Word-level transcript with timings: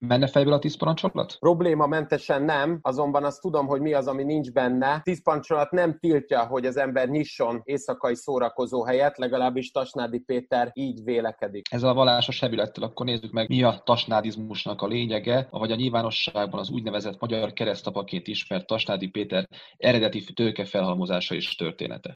Menne 0.00 0.26
fejből 0.26 0.52
a 0.52 0.58
tíz 0.58 0.76
parancsolat? 0.76 1.36
Problémamentesen 1.38 2.42
nem, 2.42 2.78
azonban 2.82 3.24
azt 3.24 3.40
tudom, 3.40 3.66
hogy 3.66 3.80
mi 3.80 3.92
az, 3.92 4.06
ami 4.06 4.24
nincs 4.24 4.52
benne. 4.52 5.00
Tíz 5.04 5.22
parancsolat 5.22 5.70
nem 5.70 5.98
tiltja, 5.98 6.46
hogy 6.46 6.66
az 6.66 6.76
ember 6.76 7.08
nyisson 7.08 7.60
éjszakai 7.64 8.14
szórakozó 8.14 8.84
helyet, 8.84 9.18
legalábbis 9.18 9.70
Tasnádi 9.70 10.18
Péter 10.18 10.70
így 10.74 11.04
vélekedik. 11.04 11.66
Ez 11.70 11.82
a 11.82 11.94
vallás 11.94 12.28
a 12.28 12.32
sebülettel, 12.32 12.84
akkor 12.84 13.06
nézzük 13.06 13.32
meg, 13.32 13.48
mi 13.48 13.62
a 13.62 13.82
tasnádizmusnak 13.84 14.82
a 14.82 14.86
lényege, 14.86 15.46
vagy 15.50 15.72
a 15.72 15.76
nyilvánosságban 15.76 16.60
az 16.60 16.70
úgynevezett 16.70 17.20
magyar 17.20 17.52
keresztapaként 17.52 18.26
ismert 18.26 18.66
Tasnádi 18.66 19.08
Péter 19.08 19.48
eredeti 19.76 20.24
tőke 20.34 20.64
felhalmozása 20.64 21.34
és 21.34 21.54
története. 21.54 22.14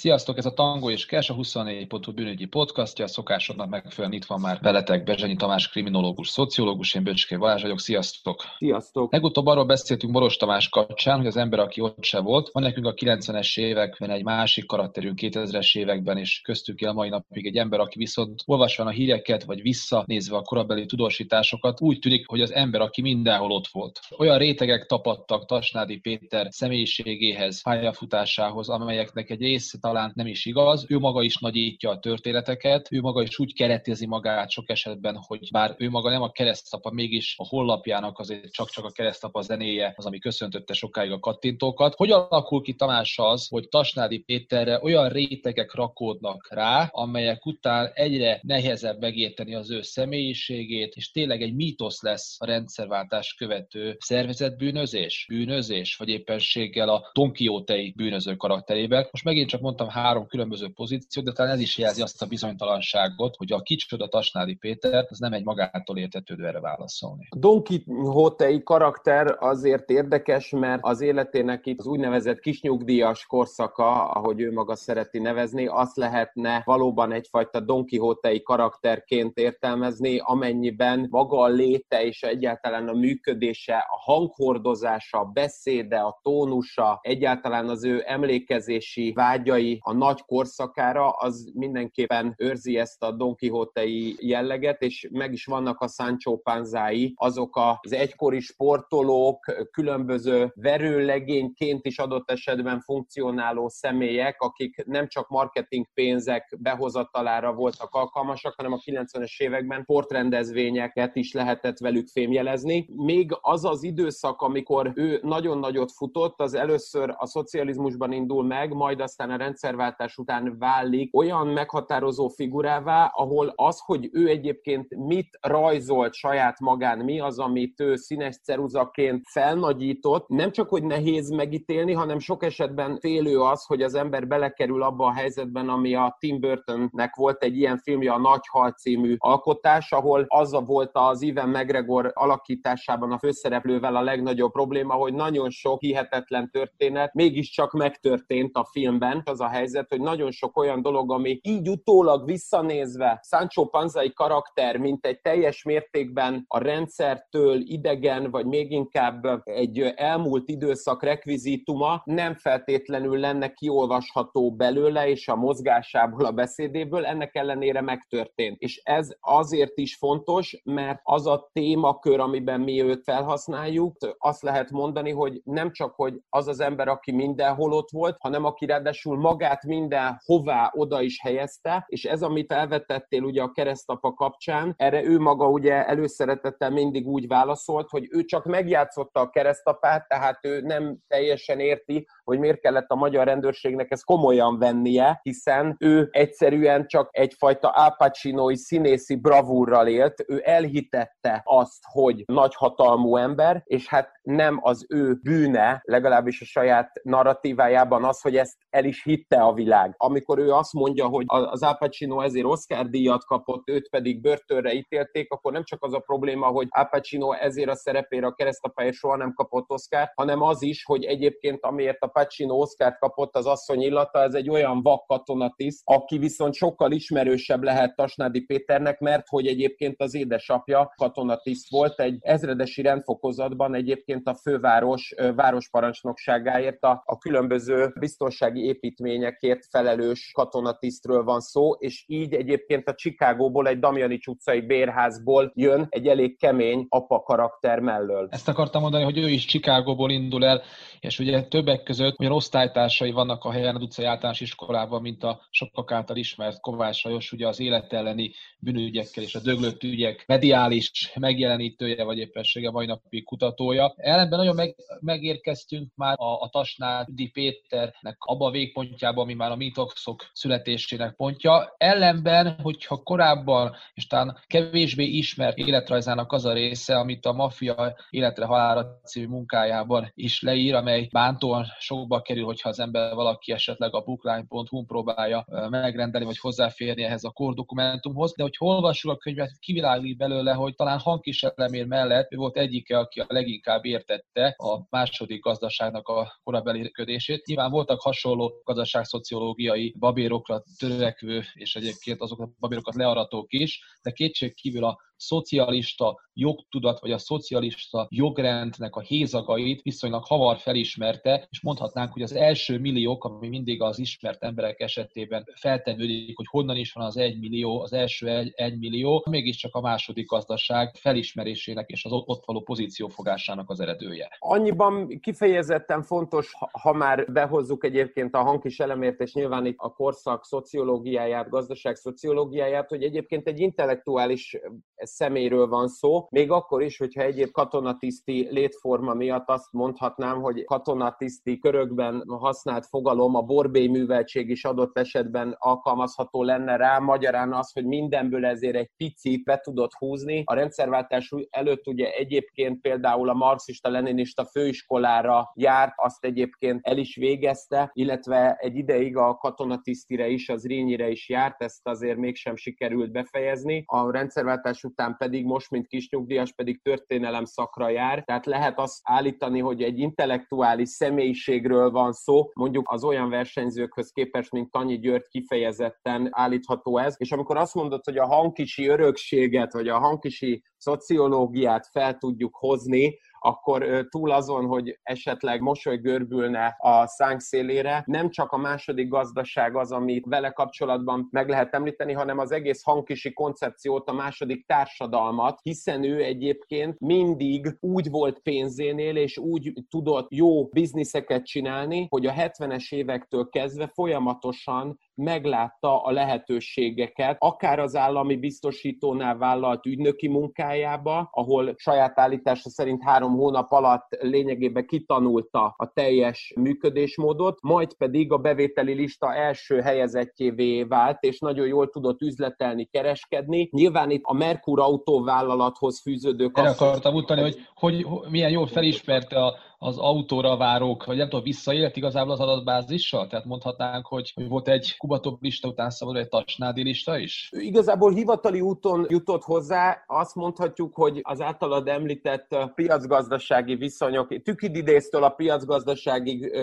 Sziasztok, 0.00 0.38
ez 0.38 0.46
a 0.46 0.54
Tango 0.54 0.90
és 0.90 1.06
Kes, 1.06 1.30
a 1.30 1.34
24 1.34 1.86
pontú 1.86 2.12
bűnügyi 2.12 2.44
podcastja, 2.44 3.04
a 3.04 3.08
szokásodnak 3.08 3.68
megfelelően 3.68 4.20
itt 4.20 4.24
van 4.24 4.40
már 4.40 4.58
veletek 4.62 5.04
Bezsenyi 5.04 5.36
Tamás, 5.36 5.68
kriminológus, 5.68 6.28
szociológus, 6.28 6.94
én 6.94 7.04
Böcskei 7.04 7.38
Balázs 7.38 7.62
vagyok, 7.62 7.80
sziasztok! 7.80 8.42
Sziasztok! 8.58 9.12
Legutóbb 9.12 9.46
arról 9.46 9.64
beszéltünk 9.64 10.12
Boros 10.12 10.36
Tamás 10.36 10.68
kapcsán, 10.68 11.16
hogy 11.16 11.26
az 11.26 11.36
ember, 11.36 11.58
aki 11.58 11.80
ott 11.80 12.04
se 12.04 12.20
volt, 12.20 12.50
van 12.52 12.62
nekünk 12.62 12.86
a 12.86 12.94
90-es 12.94 13.58
években 13.58 14.10
egy 14.10 14.24
másik 14.24 14.66
karakterünk 14.66 15.18
2000-es 15.22 15.78
években, 15.78 16.16
és 16.16 16.40
köztük 16.40 16.80
a 16.80 16.92
mai 16.92 17.08
napig 17.08 17.46
egy 17.46 17.56
ember, 17.56 17.80
aki 17.80 17.98
viszont 17.98 18.42
olvasva 18.46 18.84
a 18.84 18.90
híreket, 18.90 19.44
vagy 19.44 19.62
visszanézve 19.62 20.36
a 20.36 20.42
korabeli 20.42 20.86
tudósításokat, 20.86 21.80
úgy 21.80 21.98
tűnik, 21.98 22.28
hogy 22.28 22.40
az 22.40 22.52
ember, 22.52 22.80
aki 22.80 23.02
mindenhol 23.02 23.50
ott 23.50 23.66
volt. 23.66 24.00
Olyan 24.18 24.38
rétegek 24.38 24.86
tapadtak 24.86 25.46
Tasnádi 25.46 25.98
Péter 25.98 26.46
személyiségéhez, 26.50 27.62
pályafutásához, 27.62 28.68
amelyeknek 28.68 29.30
egy 29.30 29.40
része 29.40 29.78
talán 29.90 30.12
nem 30.14 30.26
is 30.26 30.46
igaz. 30.46 30.84
Ő 30.88 30.98
maga 30.98 31.22
is 31.22 31.38
nagyítja 31.38 31.90
a 31.90 31.98
történeteket, 31.98 32.88
ő 32.92 33.00
maga 33.00 33.22
is 33.22 33.38
úgy 33.38 33.54
keretezi 33.54 34.06
magát 34.06 34.50
sok 34.50 34.70
esetben, 34.70 35.16
hogy 35.26 35.48
bár 35.52 35.74
ő 35.78 35.90
maga 35.90 36.10
nem 36.10 36.22
a 36.22 36.30
keresztapa, 36.30 36.90
mégis 36.90 37.34
a 37.38 37.46
hollapjának 37.48 38.18
azért 38.18 38.52
csak-csak 38.52 38.84
a 38.84 38.90
keresztapa 38.90 39.40
zenéje 39.40 39.92
az, 39.96 40.06
ami 40.06 40.18
köszöntötte 40.18 40.72
sokáig 40.72 41.10
a 41.10 41.18
kattintókat. 41.18 41.94
Hogy 41.94 42.10
alakul 42.10 42.62
ki 42.62 42.74
Tamás 42.74 43.18
az, 43.18 43.48
hogy 43.48 43.68
Tasnádi 43.68 44.18
Péterre 44.18 44.80
olyan 44.82 45.08
rétegek 45.08 45.74
rakódnak 45.74 46.48
rá, 46.50 46.88
amelyek 46.92 47.46
után 47.46 47.90
egyre 47.94 48.40
nehezebb 48.42 49.00
megérteni 49.00 49.54
az 49.54 49.70
ő 49.70 49.82
személyiségét, 49.82 50.94
és 50.94 51.10
tényleg 51.10 51.42
egy 51.42 51.54
mítosz 51.54 52.02
lesz 52.02 52.36
a 52.38 52.46
rendszerváltás 52.46 53.34
követő 53.34 53.96
szervezetbűnözés, 53.98 55.24
bűnözés, 55.28 55.96
vagy 55.96 56.08
éppenséggel 56.08 56.88
a 56.88 57.10
Don 57.12 57.32
Quixote 57.32 57.92
bűnöző 57.94 58.36
karakterében. 58.36 59.08
Most 59.10 59.24
megint 59.24 59.48
csak 59.48 59.60
mondtam 59.60 59.79
három 59.88 60.26
különböző 60.26 60.68
pozíciót, 60.74 61.24
de 61.24 61.32
talán 61.32 61.52
ez 61.52 61.60
is 61.60 61.78
jelzi 61.78 62.02
azt 62.02 62.22
a 62.22 62.26
bizonytalanságot, 62.26 63.36
hogy 63.36 63.52
a 63.52 63.60
kicsoda 63.60 64.08
Tasnádi 64.08 64.54
Péter, 64.54 65.06
az 65.08 65.18
nem 65.18 65.32
egy 65.32 65.44
magától 65.44 65.98
értetődő 65.98 66.46
erre 66.46 66.60
válaszolni. 66.60 67.28
Don 67.36 67.64
Quixote 67.64 68.62
karakter 68.62 69.36
azért 69.38 69.90
érdekes, 69.90 70.50
mert 70.50 70.80
az 70.82 71.00
életének 71.00 71.66
itt 71.66 71.78
az 71.78 71.86
úgynevezett 71.86 72.38
kisnyugdíjas 72.40 73.26
korszaka, 73.26 74.08
ahogy 74.10 74.40
ő 74.40 74.52
maga 74.52 74.76
szereti 74.76 75.18
nevezni, 75.18 75.66
azt 75.66 75.96
lehetne 75.96 76.62
valóban 76.64 77.12
egyfajta 77.12 77.60
Don 77.60 77.86
Quixote 77.86 78.42
karakterként 78.42 79.36
értelmezni, 79.36 80.18
amennyiben 80.18 81.06
maga 81.10 81.38
a 81.38 81.48
léte 81.48 82.04
és 82.04 82.22
egyáltalán 82.22 82.88
a 82.88 82.92
működése, 82.92 83.74
a 83.76 84.12
hanghordozása, 84.12 85.18
a 85.18 85.24
beszéde, 85.24 85.98
a 85.98 86.20
tónusa, 86.22 86.98
egyáltalán 87.02 87.68
az 87.68 87.84
ő 87.84 88.02
emlékezési 88.06 89.12
vágyai, 89.12 89.69
a 89.80 89.92
nagy 89.92 90.20
korszakára, 90.20 91.10
az 91.10 91.50
mindenképpen 91.54 92.34
őrzi 92.38 92.76
ezt 92.76 93.02
a 93.02 93.12
Don 93.12 93.36
quixote 93.36 93.82
jelleget, 94.18 94.82
és 94.82 95.08
meg 95.12 95.32
is 95.32 95.44
vannak 95.44 95.80
a 95.80 95.88
Sancho 95.88 96.36
Panzái, 96.36 97.12
azok 97.16 97.60
az 97.80 97.92
egykori 97.92 98.40
sportolók, 98.40 99.44
különböző 99.70 100.52
verőlegényként 100.54 101.86
is 101.86 101.98
adott 101.98 102.30
esetben 102.30 102.80
funkcionáló 102.80 103.68
személyek, 103.68 104.40
akik 104.40 104.84
nem 104.86 105.08
csak 105.08 105.28
marketing 105.28 105.86
pénzek 105.94 106.56
behozatalára 106.58 107.52
voltak 107.52 107.94
alkalmasak, 107.94 108.54
hanem 108.56 108.72
a 108.72 108.78
90-es 108.78 109.40
években 109.40 109.82
sportrendezvényeket 109.82 111.16
is 111.16 111.32
lehetett 111.32 111.78
velük 111.78 112.08
fémjelezni. 112.08 112.88
Még 112.96 113.36
az 113.40 113.64
az 113.64 113.82
időszak, 113.82 114.40
amikor 114.40 114.92
ő 114.94 115.20
nagyon 115.22 115.58
nagyot 115.58 115.92
futott, 115.92 116.40
az 116.40 116.54
először 116.54 117.14
a 117.16 117.26
szocializmusban 117.26 118.12
indul 118.12 118.44
meg, 118.44 118.72
majd 118.72 119.00
aztán 119.00 119.30
a 119.30 119.36
rendszer 119.36 119.59
rendszerváltás 119.60 120.16
után 120.16 120.56
válik 120.58 121.16
olyan 121.16 121.46
meghatározó 121.46 122.28
figurává, 122.28 123.10
ahol 123.14 123.52
az, 123.56 123.80
hogy 123.84 124.08
ő 124.12 124.28
egyébként 124.28 124.96
mit 124.96 125.38
rajzolt 125.40 126.14
saját 126.14 126.60
magán, 126.60 126.98
mi 126.98 127.20
az, 127.20 127.38
amit 127.38 127.80
ő 127.80 127.96
színes 127.96 128.36
ceruzaként 128.42 129.24
felnagyított, 129.30 130.28
nem 130.28 130.50
csak, 130.50 130.68
hogy 130.68 130.82
nehéz 130.82 131.30
megítélni, 131.30 131.92
hanem 131.92 132.18
sok 132.18 132.42
esetben 132.42 132.98
félő 133.00 133.40
az, 133.40 133.64
hogy 133.66 133.82
az 133.82 133.94
ember 133.94 134.26
belekerül 134.26 134.82
abba 134.82 135.06
a 135.06 135.12
helyzetben, 135.12 135.68
ami 135.68 135.94
a 135.94 136.16
Tim 136.18 136.40
Burtonnek 136.40 137.14
volt 137.16 137.42
egy 137.42 137.56
ilyen 137.56 137.78
filmje, 137.78 138.12
a 138.12 138.18
Nagy 138.18 138.46
Hal 138.50 138.70
című 138.70 139.14
alkotás, 139.18 139.92
ahol 139.92 140.24
az 140.28 140.58
volt 140.64 140.90
az 140.92 141.22
Ivan 141.22 141.48
McGregor 141.48 142.10
alakításában 142.14 143.12
a 143.12 143.18
főszereplővel 143.18 143.96
a 143.96 144.02
legnagyobb 144.02 144.52
probléma, 144.52 144.94
hogy 144.94 145.14
nagyon 145.14 145.50
sok 145.50 145.80
hihetetlen 145.80 146.50
történet 146.50 147.14
mégiscsak 147.14 147.72
megtörtént 147.72 148.56
a 148.56 148.68
filmben. 148.72 149.22
Az 149.24 149.39
a 149.40 149.48
helyzet, 149.48 149.88
hogy 149.88 150.00
nagyon 150.00 150.30
sok 150.30 150.56
olyan 150.56 150.82
dolog, 150.82 151.12
ami 151.12 151.40
így 151.42 151.68
utólag 151.68 152.24
visszanézve 152.24 153.20
Sancho 153.28 153.64
Panzai 153.64 154.12
karakter, 154.12 154.76
mint 154.76 155.06
egy 155.06 155.20
teljes 155.20 155.62
mértékben 155.62 156.44
a 156.48 156.58
rendszertől 156.58 157.60
idegen, 157.60 158.30
vagy 158.30 158.46
még 158.46 158.70
inkább 158.70 159.42
egy 159.44 159.78
elmúlt 159.80 160.48
időszak 160.48 161.02
rekvizítuma, 161.02 162.02
nem 162.04 162.34
feltétlenül 162.34 163.18
lenne 163.18 163.52
kiolvasható 163.52 164.54
belőle, 164.54 165.08
és 165.08 165.28
a 165.28 165.36
mozgásából, 165.36 166.24
a 166.24 166.32
beszédéből, 166.32 167.06
ennek 167.06 167.34
ellenére 167.34 167.80
megtörtént. 167.80 168.60
És 168.60 168.80
ez 168.84 169.08
azért 169.20 169.78
is 169.78 169.96
fontos, 169.96 170.60
mert 170.64 171.00
az 171.02 171.26
a 171.26 171.50
témakör, 171.52 172.20
amiben 172.20 172.60
mi 172.60 172.82
őt 172.82 173.02
felhasználjuk, 173.04 173.96
azt 174.18 174.42
lehet 174.42 174.70
mondani, 174.70 175.10
hogy 175.10 175.40
nem 175.44 175.72
csak, 175.72 175.94
hogy 175.94 176.20
az 176.28 176.48
az 176.48 176.60
ember, 176.60 176.88
aki 176.88 177.12
mindenhol 177.12 177.72
ott 177.72 177.90
volt, 177.90 178.16
hanem 178.20 178.44
aki 178.44 178.66
ráadásul 178.66 179.16
magát 179.30 179.64
minden 179.64 180.20
hová 180.24 180.70
oda 180.74 181.00
is 181.00 181.20
helyezte, 181.20 181.84
és 181.86 182.04
ez, 182.04 182.22
amit 182.22 182.52
elvetettél 182.52 183.22
ugye 183.22 183.42
a 183.42 183.52
keresztapa 183.52 184.12
kapcsán, 184.14 184.74
erre 184.76 185.04
ő 185.04 185.18
maga 185.18 185.48
ugye 185.48 185.86
előszeretettel 185.86 186.70
mindig 186.70 187.06
úgy 187.06 187.26
válaszolt, 187.26 187.88
hogy 187.90 188.08
ő 188.10 188.24
csak 188.24 188.44
megjátszotta 188.44 189.20
a 189.20 189.30
keresztapát, 189.30 190.08
tehát 190.08 190.38
ő 190.42 190.60
nem 190.60 190.98
teljesen 191.08 191.60
érti, 191.60 192.06
hogy 192.24 192.38
miért 192.38 192.60
kellett 192.60 192.88
a 192.88 192.94
magyar 192.94 193.26
rendőrségnek 193.26 193.90
ezt 193.90 194.04
komolyan 194.04 194.58
vennie, 194.58 195.20
hiszen 195.22 195.76
ő 195.78 196.08
egyszerűen 196.10 196.86
csak 196.86 197.08
egyfajta 197.12 197.72
ápacsinói 197.74 198.56
színészi 198.56 199.16
bravúrral 199.16 199.88
élt, 199.88 200.24
ő 200.26 200.40
elhitette 200.44 201.42
azt, 201.44 201.82
hogy 201.92 202.22
nagyhatalmú 202.26 203.16
ember, 203.16 203.62
és 203.64 203.88
hát 203.88 204.19
nem 204.22 204.58
az 204.62 204.86
ő 204.88 205.18
bűne, 205.22 205.80
legalábbis 205.84 206.40
a 206.40 206.44
saját 206.44 206.90
narratívájában 207.02 208.04
az, 208.04 208.20
hogy 208.20 208.36
ezt 208.36 208.56
el 208.70 208.84
is 208.84 209.02
hitte 209.02 209.42
a 209.42 209.52
világ. 209.52 209.94
Amikor 209.96 210.38
ő 210.38 210.52
azt 210.52 210.72
mondja, 210.72 211.06
hogy 211.06 211.24
az 211.26 211.62
Al 211.62 211.76
Pacino 211.76 212.20
ezért 212.20 212.46
Oscar 212.46 212.88
díjat 212.88 213.24
kapott, 213.24 213.68
őt 213.68 213.88
pedig 213.88 214.20
börtönre 214.20 214.72
ítélték, 214.72 215.32
akkor 215.32 215.52
nem 215.52 215.64
csak 215.64 215.84
az 215.84 215.94
a 215.94 215.98
probléma, 215.98 216.46
hogy 216.46 216.66
Al 216.70 216.88
Pacino 216.88 217.32
ezért 217.32 217.68
a 217.68 217.76
szerepére 217.76 218.26
a 218.26 218.34
keresztapályára 218.34 218.94
soha 218.94 219.16
nem 219.16 219.32
kapott 219.34 219.70
Oscar, 219.70 220.12
hanem 220.14 220.42
az 220.42 220.62
is, 220.62 220.84
hogy 220.84 221.04
egyébként 221.04 221.64
amiért 221.64 222.00
a 222.00 222.06
Pacino 222.06 222.54
Oscar 222.54 222.98
kapott 222.98 223.36
az 223.36 223.46
asszony 223.46 223.80
illata, 223.80 224.22
ez 224.22 224.34
egy 224.34 224.50
olyan 224.50 224.82
vak 224.82 225.06
katonatiszt, 225.06 225.82
aki 225.84 226.18
viszont 226.18 226.54
sokkal 226.54 226.92
ismerősebb 226.92 227.62
lehet 227.62 227.96
Tasnádi 227.96 228.40
Péternek, 228.40 228.98
mert 229.00 229.28
hogy 229.28 229.46
egyébként 229.46 230.00
az 230.02 230.14
édesapja 230.14 230.92
katonatiszt 230.96 231.70
volt, 231.70 232.00
egy 232.00 232.18
ezredesi 232.20 232.82
rendfokozatban 232.82 233.74
egyébként 233.74 234.19
a 234.26 234.34
főváros 234.34 235.14
városparancsnokságáért 235.34 236.82
a, 236.84 237.02
a 237.04 237.18
különböző 237.18 237.92
biztonsági 237.98 238.64
építményekért 238.64 239.66
felelős 239.70 240.30
katonatisztről 240.34 241.24
van 241.24 241.40
szó, 241.40 241.72
és 241.72 242.04
így 242.06 242.34
egyébként 242.34 242.88
a 242.88 242.94
Csikágóból, 242.94 243.68
egy 243.68 243.78
Damjanics 243.78 244.26
utcai 244.26 244.60
bérházból 244.60 245.52
jön 245.54 245.86
egy 245.88 246.06
elég 246.06 246.38
kemény 246.38 246.86
apa 246.88 247.22
karakter 247.22 247.80
mellől. 247.80 248.28
Ezt 248.30 248.48
akartam 248.48 248.82
mondani, 248.82 249.04
hogy 249.04 249.18
ő 249.18 249.28
is 249.28 249.44
Csikágóból 249.44 250.10
indul 250.10 250.44
el, 250.44 250.62
és 251.00 251.18
ugye 251.18 251.42
többek 251.42 251.82
között 251.82 252.18
olyan 252.20 252.32
osztálytársai 252.32 253.10
vannak 253.10 253.44
a 253.44 253.52
helyen 253.52 253.76
utcai 253.76 254.04
általános 254.04 254.40
iskolában, 254.40 255.02
mint 255.02 255.24
a 255.24 255.40
sokak 255.50 255.92
által 255.92 256.16
ismert 256.16 256.60
Kovács 256.60 257.04
Lajos, 257.04 257.32
ugye 257.32 257.48
az 257.48 257.60
élet 257.60 257.92
elleni 257.92 258.32
bűnügyekkel 258.58 259.22
és 259.22 259.34
a 259.34 259.40
döglött 259.40 259.82
ügyek 259.82 260.24
mediális 260.26 261.12
megjelenítője, 261.20 262.04
vagy 262.04 262.18
éppensége 262.18 262.70
mai 262.70 262.86
napi 262.86 263.22
kutatója. 263.22 263.94
Ellenben 264.02 264.38
nagyon 264.38 264.54
meg, 264.54 264.74
megérkeztünk 265.00 265.92
már 265.94 266.14
a, 266.18 266.40
a 266.40 266.48
Tasnádi 266.48 267.28
Péternek 267.28 268.16
abba 268.18 268.46
a 268.46 268.50
végpontjába, 268.50 269.22
ami 269.22 269.34
már 269.34 269.50
a 269.50 269.56
mitoxok 269.56 270.30
születésének 270.32 271.14
pontja. 271.14 271.74
Ellenben, 271.78 272.58
hogyha 272.62 272.96
korábban, 272.96 273.76
és 273.94 274.06
talán 274.06 274.38
kevésbé 274.46 275.04
ismert 275.04 275.56
életrajzának 275.56 276.32
az 276.32 276.44
a 276.44 276.52
része, 276.52 276.98
amit 276.98 277.26
a 277.26 277.32
Mafia 277.32 277.96
életre 278.10 278.44
halára 278.44 279.00
című 279.04 279.26
munkájában 279.26 280.10
is 280.14 280.42
leír, 280.42 280.74
amely 280.74 281.08
bántóan 281.12 281.66
sokba 281.78 282.22
kerül, 282.22 282.44
hogyha 282.44 282.68
az 282.68 282.80
ember 282.80 283.14
valaki 283.14 283.52
esetleg 283.52 283.94
a 283.94 284.00
bookline.hu 284.00 284.84
próbálja 284.84 285.46
megrendelni, 285.70 286.26
vagy 286.26 286.38
hozzáférni 286.38 287.02
ehhez 287.02 287.24
a 287.24 287.30
kordokumentumhoz. 287.30 288.34
De 288.36 288.42
hogy 288.42 288.54
olvassuk 288.58 289.10
a 289.10 289.16
könyvet, 289.16 289.58
kiviláglik 289.58 290.16
belőle, 290.16 290.52
hogy 290.52 290.74
talán 290.74 290.98
hangkiselemér 290.98 291.86
mellett 291.86 292.32
ő 292.32 292.36
volt 292.36 292.56
egyike, 292.56 292.98
aki 292.98 293.20
a 293.20 293.26
leginkább 293.28 293.84
értette 293.90 294.54
a 294.56 294.86
második 294.90 295.42
gazdaságnak 295.42 296.08
a 296.08 296.38
korabeli 296.42 296.90
ködését. 296.90 297.46
Nyilván 297.46 297.70
voltak 297.70 298.00
hasonló 298.00 298.60
gazdaságszociológiai 298.64 299.94
babérokra 299.98 300.62
törekvő, 300.78 301.42
és 301.52 301.76
egyébként 301.76 302.20
azokat 302.20 302.48
a 302.48 302.56
babérokat 302.58 302.94
learatók 302.94 303.52
is, 303.52 303.80
de 304.02 304.10
kétség 304.10 304.54
kívül 304.54 304.84
a 304.84 304.98
szocialista 305.20 306.20
jogtudat, 306.32 307.00
vagy 307.00 307.12
a 307.12 307.18
szocialista 307.18 308.06
jogrendnek 308.10 308.96
a 308.96 309.00
hézagait 309.00 309.82
viszonylag 309.82 310.26
hamar 310.26 310.58
felismerte, 310.58 311.46
és 311.50 311.62
mondhatnánk, 311.62 312.12
hogy 312.12 312.22
az 312.22 312.32
első 312.32 312.78
milliók, 312.78 313.24
ami 313.24 313.48
mindig 313.48 313.82
az 313.82 313.98
ismert 313.98 314.42
emberek 314.42 314.80
esetében 314.80 315.44
feltevődik, 315.54 316.36
hogy 316.36 316.46
honnan 316.50 316.76
is 316.76 316.92
van 316.92 317.06
az 317.06 317.16
egy 317.16 317.38
millió, 317.38 317.80
az 317.80 317.92
első 317.92 318.28
egy, 318.28 318.52
egy 318.54 318.78
millió, 318.78 319.24
mégiscsak 319.30 319.74
a 319.74 319.80
második 319.80 320.26
gazdaság 320.26 320.96
felismerésének 320.96 321.88
és 321.88 322.04
az 322.04 322.12
ott 322.12 322.44
való 322.44 322.60
pozíciófogásának 322.60 323.70
az 323.70 323.79
eredője. 323.80 324.28
Annyiban 324.38 325.18
kifejezetten 325.20 326.02
fontos, 326.02 326.52
ha 326.82 326.92
már 326.92 327.32
behozzuk 327.32 327.84
egyébként 327.84 328.34
a 328.34 328.42
hangkis 328.42 328.80
elemért, 328.80 329.20
és 329.20 329.34
nyilván 329.34 329.66
itt 329.66 329.78
a 329.78 329.92
korszak 329.92 330.44
szociológiáját, 330.44 331.48
gazdaság 331.48 331.96
szociológiáját, 331.96 332.88
hogy 332.88 333.02
egyébként 333.02 333.48
egy 333.48 333.60
intellektuális 333.60 334.58
személyről 334.96 335.66
van 335.66 335.88
szó, 335.88 336.26
még 336.30 336.50
akkor 336.50 336.82
is, 336.82 336.98
hogyha 336.98 337.22
egyéb 337.22 337.50
katonatiszti 337.50 338.48
létforma 338.50 339.14
miatt 339.14 339.48
azt 339.48 339.72
mondhatnám, 339.72 340.40
hogy 340.40 340.64
katonatiszti 340.64 341.58
körökben 341.58 342.24
használt 342.28 342.86
fogalom, 342.86 343.34
a 343.34 343.42
borbély 343.42 343.86
műveltség 343.86 344.50
is 344.50 344.64
adott 344.64 344.98
esetben 344.98 345.56
alkalmazható 345.58 346.42
lenne 346.42 346.76
rá, 346.76 346.98
magyarán 346.98 347.52
az, 347.52 347.72
hogy 347.72 347.84
mindenből 347.84 348.46
ezért 348.46 348.76
egy 348.76 348.90
picit 348.96 349.44
be 349.44 349.58
tudott 349.58 349.92
húzni. 349.92 350.42
A 350.46 350.54
rendszerváltás 350.54 351.34
előtt 351.50 351.86
ugye 351.86 352.10
egyébként 352.10 352.80
például 352.80 353.28
a 353.28 353.34
marxista-leninista 353.70 354.44
főiskolára 354.44 355.52
járt, 355.54 355.92
azt 355.96 356.24
egyébként 356.24 356.80
el 356.82 356.98
is 356.98 357.16
végezte, 357.16 357.90
illetve 357.92 358.56
egy 358.58 358.76
ideig 358.76 359.16
a 359.16 359.36
katonatisztire 359.36 360.28
is, 360.28 360.48
az 360.48 360.66
Rényire 360.66 361.08
is 361.08 361.28
járt, 361.28 361.62
ezt 361.62 361.80
azért 361.88 362.18
mégsem 362.18 362.56
sikerült 362.56 363.12
befejezni. 363.12 363.82
A 363.86 364.10
rendszerváltás 364.10 364.84
után 364.84 365.16
pedig 365.18 365.44
most, 365.44 365.70
mint 365.70 365.86
kisnyugdíjas, 365.86 366.52
pedig 366.52 366.82
történelem 366.82 367.44
szakra 367.44 367.88
jár. 367.88 368.22
Tehát 368.24 368.46
lehet 368.46 368.78
azt 368.78 369.00
állítani, 369.02 369.60
hogy 369.60 369.82
egy 369.82 369.98
intellektuális 369.98 370.88
személyiségről 370.88 371.90
van 371.90 372.12
szó, 372.12 372.50
mondjuk 372.54 372.90
az 372.90 373.04
olyan 373.04 373.30
versenyzőkhöz 373.30 374.10
képest, 374.10 374.52
mint 374.52 374.70
Tanyi 374.70 374.98
György 374.98 375.28
kifejezetten 375.28 376.28
állítható 376.30 376.98
ez. 376.98 377.14
És 377.18 377.32
amikor 377.32 377.56
azt 377.56 377.74
mondod, 377.74 378.04
hogy 378.04 378.18
a 378.18 378.26
hangkisi 378.26 378.86
örökséget, 378.86 379.72
vagy 379.72 379.88
a 379.88 379.98
hangkisi 379.98 380.62
szociológiát 380.76 381.86
fel 381.92 382.16
tudjuk 382.16 382.56
hozni, 382.56 383.18
akkor 383.42 384.06
túl 384.10 384.30
azon, 384.30 384.66
hogy 384.66 384.98
esetleg 385.02 385.60
mosoly 385.60 385.96
görbülne 385.96 386.76
a 386.78 387.06
szánk 387.06 387.40
szélére, 387.40 388.02
nem 388.06 388.30
csak 388.30 388.52
a 388.52 388.56
második 388.56 389.08
gazdaság 389.08 389.76
az, 389.76 389.92
amit 389.92 390.26
vele 390.26 390.50
kapcsolatban 390.50 391.28
meg 391.30 391.48
lehet 391.48 391.74
említeni, 391.74 392.12
hanem 392.12 392.38
az 392.38 392.52
egész 392.52 392.82
hangkisi 392.82 393.32
koncepciót, 393.32 394.08
a 394.08 394.12
második 394.12 394.66
társadalmat, 394.66 395.58
hiszen 395.62 396.04
ő 396.04 396.22
egyébként 396.24 397.00
mindig 397.00 397.76
úgy 397.80 398.10
volt 398.10 398.38
pénzénél, 398.38 399.16
és 399.16 399.38
úgy 399.38 399.72
tudott 399.90 400.32
jó 400.32 400.66
bizniszeket 400.66 401.44
csinálni, 401.44 402.06
hogy 402.08 402.26
a 402.26 402.32
70-es 402.32 402.94
évektől 402.94 403.48
kezdve 403.48 403.90
folyamatosan 403.94 404.98
meglátta 405.14 406.02
a 406.02 406.10
lehetőségeket, 406.10 407.36
akár 407.38 407.78
az 407.78 407.96
állami 407.96 408.36
biztosítónál 408.36 409.36
vállalt 409.36 409.86
ügynöki 409.86 410.28
munkájába, 410.28 411.28
ahol 411.32 411.74
saját 411.76 412.18
állítása 412.18 412.70
szerint 412.70 413.02
három 413.02 413.29
hónap 413.34 413.72
alatt 413.72 414.06
lényegében 414.20 414.86
kitanulta 414.86 415.74
a 415.76 415.92
teljes 415.92 416.52
működésmódot, 416.56 417.62
majd 417.62 417.94
pedig 417.94 418.32
a 418.32 418.38
bevételi 418.38 418.92
lista 418.92 419.34
első 419.34 419.80
helyezettjévé 419.80 420.82
vált, 420.82 421.22
és 421.22 421.38
nagyon 421.38 421.66
jól 421.66 421.88
tudott 421.88 422.20
üzletelni, 422.20 422.84
kereskedni. 422.84 423.68
Nyilván 423.72 424.10
itt 424.10 424.22
a 424.24 424.34
Merkur 424.34 424.80
autóvállalathoz 424.80 426.00
fűződő... 426.00 426.50
Erre 426.52 426.68
akartam 426.68 427.14
utalni, 427.14 427.42
hogy, 427.42 427.56
hogy, 427.74 428.02
hogy 428.02 428.30
milyen 428.30 428.50
jól 428.50 428.66
felismerte 428.66 429.44
a 429.44 429.54
az 429.82 429.98
autóra 429.98 430.56
várók, 430.56 431.04
vagy 431.04 431.16
nem 431.16 431.28
tudom, 431.28 431.44
visszaélt 431.44 431.96
igazából 431.96 432.32
az 432.32 432.40
adatbázissal? 432.40 433.26
Tehát 433.26 433.44
mondhatnánk, 433.44 434.06
hogy, 434.06 434.32
volt 434.48 434.68
egy 434.68 434.96
Kubatov 434.96 435.36
lista, 435.40 435.68
után 435.68 435.90
szabad 435.90 436.16
egy 436.16 436.28
Tasnádi 436.28 436.82
lista 436.82 437.18
is? 437.18 437.50
Igazából 437.52 438.12
hivatali 438.12 438.60
úton 438.60 439.06
jutott 439.08 439.42
hozzá, 439.42 440.04
azt 440.06 440.34
mondhatjuk, 440.34 440.94
hogy 440.94 441.20
az 441.22 441.40
általad 441.40 441.88
említett 441.88 442.56
piacgazdasági 442.74 443.74
viszonyok, 443.74 444.42
tükididéztől 444.42 445.24
a 445.24 445.28
piacgazdaságig 445.28 446.56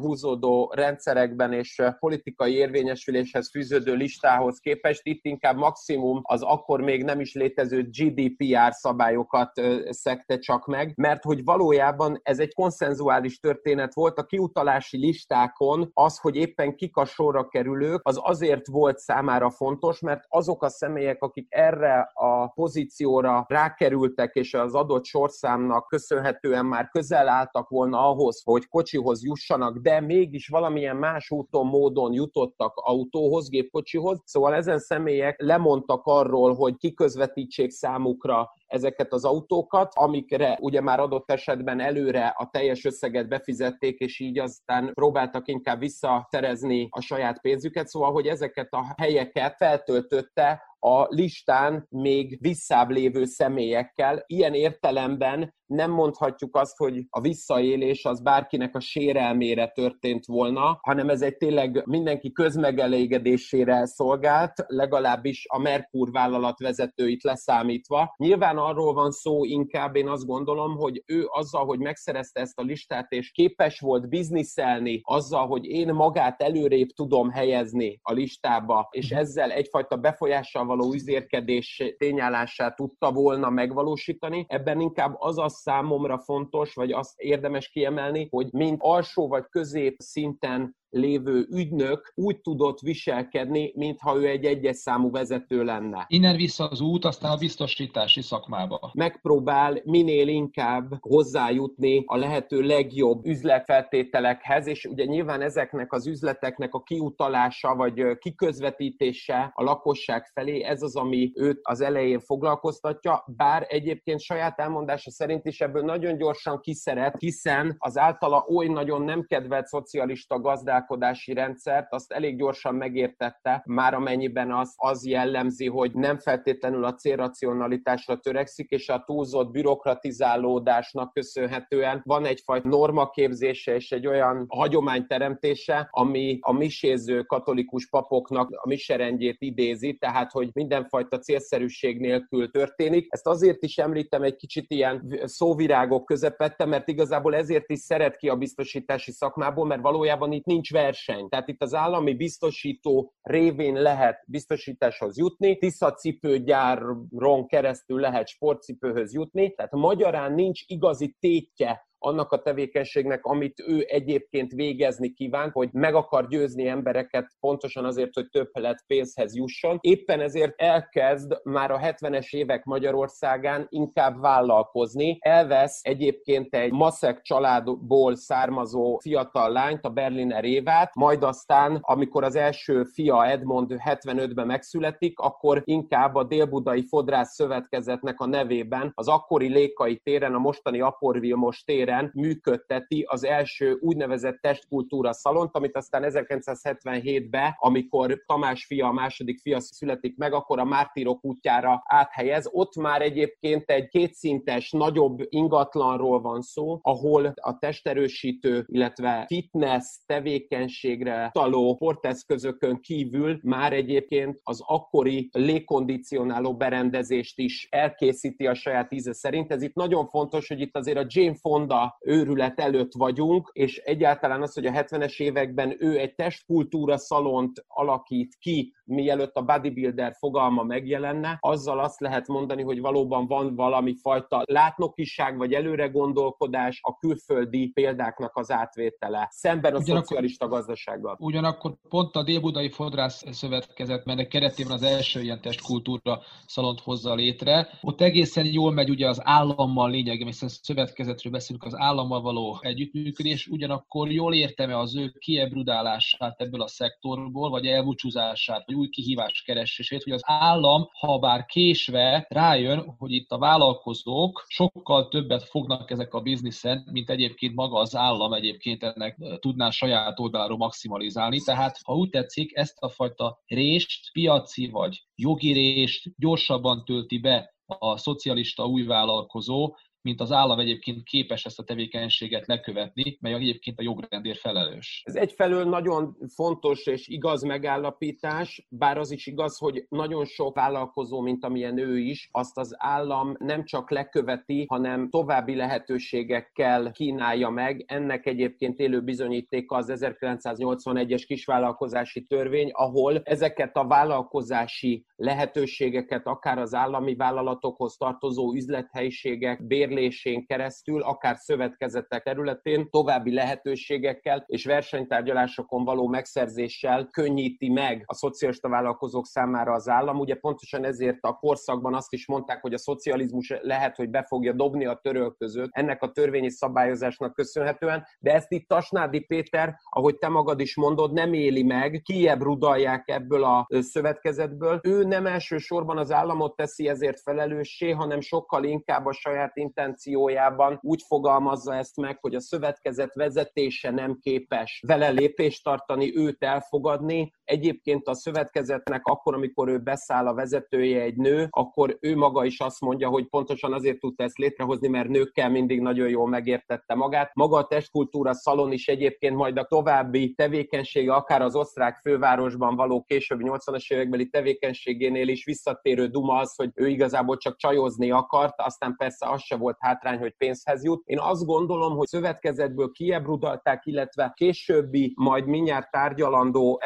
húzódó 0.00 0.72
rendszerekben 0.74 1.52
és 1.52 1.82
politikai 1.98 2.54
érvényesüléshez 2.54 3.50
fűződő 3.50 3.94
listához 3.94 4.58
képest 4.58 5.00
itt 5.04 5.24
inkább 5.24 5.56
maximum 5.56 6.20
az 6.22 6.42
akkor 6.42 6.80
még 6.80 7.04
nem 7.04 7.20
is 7.20 7.34
létező 7.34 7.88
GDPR 7.90 8.72
szabályokat 8.72 9.60
szekte 9.88 10.38
csak 10.38 10.66
meg, 10.66 10.92
mert 10.96 11.22
hogy 11.22 11.44
valójában 11.44 12.20
ez 12.22 12.38
egy 12.38 12.51
egy 12.52 12.64
konszenzuális 12.64 13.38
történet 13.38 13.94
volt 13.94 14.18
a 14.18 14.24
kiutalási 14.24 14.98
listákon, 14.98 15.90
az, 15.94 16.18
hogy 16.18 16.36
éppen 16.36 16.76
kik 16.76 16.96
a 16.96 17.04
sorra 17.04 17.48
kerülők, 17.48 18.00
az 18.02 18.18
azért 18.22 18.66
volt 18.66 18.98
számára 18.98 19.50
fontos, 19.50 20.00
mert 20.00 20.24
azok 20.28 20.62
a 20.62 20.68
személyek, 20.68 21.22
akik 21.22 21.46
erre 21.48 22.10
a 22.14 22.46
pozícióra 22.46 23.44
rákerültek, 23.48 24.34
és 24.34 24.54
az 24.54 24.74
adott 24.74 25.04
sorszámnak 25.04 25.88
köszönhetően 25.88 26.66
már 26.66 26.88
közel 26.88 27.28
álltak 27.28 27.68
volna 27.68 28.08
ahhoz, 28.08 28.42
hogy 28.44 28.68
kocsihoz 28.68 29.24
jussanak, 29.24 29.78
de 29.78 30.00
mégis 30.00 30.48
valamilyen 30.48 30.96
más 30.96 31.30
úton, 31.30 31.66
módon 31.66 32.12
jutottak 32.12 32.72
autóhoz, 32.74 33.48
gépkocsihoz. 33.48 34.20
Szóval 34.24 34.54
ezen 34.54 34.78
személyek 34.78 35.40
lemondtak 35.42 36.02
arról, 36.04 36.54
hogy 36.54 36.76
kiközvetítsék 36.76 37.70
számukra 37.70 38.50
ezeket 38.72 39.12
az 39.12 39.24
autókat, 39.24 39.92
amikre 39.94 40.58
ugye 40.60 40.80
már 40.80 41.00
adott 41.00 41.30
esetben 41.30 41.80
előre 41.80 42.34
a 42.36 42.48
teljes 42.50 42.84
összeget 42.84 43.28
befizették, 43.28 43.98
és 43.98 44.20
így 44.20 44.38
aztán 44.38 44.90
próbáltak 44.94 45.48
inkább 45.48 45.78
visszaszerezni 45.78 46.88
a 46.90 47.00
saját 47.00 47.40
pénzüket, 47.40 47.86
szóval, 47.86 48.12
hogy 48.12 48.26
ezeket 48.26 48.68
a 48.70 48.94
helyeket 48.96 49.56
feltöltötte 49.56 50.62
a 50.84 51.06
listán 51.08 51.86
még 51.88 52.38
visszább 52.40 52.90
lévő 52.90 53.24
személyekkel. 53.24 54.24
Ilyen 54.26 54.54
értelemben 54.54 55.54
nem 55.72 55.90
mondhatjuk 55.90 56.56
azt, 56.56 56.76
hogy 56.76 57.06
a 57.10 57.20
visszaélés 57.20 58.04
az 58.04 58.22
bárkinek 58.22 58.74
a 58.74 58.80
sérelmére 58.80 59.68
történt 59.68 60.26
volna, 60.26 60.78
hanem 60.82 61.08
ez 61.08 61.22
egy 61.22 61.36
tényleg 61.36 61.82
mindenki 61.86 62.32
közmegelégedésére 62.32 63.86
szolgált, 63.86 64.52
legalábbis 64.66 65.44
a 65.48 65.58
Merkur 65.58 66.10
vállalat 66.10 66.58
vezetőit 66.58 67.22
leszámítva. 67.22 68.14
Nyilván 68.16 68.56
arról 68.56 68.94
van 68.94 69.10
szó 69.10 69.44
inkább, 69.44 69.96
én 69.96 70.08
azt 70.08 70.26
gondolom, 70.26 70.76
hogy 70.76 71.02
ő 71.06 71.26
azzal, 71.28 71.64
hogy 71.64 71.78
megszerezte 71.78 72.40
ezt 72.40 72.58
a 72.58 72.62
listát, 72.62 73.12
és 73.12 73.30
képes 73.30 73.80
volt 73.80 74.08
bizniszelni 74.08 75.00
azzal, 75.02 75.46
hogy 75.46 75.64
én 75.64 75.94
magát 75.94 76.42
előrébb 76.42 76.88
tudom 76.88 77.30
helyezni 77.30 77.98
a 78.02 78.12
listába, 78.12 78.88
és 78.90 79.10
mhm. 79.10 79.18
ezzel 79.18 79.50
egyfajta 79.50 79.96
befolyással 79.96 80.66
való 80.76 80.92
üzérkedés 80.92 81.82
tényállását 81.98 82.76
tudta 82.76 83.12
volna 83.12 83.50
megvalósítani. 83.50 84.44
Ebben 84.48 84.80
inkább 84.80 85.14
az 85.18 85.38
a 85.38 85.48
számomra 85.48 86.18
fontos, 86.18 86.74
vagy 86.74 86.92
azt 86.92 87.20
érdemes 87.20 87.68
kiemelni, 87.68 88.26
hogy 88.30 88.52
mind 88.52 88.76
alsó 88.80 89.28
vagy 89.28 89.44
közép 89.50 89.96
szinten 89.98 90.76
lévő 90.92 91.46
ügynök 91.50 92.12
úgy 92.14 92.40
tudott 92.40 92.80
viselkedni, 92.80 93.72
mintha 93.74 94.16
ő 94.16 94.26
egy 94.26 94.44
egyes 94.44 94.76
számú 94.76 95.10
vezető 95.10 95.64
lenne. 95.64 96.04
Innen 96.08 96.36
vissza 96.36 96.68
az 96.68 96.80
út, 96.80 97.04
aztán 97.04 97.30
a 97.30 97.36
biztosítási 97.36 98.22
szakmába. 98.22 98.90
Megpróbál 98.94 99.80
minél 99.84 100.28
inkább 100.28 100.92
hozzájutni 101.00 102.02
a 102.06 102.16
lehető 102.16 102.60
legjobb 102.60 103.26
üzletfeltételekhez, 103.26 104.66
és 104.66 104.84
ugye 104.84 105.04
nyilván 105.04 105.40
ezeknek 105.40 105.92
az 105.92 106.06
üzleteknek 106.06 106.74
a 106.74 106.82
kiutalása 106.82 107.74
vagy 107.74 108.18
kiközvetítése 108.18 109.50
a 109.54 109.62
lakosság 109.62 110.30
felé, 110.34 110.62
ez 110.62 110.82
az, 110.82 110.96
ami 110.96 111.32
őt 111.34 111.58
az 111.62 111.80
elején 111.80 112.20
foglalkoztatja, 112.20 113.24
bár 113.36 113.66
egyébként 113.68 114.20
saját 114.20 114.60
elmondása 114.60 115.10
szerint 115.10 115.46
is 115.46 115.60
ebből 115.60 115.82
nagyon 115.82 116.16
gyorsan 116.16 116.60
kiszeret, 116.60 117.14
hiszen 117.18 117.76
az 117.78 117.98
általa 117.98 118.46
oly 118.48 118.66
nagyon 118.66 119.02
nem 119.02 119.24
kedvelt 119.26 119.66
szocialista 119.66 120.38
gazdálkodási 120.82 121.32
rendszert, 121.32 121.92
azt 121.92 122.12
elég 122.12 122.36
gyorsan 122.36 122.74
megértette, 122.74 123.62
már 123.66 123.94
amennyiben 123.94 124.52
az, 124.52 124.74
az 124.76 125.06
jellemzi, 125.06 125.66
hogy 125.66 125.94
nem 125.94 126.18
feltétlenül 126.18 126.84
a 126.84 126.94
célracionalitásra 126.94 128.16
törekszik, 128.16 128.70
és 128.70 128.88
a 128.88 129.02
túlzott 129.06 129.50
bürokratizálódásnak 129.50 131.12
köszönhetően 131.12 132.02
van 132.04 132.24
egyfajta 132.24 132.68
normaképzése 132.68 133.74
és 133.74 133.92
egy 133.92 134.06
olyan 134.06 134.44
hagyományteremtése, 134.48 135.88
ami 135.90 136.38
a 136.40 136.52
miséző 136.52 137.22
katolikus 137.22 137.88
papoknak 137.88 138.50
a 138.50 138.68
miserendjét 138.68 139.36
idézi, 139.38 139.94
tehát 139.94 140.30
hogy 140.30 140.50
mindenfajta 140.52 141.18
célszerűség 141.18 142.00
nélkül 142.00 142.50
történik. 142.50 143.06
Ezt 143.08 143.26
azért 143.26 143.62
is 143.62 143.78
említem 143.78 144.22
egy 144.22 144.36
kicsit 144.36 144.70
ilyen 144.70 145.20
szóvirágok 145.24 146.04
közepette, 146.04 146.64
mert 146.64 146.88
igazából 146.88 147.34
ezért 147.34 147.70
is 147.70 147.78
szeret 147.78 148.16
ki 148.16 148.28
a 148.28 148.36
biztosítási 148.36 149.12
szakmából, 149.12 149.66
mert 149.66 149.82
valójában 149.82 150.32
itt 150.32 150.44
nincs 150.44 150.71
verseny. 150.72 151.28
Tehát 151.28 151.48
itt 151.48 151.62
az 151.62 151.74
állami 151.74 152.14
biztosító 152.14 153.14
révén 153.22 153.74
lehet 153.74 154.24
biztosításhoz 154.26 155.18
jutni, 155.18 155.58
Tisza 155.58 155.92
cipőgyáron 155.92 157.46
keresztül 157.46 158.00
lehet 158.00 158.28
sportcipőhöz 158.28 159.14
jutni, 159.14 159.54
tehát 159.54 159.72
magyarán 159.72 160.32
nincs 160.32 160.60
igazi 160.66 161.16
tétje 161.20 161.90
annak 162.02 162.32
a 162.32 162.42
tevékenységnek, 162.42 163.24
amit 163.24 163.62
ő 163.66 163.84
egyébként 163.88 164.52
végezni 164.52 165.12
kíván, 165.12 165.50
hogy 165.50 165.68
meg 165.72 165.94
akar 165.94 166.28
győzni 166.28 166.66
embereket 166.66 167.30
pontosan 167.40 167.84
azért, 167.84 168.14
hogy 168.14 168.28
több 168.28 168.48
lett 168.52 168.84
pénzhez 168.86 169.36
jusson. 169.36 169.78
Éppen 169.80 170.20
ezért 170.20 170.60
elkezd 170.60 171.40
már 171.42 171.70
a 171.70 171.78
70-es 171.78 172.34
évek 172.34 172.64
Magyarországán 172.64 173.66
inkább 173.68 174.20
vállalkozni. 174.20 175.18
Elvesz 175.20 175.80
egyébként 175.82 176.54
egy 176.54 176.72
maszek 176.72 177.20
családból 177.22 178.16
származó 178.16 178.98
fiatal 178.98 179.52
lányt, 179.52 179.84
a 179.84 179.90
Berliner 179.90 180.44
Évát, 180.44 180.94
majd 180.94 181.22
aztán, 181.22 181.78
amikor 181.80 182.24
az 182.24 182.36
első 182.36 182.84
fia 182.84 183.26
Edmond 183.26 183.74
75-ben 183.84 184.46
megszületik, 184.46 185.18
akkor 185.18 185.62
inkább 185.64 186.14
a 186.14 186.24
Délbudai 186.24 186.86
Fodrász 186.86 187.34
Szövetkezetnek 187.34 188.20
a 188.20 188.26
nevében 188.26 188.92
az 188.94 189.08
akkori 189.08 189.48
Lékai 189.48 189.96
téren, 189.96 190.34
a 190.34 190.38
mostani 190.38 190.80
Apor 190.80 191.20
téren 191.64 191.91
téren 191.92 192.10
működteti 192.14 193.04
az 193.08 193.24
első 193.24 193.78
úgynevezett 193.80 194.40
testkultúra 194.40 195.12
szalont, 195.12 195.56
amit 195.56 195.76
aztán 195.76 196.02
1977-ben, 196.06 197.56
amikor 197.58 198.22
Tamás 198.26 198.64
fia, 198.64 198.86
a 198.86 198.92
második 198.92 199.40
fia 199.40 199.60
születik 199.60 200.16
meg, 200.16 200.32
akkor 200.32 200.58
a 200.58 200.64
Mártírok 200.64 201.24
útjára 201.24 201.82
áthelyez. 201.84 202.48
Ott 202.52 202.76
már 202.76 203.02
egyébként 203.02 203.70
egy 203.70 203.88
kétszintes, 203.88 204.70
nagyobb 204.70 205.18
ingatlanról 205.28 206.20
van 206.20 206.40
szó, 206.40 206.78
ahol 206.82 207.32
a 207.34 207.58
testerősítő, 207.58 208.64
illetve 208.68 209.24
fitness 209.26 209.84
tevékenységre 210.06 211.30
taló 211.32 211.74
sporteszközökön 211.74 212.80
kívül 212.80 213.38
már 213.42 213.72
egyébként 213.72 214.40
az 214.42 214.62
akkori 214.66 215.28
légkondicionáló 215.32 216.56
berendezést 216.56 217.38
is 217.38 217.68
elkészíti 217.70 218.46
a 218.46 218.54
saját 218.54 218.92
íze 218.92 219.12
szerint. 219.12 219.52
Ez 219.52 219.62
itt 219.62 219.74
nagyon 219.74 220.06
fontos, 220.06 220.48
hogy 220.48 220.60
itt 220.60 220.76
azért 220.76 220.98
a 220.98 221.06
Jane 221.08 221.34
Fonda 221.34 221.81
őrület 222.00 222.60
előtt 222.60 222.92
vagyunk, 222.92 223.50
és 223.52 223.76
egyáltalán 223.76 224.42
az, 224.42 224.54
hogy 224.54 224.66
a 224.66 224.70
70-es 224.70 225.20
években 225.20 225.76
ő 225.78 225.98
egy 225.98 226.14
testkultúra 226.14 226.96
szalont 226.96 227.64
alakít 227.68 228.36
ki, 228.38 228.72
mielőtt 228.92 229.34
a 229.34 229.42
bodybuilder 229.42 230.14
fogalma 230.18 230.62
megjelenne, 230.62 231.36
azzal 231.40 231.78
azt 231.78 232.00
lehet 232.00 232.26
mondani, 232.26 232.62
hogy 232.62 232.80
valóban 232.80 233.26
van 233.26 233.54
valami 233.54 233.94
fajta 233.94 234.42
látnokiság 234.44 235.36
vagy 235.36 235.52
előre 235.52 235.86
gondolkodás 235.86 236.80
a 236.82 236.96
külföldi 236.96 237.68
példáknak 237.68 238.36
az 238.36 238.50
átvétele, 238.50 239.28
szemben 239.30 239.74
a 239.74 239.78
ugyanakkor, 239.78 240.06
szocialista 240.06 240.48
gazdasággal. 240.48 241.16
Ugyanakkor 241.20 241.76
pont 241.88 242.16
a 242.16 242.22
Dél-Budai 242.22 242.70
Fodrász 242.70 243.22
Szövetkezet, 243.30 244.04
melynek 244.04 244.28
keretében 244.28 244.72
az 244.72 244.82
első 244.82 245.20
ilyen 245.20 245.40
testkultúra 245.40 246.20
szalont 246.46 246.80
hozza 246.80 247.14
létre. 247.14 247.68
Ott 247.80 248.00
egészen 248.00 248.46
jól 248.46 248.72
megy 248.72 248.90
ugye 248.90 249.08
az 249.08 249.20
állammal 249.24 249.90
lényegében, 249.90 250.26
hiszen 250.26 250.48
szövetkezetről 250.48 251.32
beszélünk, 251.32 251.64
az 251.64 251.76
állammal 251.76 252.20
való 252.22 252.58
együttműködés, 252.60 253.46
ugyanakkor 253.46 254.10
jól 254.10 254.34
értem-e 254.34 254.78
az 254.78 254.96
ő 254.96 255.12
kiebrudálását 255.18 256.40
ebből 256.40 256.62
a 256.62 256.68
szektorból, 256.68 257.50
vagy 257.50 257.66
elbúcsúzását, 257.66 258.66
vagy 258.66 258.74
új 258.82 258.88
kihívás 258.88 259.42
keresését, 259.42 260.02
hogy 260.02 260.12
az 260.12 260.22
állam, 260.24 260.88
ha 260.98 261.18
bár 261.18 261.44
késve 261.46 262.26
rájön, 262.28 262.94
hogy 262.98 263.12
itt 263.12 263.30
a 263.30 263.38
vállalkozók 263.38 264.44
sokkal 264.48 265.08
többet 265.08 265.42
fognak 265.42 265.90
ezek 265.90 266.14
a 266.14 266.20
bizniszen, 266.20 266.88
mint 266.90 267.10
egyébként 267.10 267.54
maga 267.54 267.78
az 267.78 267.96
állam 267.96 268.32
egyébként 268.32 268.82
ennek 268.82 269.16
tudná 269.38 269.70
saját 269.70 270.20
oldaláról 270.20 270.56
maximalizálni. 270.56 271.38
Tehát, 271.38 271.78
ha 271.84 271.94
úgy 271.94 272.10
tetszik, 272.10 272.56
ezt 272.56 272.76
a 272.78 272.88
fajta 272.88 273.40
rést, 273.46 274.12
piaci 274.12 274.68
vagy 274.68 275.02
jogi 275.14 275.52
rést 275.52 276.10
gyorsabban 276.16 276.84
tölti 276.84 277.18
be 277.18 277.54
a 277.66 277.96
szocialista 277.96 278.66
új 278.66 278.82
vállalkozó, 278.82 279.74
mint 280.02 280.20
az 280.20 280.32
állam 280.32 280.58
egyébként 280.58 281.02
képes 281.04 281.44
ezt 281.44 281.58
a 281.58 281.62
tevékenységet 281.62 282.46
lekövetni, 282.46 283.16
mely 283.20 283.34
egyébként 283.34 283.78
a 283.78 283.82
jogrendért 283.82 284.38
felelős. 284.38 285.02
Ez 285.04 285.14
egyfelől 285.14 285.64
nagyon 285.64 286.16
fontos 286.34 286.86
és 286.86 287.08
igaz 287.08 287.42
megállapítás, 287.42 288.66
bár 288.68 288.98
az 288.98 289.10
is 289.10 289.26
igaz, 289.26 289.58
hogy 289.58 289.86
nagyon 289.88 290.24
sok 290.24 290.54
vállalkozó, 290.54 291.20
mint 291.20 291.44
amilyen 291.44 291.78
ő 291.78 291.98
is, 291.98 292.28
azt 292.32 292.58
az 292.58 292.74
állam 292.78 293.34
nem 293.38 293.64
csak 293.64 293.90
leköveti, 293.90 294.64
hanem 294.68 295.10
további 295.10 295.54
lehetőségekkel 295.54 296.90
kínálja 296.90 297.48
meg. 297.48 297.84
Ennek 297.86 298.26
egyébként 298.26 298.78
élő 298.78 299.00
bizonyítéka 299.02 299.76
az 299.76 299.92
1981-es 299.94 301.22
kisvállalkozási 301.26 302.24
törvény, 302.24 302.70
ahol 302.72 303.20
ezeket 303.24 303.76
a 303.76 303.86
vállalkozási 303.86 305.06
lehetőségeket 305.16 306.26
akár 306.26 306.58
az 306.58 306.74
állami 306.74 307.14
vállalatokhoz 307.14 307.96
tartozó 307.96 308.52
üzlethelyiségek, 308.54 309.66
bér 309.66 309.88
bérlésén 309.94 310.46
keresztül, 310.46 311.02
akár 311.02 311.36
szövetkezetek 311.36 312.22
területén 312.22 312.90
további 312.90 313.34
lehetőségekkel 313.34 314.44
és 314.46 314.64
versenytárgyalásokon 314.64 315.84
való 315.84 316.08
megszerzéssel 316.08 317.08
könnyíti 317.10 317.68
meg 317.68 318.02
a 318.06 318.14
szocialista 318.14 318.68
vállalkozók 318.68 319.26
számára 319.26 319.72
az 319.72 319.88
állam. 319.88 320.18
Ugye 320.18 320.34
pontosan 320.34 320.84
ezért 320.84 321.18
a 321.20 321.32
korszakban 321.32 321.94
azt 321.94 322.12
is 322.12 322.26
mondták, 322.26 322.60
hogy 322.60 322.74
a 322.74 322.78
szocializmus 322.78 323.54
lehet, 323.60 323.96
hogy 323.96 324.10
be 324.10 324.24
fogja 324.28 324.52
dobni 324.52 324.86
a 324.86 325.00
törölközőt 325.02 325.68
ennek 325.70 326.02
a 326.02 326.10
törvényi 326.10 326.50
szabályozásnak 326.50 327.34
köszönhetően, 327.34 328.06
de 328.18 328.34
ezt 328.34 328.52
itt 328.52 328.68
Tasnádi 328.68 329.20
Péter, 329.20 329.74
ahogy 329.90 330.18
te 330.18 330.28
magad 330.28 330.60
is 330.60 330.76
mondod, 330.76 331.12
nem 331.12 331.32
éli 331.32 331.62
meg, 331.62 332.00
kiebb 332.04 332.42
rudalják 332.42 333.08
ebből 333.08 333.44
a 333.44 333.66
szövetkezetből. 333.80 334.80
Ő 334.82 335.04
nem 335.04 335.26
elsősorban 335.26 335.98
az 335.98 336.12
államot 336.12 336.56
teszi 336.56 336.88
ezért 336.88 337.20
felelőssé, 337.20 337.90
hanem 337.90 338.20
sokkal 338.20 338.64
inkább 338.64 339.06
a 339.06 339.12
saját 339.12 339.56
intenciójában 339.82 340.78
úgy 340.82 341.02
fogalmazza 341.06 341.74
ezt 341.74 341.96
meg, 341.96 342.18
hogy 342.20 342.34
a 342.34 342.40
szövetkezet 342.40 343.14
vezetése 343.14 343.90
nem 343.90 344.18
képes 344.20 344.82
vele 344.86 345.08
lépést 345.08 345.64
tartani, 345.64 346.16
őt 346.16 346.42
elfogadni. 346.42 347.32
Egyébként 347.52 348.08
a 348.08 348.14
szövetkezetnek 348.14 349.06
akkor, 349.06 349.34
amikor 349.34 349.68
ő 349.68 349.78
beszáll 349.78 350.26
a 350.26 350.34
vezetője 350.34 351.00
egy 351.00 351.16
nő, 351.16 351.46
akkor 351.50 351.96
ő 352.00 352.16
maga 352.16 352.44
is 352.44 352.60
azt 352.60 352.80
mondja, 352.80 353.08
hogy 353.08 353.28
pontosan 353.28 353.72
azért 353.72 353.98
tudta 353.98 354.24
ezt 354.24 354.38
létrehozni, 354.38 354.88
mert 354.88 355.08
nőkkel 355.08 355.50
mindig 355.50 355.80
nagyon 355.80 356.08
jól 356.08 356.28
megértette 356.28 356.94
magát. 356.94 357.34
Maga 357.34 357.56
a 357.56 357.66
testkultúra 357.66 358.34
szalon 358.34 358.72
is 358.72 358.88
egyébként 358.88 359.36
majd 359.36 359.58
a 359.58 359.64
további 359.64 360.34
tevékenysége, 360.34 361.12
akár 361.12 361.42
az 361.42 361.56
osztrák 361.56 361.98
fővárosban 362.02 362.76
való 362.76 363.02
későbbi 363.02 363.44
80-as 363.46 363.92
évekbeli 363.92 364.28
tevékenységénél 364.28 365.28
is 365.28 365.44
visszatérő 365.44 366.06
duma 366.06 366.38
az, 366.38 366.54
hogy 366.56 366.70
ő 366.74 366.88
igazából 366.88 367.36
csak 367.36 367.56
csajozni 367.56 368.10
akart, 368.10 368.54
aztán 368.56 368.94
persze 368.96 369.28
az 369.28 369.42
se 369.42 369.56
volt 369.56 369.76
hátrány, 369.80 370.18
hogy 370.18 370.34
pénzhez 370.36 370.84
jut. 370.84 371.02
Én 371.06 371.18
azt 371.18 371.44
gondolom, 371.44 371.96
hogy 371.96 372.06
szövetkezetből 372.06 372.90
kiebrudalták, 372.90 373.86
illetve 373.86 374.32
későbbi, 374.36 375.12
majd 375.16 375.46
mindjárt 375.46 375.90
tárgyalandó 375.90 376.80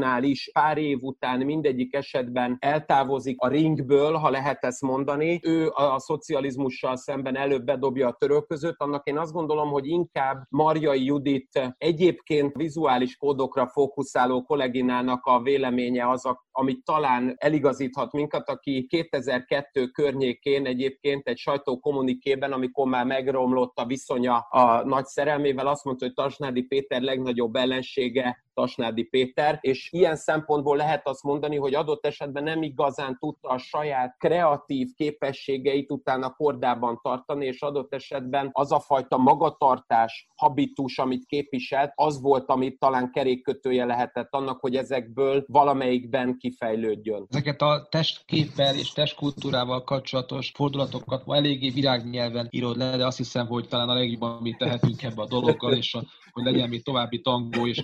etapoknál 0.00 0.22
is 0.22 0.50
pár 0.52 0.78
év 0.78 0.98
után 1.02 1.40
mindegyik 1.40 1.94
esetben 1.94 2.56
eltávozik 2.60 3.40
a 3.40 3.48
ringből, 3.48 4.12
ha 4.14 4.30
lehet 4.30 4.64
ezt 4.64 4.80
mondani. 4.80 5.40
Ő 5.42 5.68
a 5.68 5.98
szocializmussal 5.98 6.96
szemben 6.96 7.36
előbb 7.36 7.64
bedobja 7.64 8.08
a 8.08 8.16
törölközőt, 8.18 8.74
annak 8.78 9.06
én 9.06 9.18
azt 9.18 9.32
gondolom, 9.32 9.70
hogy 9.70 9.86
inkább 9.86 10.42
Marjai 10.48 11.04
Judit 11.04 11.74
egyébként 11.78 12.56
vizuális 12.56 13.16
kódokra 13.16 13.66
fókuszáló 13.66 14.42
kolléginának 14.42 15.24
a 15.24 15.42
véleménye 15.42 16.08
az, 16.08 16.28
amit 16.50 16.84
talán 16.84 17.34
eligazíthat 17.36 18.12
minket, 18.12 18.48
aki 18.48 18.86
2002 18.88 19.90
környékén 19.90 20.66
egyébként 20.66 21.28
egy 21.28 21.38
sajtókommunikében, 21.38 22.52
amikor 22.52 22.86
már 22.86 23.06
megromlott 23.06 23.78
a 23.78 23.86
viszonya 23.86 24.38
a 24.38 24.84
nagy 24.84 25.04
szerelmével, 25.04 25.66
azt 25.66 25.84
mondta, 25.84 26.04
hogy 26.04 26.14
Tasnádi 26.14 26.62
Péter 26.62 27.00
legnagyobb 27.00 27.54
ellensége 27.54 28.48
Tasnádi 28.54 29.02
Péter, 29.02 29.58
és 29.60 29.88
ilyen 29.92 30.16
szempontból 30.16 30.76
lehet 30.76 31.08
azt 31.08 31.22
mondani, 31.22 31.56
hogy 31.56 31.74
adott 31.74 32.06
esetben 32.06 32.42
nem 32.42 32.62
igazán 32.62 33.18
tudta 33.18 33.48
a 33.48 33.58
saját 33.58 34.16
kreatív 34.18 34.88
képességeit 34.96 35.90
utána 35.90 36.30
kordában 36.30 37.00
tartani, 37.02 37.46
és 37.46 37.62
adott 37.62 37.94
esetben 37.94 38.50
az 38.52 38.72
a 38.72 38.80
fajta 38.80 39.16
magatartás, 39.16 40.28
habitus, 40.36 40.98
amit 40.98 41.24
képviselt, 41.26 41.92
az 41.94 42.20
volt, 42.20 42.48
amit 42.48 42.78
talán 42.78 43.10
kerékkötője 43.10 43.84
lehetett 43.84 44.28
annak, 44.30 44.60
hogy 44.60 44.76
ezekből 44.76 45.44
valamelyikben 45.46 46.36
kifejlődjön. 46.38 47.26
Ezeket 47.28 47.60
a 47.60 47.86
testképpel 47.90 48.74
és 48.74 48.92
testkultúrával 48.92 49.84
kapcsolatos 49.84 50.52
fordulatokat 50.54 51.26
ma 51.26 51.36
eléggé 51.36 51.68
világnyelven 51.68 52.48
írod 52.50 52.76
le, 52.76 52.96
de 52.96 53.06
azt 53.06 53.16
hiszem, 53.16 53.46
hogy 53.46 53.68
talán 53.68 53.88
a 53.88 53.94
legjobb, 53.94 54.22
amit 54.22 54.58
tehetünk 54.58 55.02
ebbe 55.02 55.22
a 55.22 55.26
dologgal, 55.26 55.72
és 55.72 55.94
a, 55.94 56.02
hogy 56.30 56.44
legyen 56.44 56.68
még 56.68 56.82
további 56.82 57.20
tangó 57.20 57.66
és 57.66 57.82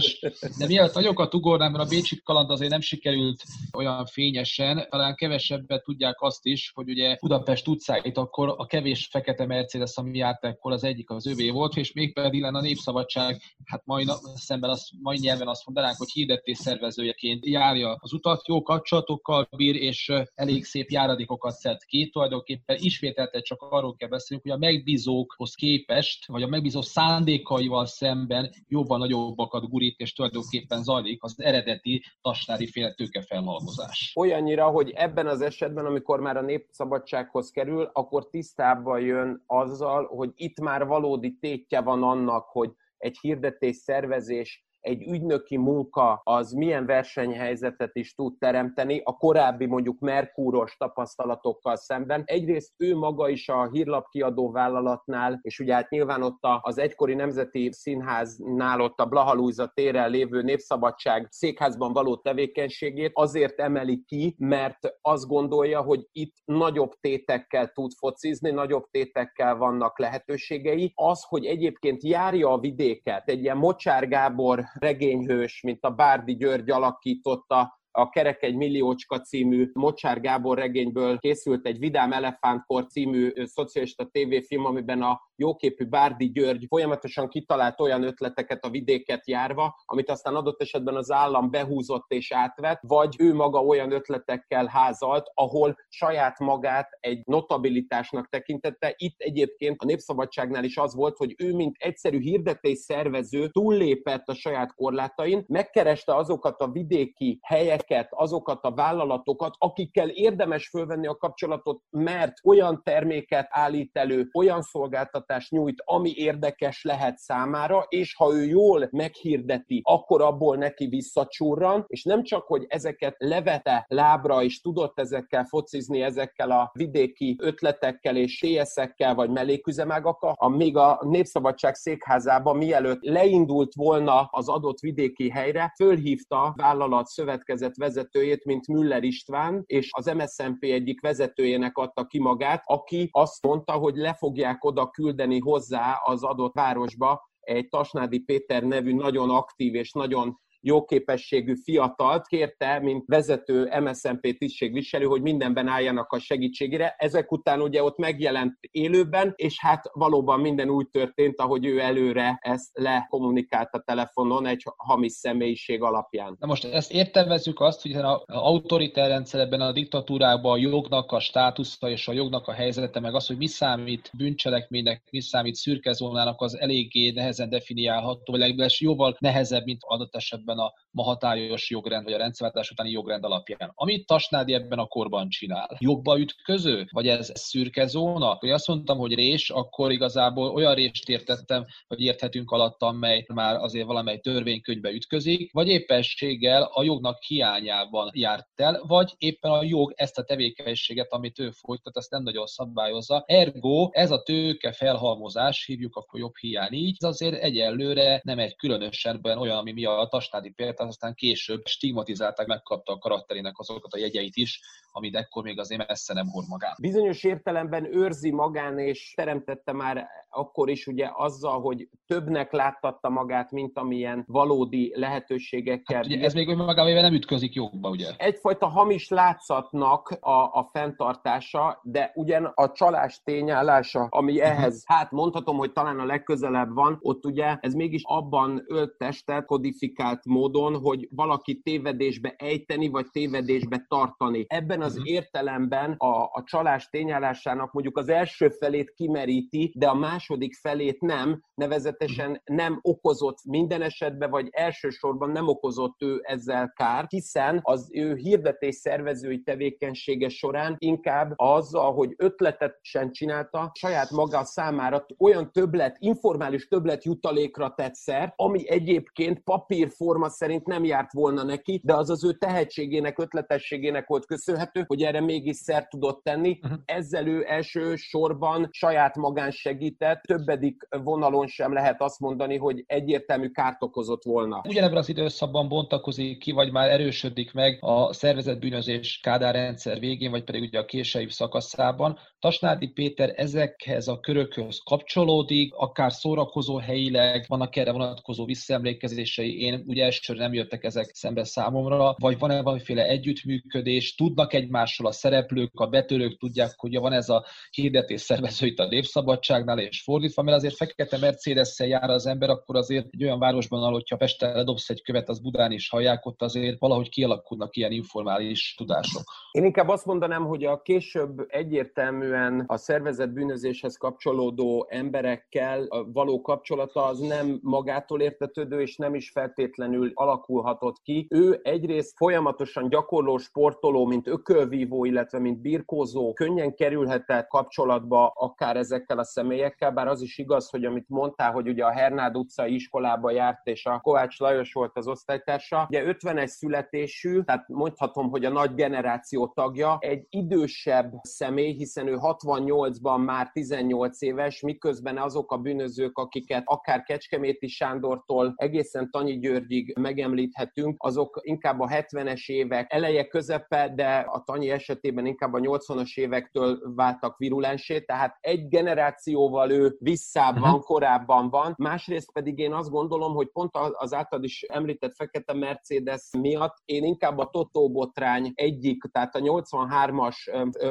kesadás. 0.00 0.56
De 0.58 0.66
mielőtt 0.66 0.94
nagyokat 0.94 1.34
ugornám, 1.34 1.72
mert 1.72 1.84
a 1.84 1.88
Bécsi 1.88 2.20
kaland 2.24 2.50
azért 2.50 2.70
nem 2.70 2.80
sikerült 2.80 3.42
olyan 3.72 4.06
fényesen, 4.06 4.86
talán 4.90 5.14
kevesebbet 5.14 5.84
tudják 5.84 6.22
azt 6.22 6.46
is, 6.46 6.70
hogy 6.74 6.88
ugye 6.88 7.16
Budapest 7.20 7.68
utcáit 7.68 8.16
akkor 8.16 8.54
a 8.56 8.66
kevés 8.66 9.08
fekete 9.10 9.46
Mercedes, 9.46 9.96
ami 9.96 10.18
járt 10.18 10.44
ekkor, 10.44 10.72
az 10.72 10.84
egyik 10.84 11.10
az 11.10 11.26
övé 11.26 11.50
volt, 11.50 11.76
és 11.76 11.92
még 11.92 12.12
pedig 12.12 12.40
lenne 12.40 12.58
a 12.58 12.62
Népszabadság, 12.62 13.42
hát 13.64 13.82
mai 13.84 14.06
szemben 14.34 14.70
az, 14.70 14.90
mai 15.02 15.18
nyelven 15.18 15.48
azt 15.48 15.66
mondanánk, 15.66 15.96
hogy 15.96 16.10
hirdetés 16.10 16.58
szervezőjeként 16.58 17.46
járja 17.46 17.96
az 18.00 18.12
utat, 18.12 18.46
jó 18.48 18.62
kapcsolatokkal 18.62 19.48
bír, 19.56 19.74
és 19.74 20.12
elég 20.34 20.64
szép 20.64 20.90
járadékokat 20.90 21.54
szed 21.54 21.84
ki. 21.84 22.08
Tulajdonképpen 22.08 22.76
ismételten 22.80 23.42
csak 23.42 23.62
arról 23.62 23.94
kell 23.94 24.08
beszélnünk, 24.08 24.48
hogy 24.48 24.56
a 24.56 24.66
megbízókhoz 24.66 25.54
képest, 25.54 26.26
vagy 26.26 26.42
a 26.42 26.46
megbízó 26.48 26.82
szándékaival 26.82 27.86
szemben 27.86 28.50
jobban 28.68 28.98
nagyobbakat 28.98 29.68
gurít, 29.68 29.89
és 29.98 30.12
tulajdonképpen 30.12 30.82
zajlik 30.82 31.22
az 31.22 31.34
eredeti 31.36 32.02
tasnári 32.22 32.66
féle 32.66 32.94
tőkefelhalmozás. 32.94 34.12
Olyannyira, 34.16 34.66
hogy 34.66 34.90
ebben 34.90 35.26
az 35.26 35.40
esetben, 35.40 35.86
amikor 35.86 36.20
már 36.20 36.36
a 36.36 36.42
népszabadsághoz 36.42 37.50
kerül, 37.50 37.90
akkor 37.92 38.28
tisztában 38.28 39.00
jön 39.00 39.42
azzal, 39.46 40.06
hogy 40.06 40.30
itt 40.34 40.60
már 40.60 40.86
valódi 40.86 41.36
tétje 41.40 41.80
van 41.80 42.02
annak, 42.02 42.44
hogy 42.44 42.70
egy 42.98 43.18
hirdetés 43.20 43.76
szervezés 43.76 44.64
egy 44.80 45.08
ügynöki 45.08 45.56
munka 45.56 46.20
az 46.24 46.52
milyen 46.52 46.86
versenyhelyzetet 46.86 47.96
is 47.96 48.14
tud 48.14 48.38
teremteni 48.38 49.00
a 49.04 49.16
korábbi 49.16 49.66
mondjuk 49.66 49.98
Merkúros 49.98 50.76
tapasztalatokkal 50.76 51.76
szemben. 51.76 52.22
Egyrészt 52.24 52.72
ő 52.76 52.96
maga 52.96 53.28
is 53.28 53.48
a 53.48 53.68
hírlapkiadó 53.70 54.50
vállalatnál, 54.50 55.38
és 55.42 55.58
ugye 55.58 55.74
hát 55.74 55.90
nyilván 55.90 56.22
ott 56.22 56.38
az 56.60 56.78
egykori 56.78 57.14
Nemzeti 57.14 57.72
Színháznál 57.72 58.80
ott 58.80 58.98
a 58.98 59.06
Blaha 59.06 59.34
Lujza 59.34 59.72
téren 59.74 60.10
lévő 60.10 60.42
Népszabadság 60.42 61.26
székházban 61.30 61.92
való 61.92 62.16
tevékenységét 62.16 63.10
azért 63.14 63.60
emeli 63.60 64.04
ki, 64.06 64.34
mert 64.38 64.78
azt 65.00 65.26
gondolja, 65.26 65.80
hogy 65.82 66.08
itt 66.12 66.34
nagyobb 66.44 66.92
tétekkel 67.00 67.68
tud 67.72 67.90
focizni, 67.98 68.50
nagyobb 68.50 68.84
tétekkel 68.90 69.56
vannak 69.56 69.98
lehetőségei. 69.98 70.92
Az, 70.94 71.24
hogy 71.28 71.44
egyébként 71.44 72.02
járja 72.02 72.52
a 72.52 72.58
vidéket, 72.58 73.28
egy 73.28 73.42
ilyen 73.42 73.56
Mocsár 73.56 74.08
Gábor 74.08 74.64
regényhős, 74.78 75.62
mint 75.62 75.84
a 75.84 75.90
Bárdi 75.90 76.36
György 76.36 76.70
alakította, 76.70 77.78
a 77.92 78.08
Kerek 78.08 78.42
egy 78.42 78.56
milliócska 78.56 79.20
című 79.20 79.70
Mocsár 79.72 80.20
Gábor 80.20 80.58
regényből 80.58 81.18
készült 81.18 81.66
egy 81.66 81.78
Vidám 81.78 82.12
Elefántkor 82.12 82.86
című 82.86 83.32
szocialista 83.44 84.04
tévéfilm, 84.04 84.64
amiben 84.64 85.02
a 85.02 85.20
jóképű 85.40 85.84
Bárdi 85.84 86.30
György 86.30 86.64
folyamatosan 86.68 87.28
kitalált 87.28 87.80
olyan 87.80 88.02
ötleteket 88.02 88.64
a 88.64 88.70
vidéket 88.70 89.28
járva, 89.28 89.76
amit 89.84 90.10
aztán 90.10 90.34
adott 90.34 90.60
esetben 90.60 90.96
az 90.96 91.10
állam 91.10 91.50
behúzott 91.50 92.10
és 92.10 92.32
átvett, 92.32 92.80
vagy 92.82 93.14
ő 93.18 93.34
maga 93.34 93.64
olyan 93.64 93.92
ötletekkel 93.92 94.66
házalt, 94.66 95.30
ahol 95.34 95.76
saját 95.88 96.38
magát 96.38 96.88
egy 97.00 97.22
notabilitásnak 97.24 98.28
tekintette. 98.28 98.94
Itt 98.96 99.20
egyébként 99.20 99.82
a 99.82 99.84
Népszabadságnál 99.84 100.64
is 100.64 100.76
az 100.76 100.94
volt, 100.94 101.16
hogy 101.16 101.34
ő, 101.38 101.54
mint 101.54 101.76
egyszerű 101.78 102.20
hirdetés 102.20 102.78
szervező 102.78 103.48
túllépett 103.48 104.28
a 104.28 104.34
saját 104.34 104.74
korlátain, 104.74 105.44
megkereste 105.48 106.14
azokat 106.14 106.60
a 106.60 106.70
vidéki 106.70 107.38
helyeket, 107.42 108.08
azokat 108.10 108.64
a 108.64 108.74
vállalatokat, 108.74 109.54
akikkel 109.58 110.08
érdemes 110.08 110.68
fölvenni 110.68 111.06
a 111.06 111.16
kapcsolatot, 111.16 111.82
mert 111.90 112.32
olyan 112.44 112.82
terméket 112.84 113.46
állít 113.50 113.96
elő, 113.96 114.28
olyan 114.32 114.62
szolgáltatást, 114.62 115.28
szolgáltatást 115.30 115.50
nyújt, 115.50 115.82
ami 115.84 116.12
érdekes 116.16 116.84
lehet 116.84 117.18
számára, 117.18 117.86
és 117.88 118.14
ha 118.14 118.34
ő 118.34 118.44
jól 118.44 118.88
meghirdeti, 118.90 119.80
akkor 119.84 120.22
abból 120.22 120.56
neki 120.56 120.86
visszacsúrran, 120.86 121.84
és 121.86 122.04
nem 122.04 122.22
csak, 122.22 122.46
hogy 122.46 122.64
ezeket 122.68 123.14
levete 123.18 123.84
lábra, 123.88 124.42
és 124.42 124.60
tudott 124.60 124.98
ezekkel 124.98 125.44
focizni, 125.44 126.02
ezekkel 126.02 126.50
a 126.50 126.70
vidéki 126.72 127.36
ötletekkel 127.40 128.16
és 128.16 128.38
TS-ekkel, 128.38 129.14
vagy 129.14 129.30
melléküzemágakkal, 129.30 130.34
a 130.36 130.48
még 130.48 130.76
a 130.76 130.98
Népszabadság 131.02 131.74
székházában 131.74 132.56
mielőtt 132.56 133.02
leindult 133.02 133.74
volna 133.74 134.28
az 134.30 134.48
adott 134.48 134.78
vidéki 134.78 135.30
helyre, 135.30 135.72
fölhívta 135.76 136.52
vállalat 136.56 137.06
szövetkezet 137.06 137.76
vezetőjét, 137.76 138.44
mint 138.44 138.68
Müller 138.68 139.02
István, 139.02 139.62
és 139.66 139.88
az 139.92 140.06
MSZNP 140.06 140.62
egyik 140.64 141.00
vezetőjének 141.00 141.76
adta 141.76 142.04
ki 142.04 142.18
magát, 142.18 142.62
aki 142.64 143.08
azt 143.12 143.42
mondta, 143.42 143.72
hogy 143.72 143.96
le 143.96 144.14
fogják 144.14 144.64
oda 144.64 144.90
küldeni 144.90 145.19
küldeni 145.20 145.40
hozzá 145.40 146.00
az 146.04 146.22
adott 146.22 146.54
városba 146.54 147.30
egy 147.40 147.68
Tasnádi 147.68 148.18
Péter 148.18 148.62
nevű 148.62 148.94
nagyon 148.94 149.30
aktív 149.30 149.74
és 149.74 149.92
nagyon 149.92 150.40
jó 150.60 150.84
képességű 150.84 151.54
fiatalt 151.64 152.26
kérte, 152.26 152.78
mint 152.78 153.04
vezető 153.06 153.70
MSZNP 153.80 154.38
tisztségviselő, 154.38 155.04
hogy 155.04 155.22
mindenben 155.22 155.68
álljanak 155.68 156.12
a 156.12 156.18
segítségére. 156.18 156.94
Ezek 156.98 157.32
után 157.32 157.60
ugye 157.60 157.82
ott 157.82 157.98
megjelent 157.98 158.58
élőben, 158.70 159.32
és 159.36 159.60
hát 159.60 159.90
valóban 159.92 160.40
minden 160.40 160.70
úgy 160.70 160.88
történt, 160.88 161.40
ahogy 161.40 161.66
ő 161.66 161.78
előre 161.78 162.38
ezt 162.40 162.70
lekommunikált 162.72 163.68
a 163.72 163.82
telefonon 163.86 164.46
egy 164.46 164.62
hamis 164.76 165.12
személyiség 165.12 165.82
alapján. 165.82 166.36
Na 166.38 166.46
most 166.46 166.64
ezt 166.64 166.92
értelmezzük 166.92 167.60
azt, 167.60 167.82
hogy 167.82 167.94
az 167.94 168.22
autoritár 168.26 169.08
rendszerben, 169.08 169.60
a 169.60 169.72
diktatúrában 169.72 170.52
a 170.52 170.56
jognak 170.56 171.12
a 171.12 171.20
státusza 171.20 171.90
és 171.90 172.08
a 172.08 172.12
jognak 172.12 172.48
a 172.48 172.52
helyzete, 172.52 173.00
meg 173.00 173.14
az, 173.14 173.26
hogy 173.26 173.36
mi 173.36 173.46
számít 173.46 174.10
bűncselekménynek, 174.16 175.02
mi 175.10 175.20
számít 175.20 175.54
szürkezónának, 175.54 176.40
az 176.40 176.58
eléggé 176.58 177.10
nehezen 177.10 177.48
definiálható, 177.48 178.34
legalábbis 178.34 178.80
jóval 178.80 179.16
nehezebb, 179.18 179.64
mint 179.64 179.80
adott 179.80 180.14
esetben 180.14 180.49
ebben 180.50 180.64
a 180.64 180.72
ma 180.90 181.02
hatályos 181.02 181.70
jogrend, 181.70 182.04
vagy 182.04 182.12
a 182.12 182.18
rendszerváltás 182.18 182.70
utáni 182.70 182.90
jogrend 182.90 183.24
alapján. 183.24 183.72
Amit 183.74 184.06
Tasnádi 184.06 184.52
ebben 184.52 184.78
a 184.78 184.86
korban 184.86 185.28
csinál, 185.28 185.76
jogba 185.78 186.18
ütköző, 186.18 186.86
vagy 186.90 187.08
ez 187.08 187.30
szürke 187.34 187.86
zóna? 187.86 188.36
Hogy 188.40 188.50
azt 188.50 188.66
mondtam, 188.66 188.98
hogy 188.98 189.14
rés, 189.14 189.50
akkor 189.50 189.92
igazából 189.92 190.50
olyan 190.50 190.74
rést 190.74 191.08
értettem, 191.08 191.66
hogy 191.86 192.00
érthetünk 192.00 192.50
alatt, 192.50 192.82
amely 192.82 193.24
már 193.34 193.56
azért 193.56 193.86
valamely 193.86 194.18
törvénykönyvbe 194.18 194.90
ütközik, 194.90 195.52
vagy 195.52 195.68
éppenséggel 195.68 196.62
a 196.62 196.82
jognak 196.82 197.22
hiányában 197.22 198.10
járt 198.12 198.48
el, 198.54 198.82
vagy 198.86 199.14
éppen 199.18 199.50
a 199.50 199.62
jog 199.62 199.92
ezt 199.96 200.18
a 200.18 200.24
tevékenységet, 200.24 201.12
amit 201.12 201.38
ő 201.38 201.50
folytat, 201.50 201.96
ezt 201.96 202.10
nem 202.10 202.22
nagyon 202.22 202.46
szabályozza. 202.46 203.22
Ergo, 203.26 203.88
ez 203.90 204.10
a 204.10 204.22
tőke 204.22 204.72
felhalmozás, 204.72 205.64
hívjuk 205.66 205.96
akkor 205.96 206.20
jobb 206.20 206.36
hiány 206.36 206.72
így, 206.72 206.96
ez 206.98 207.08
azért 207.08 207.42
egyelőre 207.42 208.20
nem 208.24 208.38
egy 208.38 208.56
különösebben 208.56 209.38
olyan, 209.38 209.56
ami 209.56 209.72
miatt 209.72 210.12
a 210.12 210.20
családi 210.40 210.54
példát, 210.54 210.88
aztán 210.88 211.14
később 211.14 211.66
stigmatizálták, 211.66 212.46
megkapta 212.46 212.92
a 212.92 212.98
karakterének 212.98 213.58
azokat 213.58 213.92
a 213.92 213.98
jegyeit 213.98 214.36
is, 214.36 214.60
amit 214.92 215.16
ekkor 215.16 215.42
még 215.42 215.58
azért 215.58 215.88
messze 215.88 216.14
nem 216.14 216.26
hord 216.26 216.48
magán. 216.48 216.74
Bizonyos 216.80 217.24
értelemben 217.24 217.96
őrzi 217.96 218.30
magán, 218.30 218.78
és 218.78 219.12
teremtette 219.16 219.72
már 219.72 220.08
akkor 220.30 220.68
is 220.68 220.86
ugye 220.86 221.10
azzal, 221.14 221.60
hogy 221.60 221.88
többnek 222.06 222.52
láttatta 222.52 223.08
magát, 223.08 223.50
mint 223.50 223.78
amilyen 223.78 224.24
valódi 224.26 224.92
lehetőségekkel. 224.94 225.96
Hát 225.96 226.06
ugye 226.06 226.24
ez 226.24 226.34
még 226.34 226.48
önmagában 226.48 226.92
nem 226.92 227.14
ütközik 227.14 227.54
jobba, 227.54 227.88
ugye? 227.88 228.06
Egyfajta 228.16 228.66
hamis 228.66 229.08
látszatnak 229.08 230.08
a, 230.20 230.30
a 230.30 230.68
fenntartása, 230.72 231.80
de 231.82 232.10
ugyan 232.14 232.52
a 232.54 232.72
csalás 232.72 233.22
tényállása, 233.24 234.06
ami 234.10 234.32
mhm. 234.32 234.42
ehhez, 234.42 234.82
hát 234.86 235.10
mondhatom, 235.10 235.56
hogy 235.56 235.72
talán 235.72 235.98
a 235.98 236.04
legközelebb 236.04 236.74
van, 236.74 236.98
ott 237.00 237.24
ugye 237.24 237.56
ez 237.60 237.74
mégis 237.74 238.02
abban 238.04 238.64
ölt 238.66 238.96
testet, 238.96 239.44
kodifikált 239.44 240.24
módon, 240.24 240.78
hogy 240.78 241.08
valaki 241.10 241.60
tévedésbe 241.60 242.34
ejteni, 242.38 242.88
vagy 242.88 243.06
tévedésbe 243.10 243.84
tartani. 243.88 244.44
Ebben 244.48 244.79
az 244.82 244.92
uh-huh. 244.92 245.10
értelemben 245.10 245.92
a, 245.92 246.22
a 246.22 246.42
csalás 246.44 246.88
tényállásának 246.88 247.72
mondjuk 247.72 247.98
az 247.98 248.08
első 248.08 248.48
felét 248.48 248.90
kimeríti, 248.90 249.72
de 249.76 249.88
a 249.88 249.94
második 249.94 250.54
felét 250.54 251.00
nem, 251.00 251.42
nevezetesen 251.54 252.30
uh-huh. 252.30 252.56
nem 252.56 252.78
okozott 252.82 253.38
minden 253.44 253.82
esetben, 253.82 254.30
vagy 254.30 254.48
elsősorban 254.50 255.30
nem 255.30 255.48
okozott 255.48 255.96
ő 256.02 256.20
ezzel 256.22 256.72
kár, 256.76 257.04
hiszen 257.08 257.60
az 257.62 257.88
ő 257.92 258.14
hirdetés 258.14 258.74
szervezői 258.74 259.42
tevékenysége 259.42 260.28
során 260.28 260.76
inkább 260.78 261.32
az, 261.36 261.74
ahogy 261.74 262.14
ötletet 262.16 262.78
sem 262.80 263.12
csinálta, 263.12 263.70
saját 263.74 264.10
maga 264.10 264.44
számára 264.44 265.06
olyan 265.18 265.52
többlet, 265.52 265.96
informális 265.98 266.68
többlet 266.68 267.04
jutalékra 267.04 267.74
tett 267.74 267.94
szer, 267.94 268.32
ami 268.36 268.68
egyébként 268.68 269.40
papírforma 269.40 270.28
szerint 270.28 270.66
nem 270.66 270.84
járt 270.84 271.12
volna 271.12 271.42
neki, 271.42 271.80
de 271.84 271.94
az 271.94 272.10
az 272.10 272.24
ő 272.24 272.32
tehetségének, 272.32 273.18
ötletességének 273.18 274.06
volt 274.06 274.26
köszönhető, 274.26 274.69
hogy 274.86 275.02
erre 275.02 275.20
mégis 275.20 275.56
szert 275.56 275.88
tudott 275.88 276.22
tenni. 276.22 276.58
Uh-huh. 276.62 276.78
Ezzel 276.84 277.26
ő 277.26 277.44
első 277.48 277.96
sorban 277.96 278.68
saját 278.72 279.16
magán 279.16 279.50
segített, 279.50 280.22
többedik 280.22 280.86
vonalon 281.02 281.46
sem 281.46 281.72
lehet 281.72 282.02
azt 282.02 282.20
mondani, 282.20 282.56
hogy 282.56 282.84
egyértelmű 282.86 283.48
kárt 283.48 283.82
okozott 283.82 284.24
volna. 284.24 284.62
Ugyanebben 284.68 284.98
az 284.98 285.08
időszakban 285.08 285.68
bontakozik 285.68 286.38
ki, 286.38 286.52
vagy 286.52 286.72
már 286.72 286.90
erősödik 286.90 287.52
meg 287.52 287.78
a 287.80 288.12
szervezetbűnözés 288.12 289.20
Kádár 289.22 289.54
rendszer 289.54 289.98
végén, 289.98 290.30
vagy 290.30 290.44
pedig 290.44 290.62
ugye 290.62 290.78
a 290.78 290.84
késői 290.84 291.28
szakaszában. 291.28 292.18
Tasnádi 292.38 292.88
Péter 292.88 293.32
ezekhez 293.36 294.08
a 294.08 294.20
körökhöz 294.20 294.80
kapcsolódik, 294.84 295.74
akár 295.74 296.12
szórakozó 296.12 296.76
helyileg, 296.76 297.44
vannak 297.48 297.76
erre 297.76 297.92
vonatkozó 297.92 298.44
visszaemlékezései, 298.44 299.60
én 299.60 299.84
ugye 299.86 300.04
elsőre 300.04 300.38
nem 300.38 300.52
jöttek 300.52 300.84
ezek 300.84 301.10
szembe 301.14 301.44
számomra, 301.44 302.14
vagy 302.18 302.38
van-e 302.38 302.62
valamiféle 302.62 303.06
együttműködés, 303.06 304.14
tudnak 304.14 304.52
egymással 304.60 305.06
a 305.06 305.12
szereplők, 305.12 305.70
a 305.80 305.86
betörők 305.86 306.38
tudják, 306.38 306.70
hogy 306.76 306.98
van 306.98 307.12
ez 307.12 307.28
a 307.28 307.44
hirdetés 307.70 308.20
szervező 308.20 308.66
itt 308.66 308.78
a 308.78 308.86
Népszabadságnál, 308.86 309.78
és 309.78 310.02
fordítva, 310.02 310.42
mert 310.42 310.56
azért 310.56 310.76
fekete 310.76 311.18
mercedes 311.18 311.78
jár 311.78 312.10
az 312.10 312.26
ember, 312.26 312.48
akkor 312.48 312.76
azért 312.76 313.06
egy 313.10 313.24
olyan 313.24 313.38
városban, 313.38 313.82
ahol 313.82 314.02
ha 314.10 314.16
Pesten 314.16 314.54
ledobsz 314.54 314.90
egy 314.90 315.02
követ, 315.02 315.28
az 315.28 315.40
Budán 315.40 315.72
is 315.72 315.88
hallják, 315.88 316.26
ott 316.26 316.42
azért 316.42 316.78
valahogy 316.78 317.08
kialakulnak 317.08 317.76
ilyen 317.76 317.92
informális 317.92 318.74
tudások. 318.76 319.22
Én 319.50 319.64
inkább 319.64 319.88
azt 319.88 320.06
mondanám, 320.06 320.44
hogy 320.44 320.64
a 320.64 320.82
később 320.82 321.46
egyértelműen 321.48 322.64
a 322.66 322.76
szervezet 322.76 323.32
bűnözéshez 323.32 323.96
kapcsolódó 323.96 324.86
emberekkel 324.90 325.88
való 326.12 326.40
kapcsolata 326.40 327.04
az 327.04 327.18
nem 327.18 327.58
magától 327.62 328.20
értetődő, 328.20 328.80
és 328.80 328.96
nem 328.96 329.14
is 329.14 329.30
feltétlenül 329.30 330.10
alakulhatott 330.14 331.00
ki. 331.02 331.26
Ő 331.30 331.60
egyrészt 331.62 332.16
folyamatosan 332.16 332.88
gyakorló 332.88 333.38
sportoló, 333.38 334.06
mint 334.06 334.26
ökölvívó, 334.50 335.04
illetve 335.04 335.38
mint 335.38 335.60
birkózó, 335.60 336.32
könnyen 336.32 336.74
kerülhetett 336.74 337.46
kapcsolatba 337.46 338.32
akár 338.34 338.76
ezekkel 338.76 339.18
a 339.18 339.24
személyekkel, 339.24 339.90
bár 339.90 340.08
az 340.08 340.22
is 340.22 340.38
igaz, 340.38 340.70
hogy 340.70 340.84
amit 340.84 341.08
mondtál, 341.08 341.52
hogy 341.52 341.68
ugye 341.68 341.84
a 341.84 341.90
Hernád 341.90 342.36
utcai 342.36 342.74
iskolába 342.74 343.30
járt, 343.30 343.66
és 343.66 343.86
a 343.86 344.00
Kovács 344.00 344.38
Lajos 344.38 344.72
volt 344.72 344.96
az 344.96 345.08
osztálytársa. 345.08 345.86
Ugye 345.88 346.04
51 346.04 346.48
születésű, 346.48 347.42
tehát 347.42 347.68
mondhatom, 347.68 348.30
hogy 348.30 348.44
a 348.44 348.50
nagy 348.50 348.74
generáció 348.74 349.46
tagja, 349.46 349.96
egy 350.00 350.26
idősebb 350.30 351.12
személy, 351.22 351.72
hiszen 351.72 352.06
ő 352.06 352.16
68-ban 352.20 353.24
már 353.24 353.50
18 353.52 354.22
éves, 354.22 354.60
miközben 354.60 355.18
azok 355.18 355.52
a 355.52 355.56
bűnözők, 355.56 356.18
akiket 356.18 356.62
akár 356.66 357.02
Kecskeméti 357.02 357.68
Sándortól 357.68 358.54
egészen 358.56 359.10
Tanyi 359.10 359.38
Györgyig 359.38 359.96
megemlíthetünk, 360.00 360.96
azok 360.98 361.40
inkább 361.42 361.80
a 361.80 361.86
70-es 361.86 362.48
évek 362.48 362.92
eleje 362.92 363.26
közepe, 363.26 363.92
de 363.94 364.18
a 364.18 364.39
Tanyi 364.44 364.70
esetében 364.70 365.26
inkább 365.26 365.52
a 365.52 365.58
80-as 365.58 366.18
évektől 366.18 366.94
váltak 366.94 367.36
virulensé, 367.38 368.00
tehát 368.00 368.36
egy 368.40 368.68
generációval 368.68 369.70
ő 369.70 369.96
visszább 369.98 370.58
van, 370.58 370.68
uh-huh. 370.68 370.84
korábban 370.84 371.50
van. 371.50 371.74
Másrészt 371.78 372.32
pedig 372.32 372.58
én 372.58 372.72
azt 372.72 372.90
gondolom, 372.90 373.34
hogy 373.34 373.48
pont 373.52 373.70
az 373.92 374.14
által 374.14 374.42
is 374.42 374.62
említett 374.62 375.14
fekete 375.14 375.54
Mercedes 375.54 376.22
miatt 376.38 376.76
én 376.84 377.04
inkább 377.04 377.38
a 377.38 377.50
Totó 377.50 377.90
botrány 377.90 378.52
egyik, 378.54 379.02
tehát 379.12 379.34
a 379.34 379.40
83-as 379.40 380.36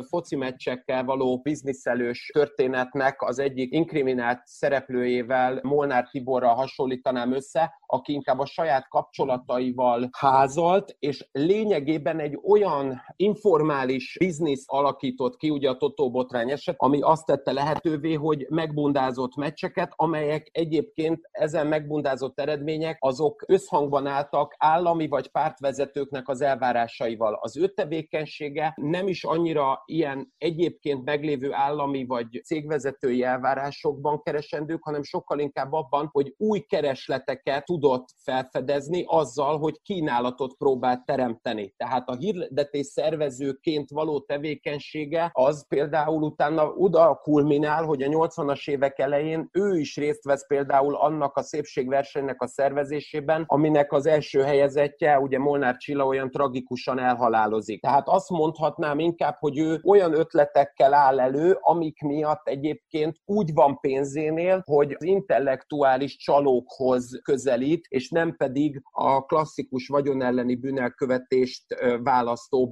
foci 0.10 0.36
meccsekkel 0.36 1.04
való 1.04 1.40
bizniszelős 1.44 2.30
történetnek 2.34 3.22
az 3.22 3.40
egyik 3.40 3.74
inkriminált 3.74 4.42
szereplőjével, 4.46 5.60
Molnár 5.64 6.10
Tiborral 6.10 6.56
hasonlítanám 6.56 7.34
össze, 7.34 7.74
aki 7.86 8.14
inkább 8.14 8.40
a 8.40 8.46
saját 8.46 8.88
kapcsolataival 8.88 10.10
házalt, 10.18 10.96
és 11.00 11.28
lényegében 11.32 12.20
egy 12.20 12.40
olyan 12.44 13.02
informális 13.40 14.16
biznisz 14.20 14.64
alakított 14.66 15.38
ki, 15.38 15.50
ugye 15.50 15.70
a 15.70 15.78
Totó 15.78 16.12
botrány 16.12 16.52
eset, 16.52 16.76
ami 16.78 17.02
azt 17.02 17.26
tette 17.26 17.52
lehetővé, 17.52 18.14
hogy 18.14 18.46
megbundázott 18.50 19.36
meccseket, 19.36 19.94
amelyek 19.96 20.50
egyébként 20.52 21.20
ezen 21.32 21.68
megbundázott 21.68 22.40
eredmények, 22.40 22.98
azok 23.00 23.44
összhangban 23.48 24.08
álltak 24.08 24.56
állami 24.58 25.08
vagy 25.08 25.28
pártvezetőknek 25.28 26.28
az 26.28 26.42
elvárásaival. 26.42 27.40
Az 27.42 27.58
ő 27.58 27.68
tevékenysége 27.68 28.74
nem 28.76 29.08
is 29.08 29.24
annyira 29.24 29.84
ilyen 29.86 30.34
egyébként 30.38 31.06
meglévő 31.06 31.54
állami 31.54 32.06
vagy 32.06 32.42
cégvezetői 32.46 33.24
elvárásokban 33.24 34.22
keresendők, 34.22 34.84
hanem 34.84 35.04
sokkal 35.04 35.40
inkább 35.40 35.74
abban, 35.74 36.10
hogy 36.12 36.34
új 36.38 36.60
keresleteket 36.60 37.66
tudott 37.66 38.08
felfedezni 38.24 39.04
azzal, 39.08 39.58
hogy 39.58 39.82
kínálatot 39.82 40.54
próbált 40.58 41.06
teremteni. 41.06 41.74
Tehát 41.78 42.10
a 42.10 42.16
hirdetés 42.16 42.88
szervezőként 43.30 43.90
való 43.90 44.20
tevékenysége 44.20 45.30
az 45.34 45.68
például 45.68 46.24
utána 46.24 46.68
oda 46.68 47.20
kulminál, 47.24 47.84
hogy 47.84 48.02
a 48.02 48.08
80-as 48.08 48.70
évek 48.70 49.00
elején 49.00 49.50
ő 49.52 49.78
is 49.78 49.96
részt 49.96 50.24
vesz 50.24 50.48
például 50.48 50.96
annak 50.96 51.36
a 51.36 51.44
szépségversenynek 51.44 52.42
a 52.42 52.48
szervezésében, 52.48 53.44
aminek 53.48 53.92
az 53.92 54.06
első 54.06 54.42
helyezettje, 54.42 55.20
ugye 55.20 55.40
Molnár 55.40 55.78
Csilla 55.78 56.06
olyan 56.06 56.32
tragikusan 56.32 57.00
elhalálozik. 57.00 57.82
Tehát 57.82 58.08
azt 58.08 58.30
mondhatnám 58.30 59.00
inkább, 59.00 59.36
hogy 59.40 59.58
ő 59.58 59.80
olyan 59.84 60.14
ötletekkel 60.14 60.94
áll 60.94 61.20
elő, 61.20 61.58
amik 61.60 62.02
miatt 62.02 62.48
egyébként 62.48 63.18
úgy 63.26 63.54
van 63.54 63.80
pénzénél, 63.80 64.62
hogy 64.66 64.96
az 65.00 65.04
intellektuális 65.04 66.18
csalókhoz 66.18 67.20
közelít, 67.24 67.86
és 67.90 68.10
nem 68.10 68.36
pedig 68.36 68.82
a 68.92 69.26
klasszikus 69.26 69.88
vagyonelleni 69.88 70.56
bűnelkövetést 70.56 71.64
választó 72.04 72.68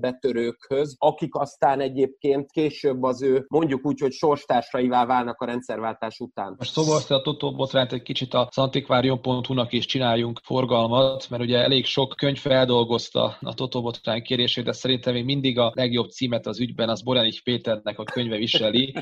betörőkhöz, 0.48 0.96
akik 0.98 1.36
aztán 1.36 1.80
egyébként 1.80 2.52
később 2.52 3.04
az 3.04 3.22
ő 3.22 3.46
mondjuk 3.48 3.86
úgy, 3.86 4.00
hogy 4.00 4.12
sorstársaivá 4.12 5.06
válnak 5.06 5.42
a 5.42 5.46
rendszerváltás 5.46 6.20
után. 6.20 6.56
Most 6.58 6.72
szóval 6.72 7.02
a 7.08 7.22
Totó 7.22 7.56
botrányt 7.56 7.94
egy 7.94 8.02
kicsit 8.02 8.34
a 8.34 8.50
antikvárium.hu-nak 8.56 9.74
is 9.74 9.86
csináljunk 9.86 10.40
forgalmat, 10.44 11.30
mert 11.30 11.44
ugye 11.44 11.58
elég 11.58 11.86
sok 11.86 12.14
könyv 12.18 12.38
feldolgozta 12.38 13.38
a 13.42 13.54
Totó 13.54 13.82
botrány 13.82 14.22
kérését, 14.22 14.64
de 14.64 14.72
szerintem 14.72 15.14
még 15.14 15.26
mindig 15.26 15.60
a 15.60 15.72
legjobb 15.76 16.10
címet 16.10 16.48
az 16.48 16.60
ügyben 16.60 16.90
az 16.90 17.02
Borenich 17.04 17.44
Péternek 17.44 18.00
a 18.00 18.04
könyve 18.04 18.38
viseli, 18.38 18.94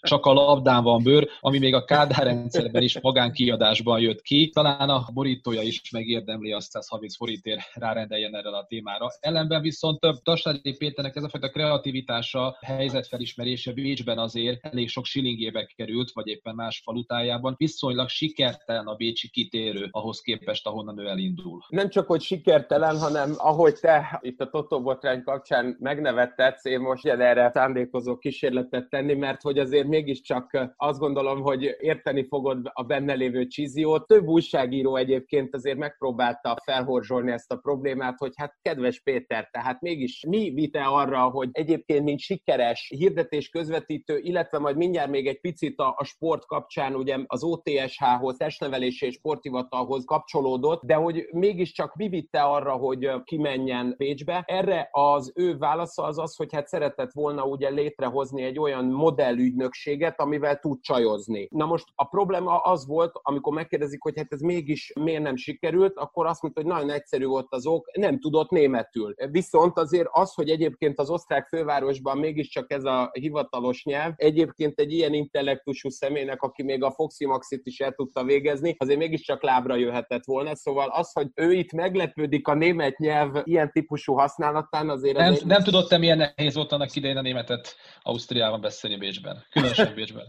csak 0.00 0.26
a 0.26 0.32
labdán 0.32 0.82
van 0.82 1.02
bőr, 1.02 1.28
ami 1.40 1.58
még 1.58 1.74
a 1.74 1.84
Kádár 1.84 2.24
rendszerben 2.24 2.82
is 2.82 3.00
magánkiadásban 3.00 4.00
jött 4.00 4.20
ki. 4.20 4.50
Talán 4.50 4.88
a 4.88 5.04
borítója 5.12 5.62
is 5.62 5.90
megérdemli 5.90 6.52
azt 6.52 6.70
130 6.70 7.16
forintért 7.16 7.60
rárendeljen 7.74 8.34
erre 8.34 8.48
a 8.48 8.64
témára. 8.68 9.06
Ellenben 9.20 9.62
viszont 9.62 9.98
Tasládi 10.22 10.74
Péternek 10.90 11.16
ez 11.16 11.22
a 11.22 11.28
fajta 11.28 11.48
kreativitása, 11.48 12.56
helyzetfelismerése 12.60 13.72
Bécsben 13.72 14.18
azért 14.18 14.66
elég 14.66 14.88
sok 14.88 15.04
shillingébe 15.04 15.64
került, 15.76 16.10
vagy 16.12 16.26
éppen 16.26 16.54
más 16.54 16.80
falutájában. 16.84 17.54
Viszonylag 17.56 18.08
sikertelen 18.08 18.86
a 18.86 18.94
bécsi 18.94 19.28
kitérő 19.28 19.88
ahhoz 19.90 20.20
képest, 20.20 20.66
ahonnan 20.66 20.98
ő 20.98 21.06
elindul. 21.06 21.60
Nem 21.68 21.88
csak, 21.88 22.06
hogy 22.06 22.20
sikertelen, 22.20 22.98
hanem 22.98 23.32
ahogy 23.36 23.74
te 23.74 24.20
itt 24.22 24.40
a 24.40 24.48
Totó 24.50 24.82
botrány 24.82 25.22
kapcsán 25.22 25.76
megnevettetsz, 25.80 26.64
én 26.64 26.80
most 26.80 27.06
erre 27.06 27.50
szándékozó 27.54 28.16
kísérletet 28.16 28.88
tenni, 28.88 29.14
mert 29.14 29.42
hogy 29.42 29.58
azért 29.58 29.86
mégiscsak 29.86 30.72
azt 30.76 30.98
gondolom, 30.98 31.40
hogy 31.40 31.76
érteni 31.80 32.26
fogod 32.26 32.70
a 32.72 32.82
benne 32.82 33.14
lévő 33.14 33.46
csíziót. 33.46 34.06
Több 34.06 34.26
újságíró 34.26 34.96
egyébként 34.96 35.54
azért 35.54 35.78
megpróbálta 35.78 36.56
felhorzsolni 36.64 37.32
ezt 37.32 37.52
a 37.52 37.56
problémát, 37.56 38.18
hogy 38.18 38.32
hát 38.36 38.58
kedves 38.62 39.00
Péter, 39.00 39.48
tehát 39.50 39.80
mégis 39.80 40.24
mi 40.28 40.50
épít-e 40.70 40.88
arra, 40.88 41.22
hogy 41.22 41.48
egyébként, 41.52 42.04
mint 42.04 42.20
sikeres 42.20 42.92
hirdetés 42.96 43.48
közvetítő, 43.48 44.18
illetve 44.18 44.58
majd 44.58 44.76
mindjárt 44.76 45.10
még 45.10 45.26
egy 45.26 45.40
picit 45.40 45.78
a, 45.78 45.94
a 45.96 46.04
sport 46.04 46.46
kapcsán, 46.46 46.94
ugye 46.94 47.18
az 47.26 47.44
OTSH-hoz, 47.44 48.36
testnevelési 48.36 49.06
és 49.06 49.14
sporthivatalhoz 49.14 50.04
kapcsolódott, 50.04 50.82
de 50.82 50.94
hogy 50.94 51.28
mégiscsak 51.30 51.94
mi 51.94 52.08
vitte 52.08 52.42
arra, 52.42 52.72
hogy 52.72 53.10
kimenjen 53.24 53.94
Pécsbe. 53.96 54.44
Erre 54.46 54.88
az 54.92 55.32
ő 55.34 55.56
válasza 55.56 56.02
az 56.02 56.18
az, 56.18 56.36
hogy 56.36 56.52
hát 56.52 56.68
szeretett 56.68 57.12
volna 57.12 57.44
ugye 57.44 57.68
létrehozni 57.68 58.42
egy 58.42 58.58
olyan 58.58 58.84
modellügynökséget, 58.84 60.20
amivel 60.20 60.58
tud 60.58 60.80
csajozni. 60.80 61.48
Na 61.50 61.66
most 61.66 61.86
a 61.94 62.04
probléma 62.04 62.58
az 62.58 62.86
volt, 62.86 63.12
amikor 63.22 63.52
megkérdezik, 63.52 64.02
hogy 64.02 64.16
hát 64.16 64.32
ez 64.32 64.40
mégis 64.40 64.92
miért 65.00 65.22
nem 65.22 65.36
sikerült, 65.36 65.96
akkor 65.96 66.26
azt 66.26 66.42
mondta, 66.42 66.60
hogy 66.60 66.70
nagyon 66.70 66.90
egyszerű 66.90 67.24
volt 67.24 67.46
az 67.50 67.66
ok, 67.66 67.96
nem 67.96 68.20
tudott 68.20 68.50
németül. 68.50 69.14
Viszont 69.30 69.78
azért 69.78 70.08
az, 70.10 70.34
hogy 70.34 70.50
egyébként 70.60 70.98
az 70.98 71.10
osztrák 71.10 71.46
fővárosban 71.46 72.18
mégiscsak 72.18 72.72
ez 72.72 72.84
a 72.84 73.10
hivatalos 73.12 73.84
nyelv, 73.84 74.12
egyébként 74.16 74.78
egy 74.78 74.92
ilyen 74.92 75.14
intellektusú 75.14 75.88
személynek, 75.88 76.42
aki 76.42 76.62
még 76.62 76.82
a 76.82 76.90
Foxy 76.90 77.26
Maxit 77.26 77.66
is 77.66 77.80
el 77.80 77.92
tudta 77.92 78.24
végezni, 78.24 78.74
azért 78.78 78.98
mégiscsak 78.98 79.42
lábra 79.42 79.76
jöhetett 79.76 80.24
volna. 80.24 80.54
Szóval 80.54 80.88
az, 80.88 81.12
hogy 81.12 81.26
ő 81.34 81.52
itt 81.52 81.72
meglepődik 81.72 82.48
a 82.48 82.54
német 82.54 82.98
nyelv 82.98 83.40
ilyen 83.42 83.70
típusú 83.72 84.14
használatán, 84.14 84.88
azért... 84.88 85.16
Nem, 85.16 85.32
azért... 85.32 85.44
nem 85.44 85.62
tudott 85.62 85.98
milyen 85.98 86.32
nehéz 86.36 86.54
volt 86.54 86.72
annak 86.72 86.94
idején 86.94 87.16
a 87.16 87.22
németet 87.22 87.76
Ausztriában 88.02 88.60
beszélni 88.60 88.96
Bécsben. 88.96 89.44
Különösen 89.50 89.94
Bécsben. 89.94 90.24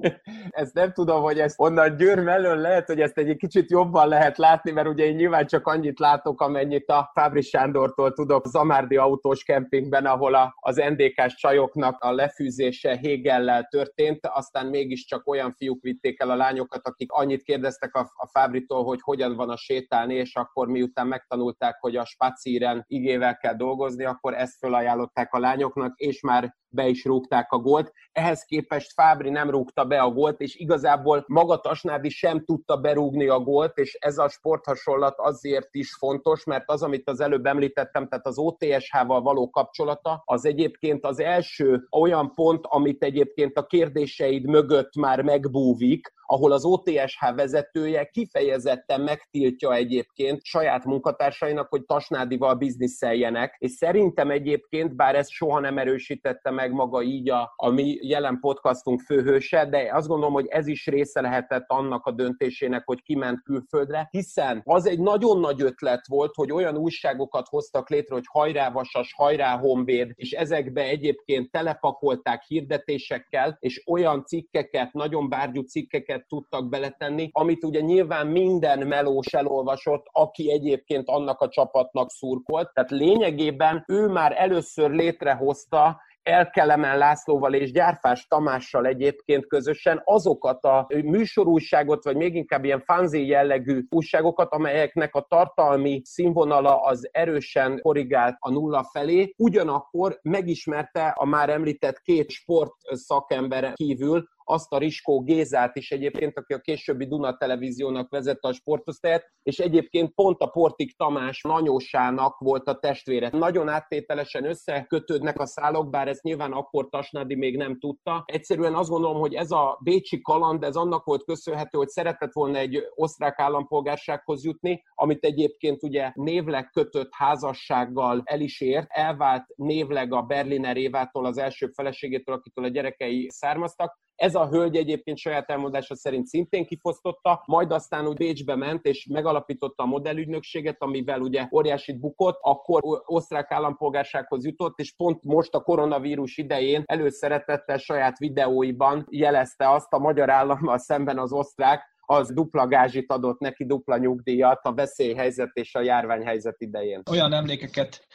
ezt 0.50 0.74
nem 0.74 0.92
tudom, 0.92 1.22
hogy 1.22 1.38
ezt 1.38 1.60
onnan 1.60 1.96
Győr 1.96 2.18
mellől 2.18 2.56
lehet, 2.56 2.86
hogy 2.86 3.00
ezt 3.00 3.18
egy 3.18 3.36
kicsit 3.36 3.70
jobban 3.70 4.08
lehet 4.08 4.38
látni, 4.38 4.70
mert 4.70 4.88
ugye 4.88 5.04
én 5.04 5.14
nyilván 5.14 5.46
csak 5.46 5.66
annyit 5.66 5.98
látok, 5.98 6.40
amennyit 6.40 6.88
a 6.88 7.10
Fábri 7.14 7.40
Sándortól 7.40 8.12
tudok 8.12 8.46
Zamárdi 8.46 8.96
autós 8.96 9.39
kempingben, 9.42 10.06
ahol 10.06 10.34
a, 10.34 10.54
az 10.60 10.76
NDK-s 10.76 11.34
csajoknak 11.34 12.02
a 12.02 12.12
lefűzése 12.12 12.96
Hegellel 12.96 13.64
történt, 13.70 14.26
aztán 14.26 14.66
mégiscsak 14.66 15.28
olyan 15.28 15.52
fiúk 15.52 15.82
vitték 15.82 16.20
el 16.20 16.30
a 16.30 16.36
lányokat, 16.36 16.86
akik 16.86 17.12
annyit 17.12 17.42
kérdeztek 17.42 17.94
a, 17.94 18.10
a 18.14 18.26
Fábritól, 18.26 18.84
hogy 18.84 18.98
hogyan 19.02 19.36
van 19.36 19.50
a 19.50 19.56
sétálni, 19.56 20.14
és 20.14 20.34
akkor 20.34 20.68
miután 20.68 21.06
megtanulták, 21.06 21.80
hogy 21.80 21.96
a 21.96 22.04
spacíren 22.04 22.84
igével 22.86 23.36
kell 23.36 23.54
dolgozni, 23.54 24.04
akkor 24.04 24.34
ezt 24.34 24.58
felajánlották 24.58 25.32
a 25.32 25.38
lányoknak, 25.38 25.98
és 25.98 26.20
már 26.20 26.58
be 26.70 26.86
is 26.86 27.04
rúgták 27.04 27.52
a 27.52 27.58
gólt. 27.58 27.92
Ehhez 28.12 28.44
képest 28.44 28.92
Fábri 28.92 29.30
nem 29.30 29.50
rúgta 29.50 29.84
be 29.84 30.00
a 30.00 30.10
gólt, 30.10 30.40
és 30.40 30.54
igazából 30.56 31.24
maga 31.26 31.60
Tasnádi 31.60 32.08
sem 32.08 32.44
tudta 32.44 32.76
berúgni 32.76 33.28
a 33.28 33.38
gólt, 33.40 33.78
és 33.78 33.94
ez 34.00 34.18
a 34.18 34.28
sporthasonlat 34.28 35.18
azért 35.18 35.68
is 35.70 35.94
fontos, 35.94 36.44
mert 36.44 36.64
az, 36.66 36.82
amit 36.82 37.08
az 37.08 37.20
előbb 37.20 37.46
említettem, 37.46 38.08
tehát 38.08 38.26
az 38.26 38.38
OTSH-val 38.38 39.22
való 39.22 39.50
kapcsolata, 39.50 40.22
az 40.24 40.44
egyébként 40.44 41.04
az 41.04 41.20
első 41.20 41.86
olyan 41.90 42.34
pont, 42.34 42.66
amit 42.68 43.02
egyébként 43.02 43.56
a 43.56 43.66
kérdéseid 43.66 44.44
mögött 44.46 44.96
már 44.96 45.22
megbúvik, 45.22 46.12
ahol 46.30 46.52
az 46.52 46.64
OTSH 46.64 47.34
vezetője 47.34 48.04
kifejezetten 48.04 49.00
megtiltja 49.00 49.74
egyébként 49.74 50.44
saját 50.44 50.84
munkatársainak, 50.84 51.68
hogy 51.68 51.84
Tasnádival 51.84 52.54
bizniszeljenek, 52.54 53.56
és 53.58 53.70
szerintem 53.70 54.30
egyébként, 54.30 54.96
bár 54.96 55.14
ezt 55.14 55.30
soha 55.30 55.60
nem 55.60 55.78
erősítette 55.78 56.50
meg 56.60 56.72
maga 56.72 57.02
így 57.02 57.30
a, 57.30 57.52
a 57.56 57.70
mi 57.70 57.98
jelen 58.00 58.38
podcastunk 58.40 59.00
főhőse, 59.00 59.66
de 59.66 59.90
azt 59.92 60.08
gondolom, 60.08 60.32
hogy 60.32 60.46
ez 60.46 60.66
is 60.66 60.86
része 60.86 61.20
lehetett 61.20 61.64
annak 61.66 62.06
a 62.06 62.10
döntésének, 62.10 62.82
hogy 62.86 63.02
kiment 63.02 63.42
külföldre, 63.42 64.08
hiszen 64.10 64.62
az 64.64 64.86
egy 64.86 65.00
nagyon 65.00 65.40
nagy 65.40 65.62
ötlet 65.62 66.06
volt, 66.06 66.34
hogy 66.34 66.52
olyan 66.52 66.76
újságokat 66.76 67.48
hoztak 67.48 67.88
létre, 67.88 68.14
hogy 68.14 68.24
hajrá 68.28 68.70
Vasas, 68.70 69.14
hajrá 69.16 69.58
Honvéd, 69.58 70.12
és 70.14 70.30
ezekbe 70.32 70.82
egyébként 70.82 71.50
telepakolták 71.50 72.42
hirdetésekkel, 72.42 73.56
és 73.60 73.82
olyan 73.86 74.24
cikkeket, 74.24 74.92
nagyon 74.92 75.28
bárgyú 75.28 75.62
cikkeket 75.62 76.26
tudtak 76.28 76.68
beletenni, 76.68 77.28
amit 77.32 77.64
ugye 77.64 77.80
nyilván 77.80 78.26
minden 78.26 78.86
melós 78.86 79.26
elolvasott, 79.26 80.06
aki 80.12 80.50
egyébként 80.52 81.08
annak 81.08 81.40
a 81.40 81.48
csapatnak 81.48 82.10
szurkolt. 82.10 82.72
Tehát 82.72 82.90
lényegében 82.90 83.84
ő 83.88 84.06
már 84.06 84.34
először 84.36 84.90
létrehozta 84.90 86.00
Elkelemen 86.22 86.98
Lászlóval 86.98 87.54
és 87.54 87.72
Gyárfás 87.72 88.26
Tamással 88.26 88.86
egyébként 88.86 89.46
közösen 89.46 90.02
azokat 90.04 90.64
a 90.64 90.86
műsorújságot, 90.88 92.04
vagy 92.04 92.16
még 92.16 92.34
inkább 92.34 92.64
ilyen 92.64 92.80
fanzi 92.80 93.26
jellegű 93.26 93.80
újságokat, 93.88 94.52
amelyeknek 94.52 95.14
a 95.14 95.26
tartalmi 95.28 96.00
színvonala 96.04 96.82
az 96.82 97.08
erősen 97.12 97.80
korrigált 97.80 98.36
a 98.38 98.50
nulla 98.50 98.84
felé, 98.92 99.34
ugyanakkor 99.36 100.18
megismerte 100.22 101.06
a 101.06 101.24
már 101.24 101.48
említett 101.48 102.00
két 102.00 102.30
sport 102.30 102.74
szakember 102.92 103.72
kívül 103.72 104.28
azt 104.50 104.72
a 104.72 104.78
Riskó 104.78 105.22
Gézát 105.22 105.76
is 105.76 105.90
egyébként, 105.90 106.38
aki 106.38 106.52
a 106.52 106.58
későbbi 106.58 107.06
Duna 107.06 107.36
televíziónak 107.36 108.10
vezette 108.10 108.48
a 108.48 108.52
sportosztályát, 108.52 109.24
és 109.42 109.58
egyébként 109.58 110.14
pont 110.14 110.40
a 110.40 110.46
Portik 110.46 110.96
Tamás 110.96 111.44
anyósának 111.44 112.38
volt 112.38 112.68
a 112.68 112.78
testvére. 112.78 113.30
Nagyon 113.32 113.68
áttételesen 113.68 114.44
összekötődnek 114.44 115.40
a 115.40 115.46
szálok, 115.46 115.90
bár 115.90 116.08
ezt 116.08 116.22
nyilván 116.22 116.52
akkor 116.52 116.88
Tasnádi 116.88 117.34
még 117.34 117.56
nem 117.56 117.78
tudta. 117.78 118.22
Egyszerűen 118.26 118.74
azt 118.74 118.88
gondolom, 118.88 119.18
hogy 119.18 119.34
ez 119.34 119.50
a 119.50 119.78
Bécsi 119.82 120.20
kaland, 120.20 120.64
ez 120.64 120.76
annak 120.76 121.04
volt 121.04 121.24
köszönhető, 121.24 121.78
hogy 121.78 121.88
szeretett 121.88 122.32
volna 122.32 122.58
egy 122.58 122.82
osztrák 122.94 123.38
állampolgársághoz 123.38 124.44
jutni, 124.44 124.82
amit 124.94 125.24
egyébként 125.24 125.82
ugye 125.82 126.10
névleg 126.14 126.70
kötött 126.70 127.10
házassággal 127.10 128.22
el 128.24 128.40
is 128.40 128.60
ért, 128.60 128.86
elvált 128.88 129.44
névleg 129.56 130.12
a 130.12 130.22
Berliner 130.22 130.76
Évától, 130.76 131.26
az 131.26 131.38
első 131.38 131.66
feleségétől, 131.66 132.34
akitől 132.34 132.64
a 132.64 132.68
gyerekei 132.68 133.28
származtak, 133.30 133.98
ez 134.20 134.34
a 134.34 134.48
hölgy 134.48 134.76
egyébként 134.76 135.18
saját 135.18 135.50
elmondása 135.50 135.96
szerint 135.96 136.26
szintén 136.26 136.66
kifosztotta, 136.66 137.42
majd 137.46 137.72
aztán 137.72 138.06
úgy 138.06 138.16
Bécsbe 138.16 138.56
ment, 138.56 138.84
és 138.84 139.06
megalapította 139.10 139.82
a 139.82 139.86
modellügynökséget, 139.86 140.76
amivel 140.78 141.20
ugye 141.20 141.48
óriásit 141.52 142.00
bukott, 142.00 142.38
akkor 142.40 142.82
osztrák 143.04 143.50
állampolgársághoz 143.50 144.44
jutott, 144.44 144.78
és 144.78 144.94
pont 144.96 145.24
most 145.24 145.54
a 145.54 145.60
koronavírus 145.60 146.36
idején 146.36 146.82
előszeretettel 146.86 147.78
saját 147.78 148.18
videóiban 148.18 149.06
jelezte 149.10 149.70
azt 149.70 149.92
a 149.92 149.98
magyar 149.98 150.30
állammal 150.30 150.78
szemben 150.78 151.18
az 151.18 151.32
osztrák, 151.32 151.82
az 152.00 152.32
dupla 152.32 152.66
gázsit 152.66 153.12
adott 153.12 153.38
neki, 153.38 153.66
dupla 153.66 153.96
nyugdíjat 153.96 154.60
a 154.62 154.74
veszélyhelyzet 154.74 155.50
és 155.52 155.74
a 155.74 155.80
járványhelyzet 155.80 156.60
idején. 156.60 157.02
Olyan 157.10 157.32
emlékeket 157.32 158.06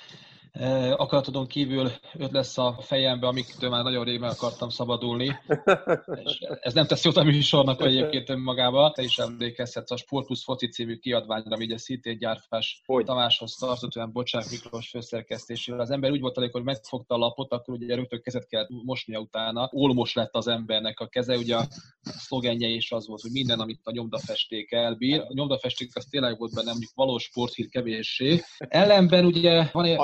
akaratodon 0.96 1.48
kívül 1.48 1.92
öt 2.18 2.32
lesz 2.32 2.58
a 2.58 2.78
fejembe, 2.82 3.28
amiktől 3.28 3.70
már 3.70 3.84
nagyon 3.84 4.04
régen 4.04 4.30
akartam 4.30 4.70
szabadulni. 4.70 5.26
És 6.24 6.40
ez 6.60 6.74
nem 6.74 6.86
tesz 6.86 7.04
jót 7.04 7.18
a 7.18 7.24
műsornak 7.24 7.82
egyébként 7.82 8.30
önmagába. 8.30 8.92
Te 8.92 9.04
is 9.04 9.18
emlékezhetsz 9.18 9.92
a 9.92 9.98
Sport 9.98 10.26
Plus 10.26 10.44
Foci 10.44 10.68
című 10.68 10.96
kiadványra, 10.96 11.58
ugye 11.58 11.78
szintén 11.78 12.18
gyárfás 12.18 12.82
hogy? 12.86 13.06
Tamáshoz 13.06 13.56
tartott 13.56 13.96
olyan 13.96 14.12
Bocsánat 14.12 14.52
Miklós 14.52 14.90
főszerkesztésével. 14.90 15.80
Az 15.80 15.92
ember 15.92 16.12
úgy 16.12 16.22
volt 16.22 16.38
elég, 16.38 16.52
hogy 16.52 16.64
megfogta 16.64 17.16
a 17.16 17.18
lapot, 17.18 17.52
akkor 17.52 17.74
ugye 17.74 17.96
rögtön 17.96 18.22
kezet 18.22 18.48
kellett 18.48 18.70
mosnia 18.84 19.20
utána. 19.20 19.70
Olmos 19.72 20.14
lett 20.14 20.36
az 20.36 20.48
embernek 20.48 21.00
a 21.00 21.08
keze, 21.08 21.38
ugye 21.38 21.56
a 21.56 21.68
szlogenje 22.02 22.68
is 22.68 22.92
az 22.92 23.08
volt, 23.08 23.22
hogy 23.22 23.32
minden, 23.32 23.60
amit 23.60 23.80
a 23.84 23.92
nyomdafesték 23.92 24.72
elbír. 24.72 25.20
A 25.20 25.34
nyomdafesték 25.34 25.96
az 25.96 26.06
tényleg 26.06 26.38
volt 26.38 26.54
benne, 26.54 26.70
mondjuk 26.70 26.92
valós 26.96 27.24
sporthír 27.24 27.70
kevéssé. 27.70 28.42
Ellenben 28.58 29.26
ugye 29.26 29.70
van 29.72 29.86
egy, 29.86 29.98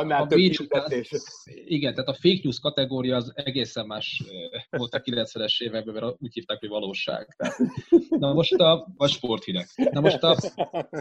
igen, 1.66 1.94
tehát 1.94 2.10
a 2.10 2.14
fake 2.14 2.40
news 2.44 2.60
kategória 2.60 3.16
az 3.16 3.32
egészen 3.36 3.86
más 3.86 4.24
volt 4.70 4.94
a 4.94 5.02
90-es 5.02 5.62
években, 5.62 5.94
mert 5.94 6.16
úgy 6.20 6.34
hívták, 6.34 6.60
hogy 6.60 6.70
valóság. 6.70 7.36
Tehát, 7.38 7.58
na 8.10 8.34
most 8.34 8.54
a, 8.54 8.88
vagy 8.98 9.10
sporthírek. 9.10 9.68
Na 9.92 10.02
most 10.02 10.24
a, 10.24 10.38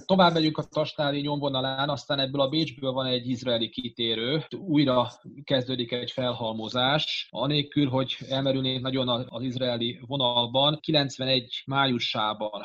tovább 0.06 0.32
megyünk 0.32 0.58
a 0.58 0.64
Tasnáli 0.64 1.20
nyomvonalán, 1.20 1.88
aztán 1.88 2.18
ebből 2.18 2.40
a 2.40 2.48
Bécsből 2.48 2.92
van 2.92 3.06
egy 3.06 3.28
izraeli 3.28 3.68
kitérő, 3.68 4.44
újra 4.56 5.10
kezdődik 5.44 5.92
egy 5.92 6.10
felhalmozás, 6.10 7.28
anélkül, 7.30 7.88
hogy 7.88 8.16
elmerülnék 8.28 8.80
nagyon 8.80 9.08
az 9.28 9.42
izraeli 9.42 9.98
vonalban. 10.06 10.78
91 10.80 11.62
májusában 11.66 12.62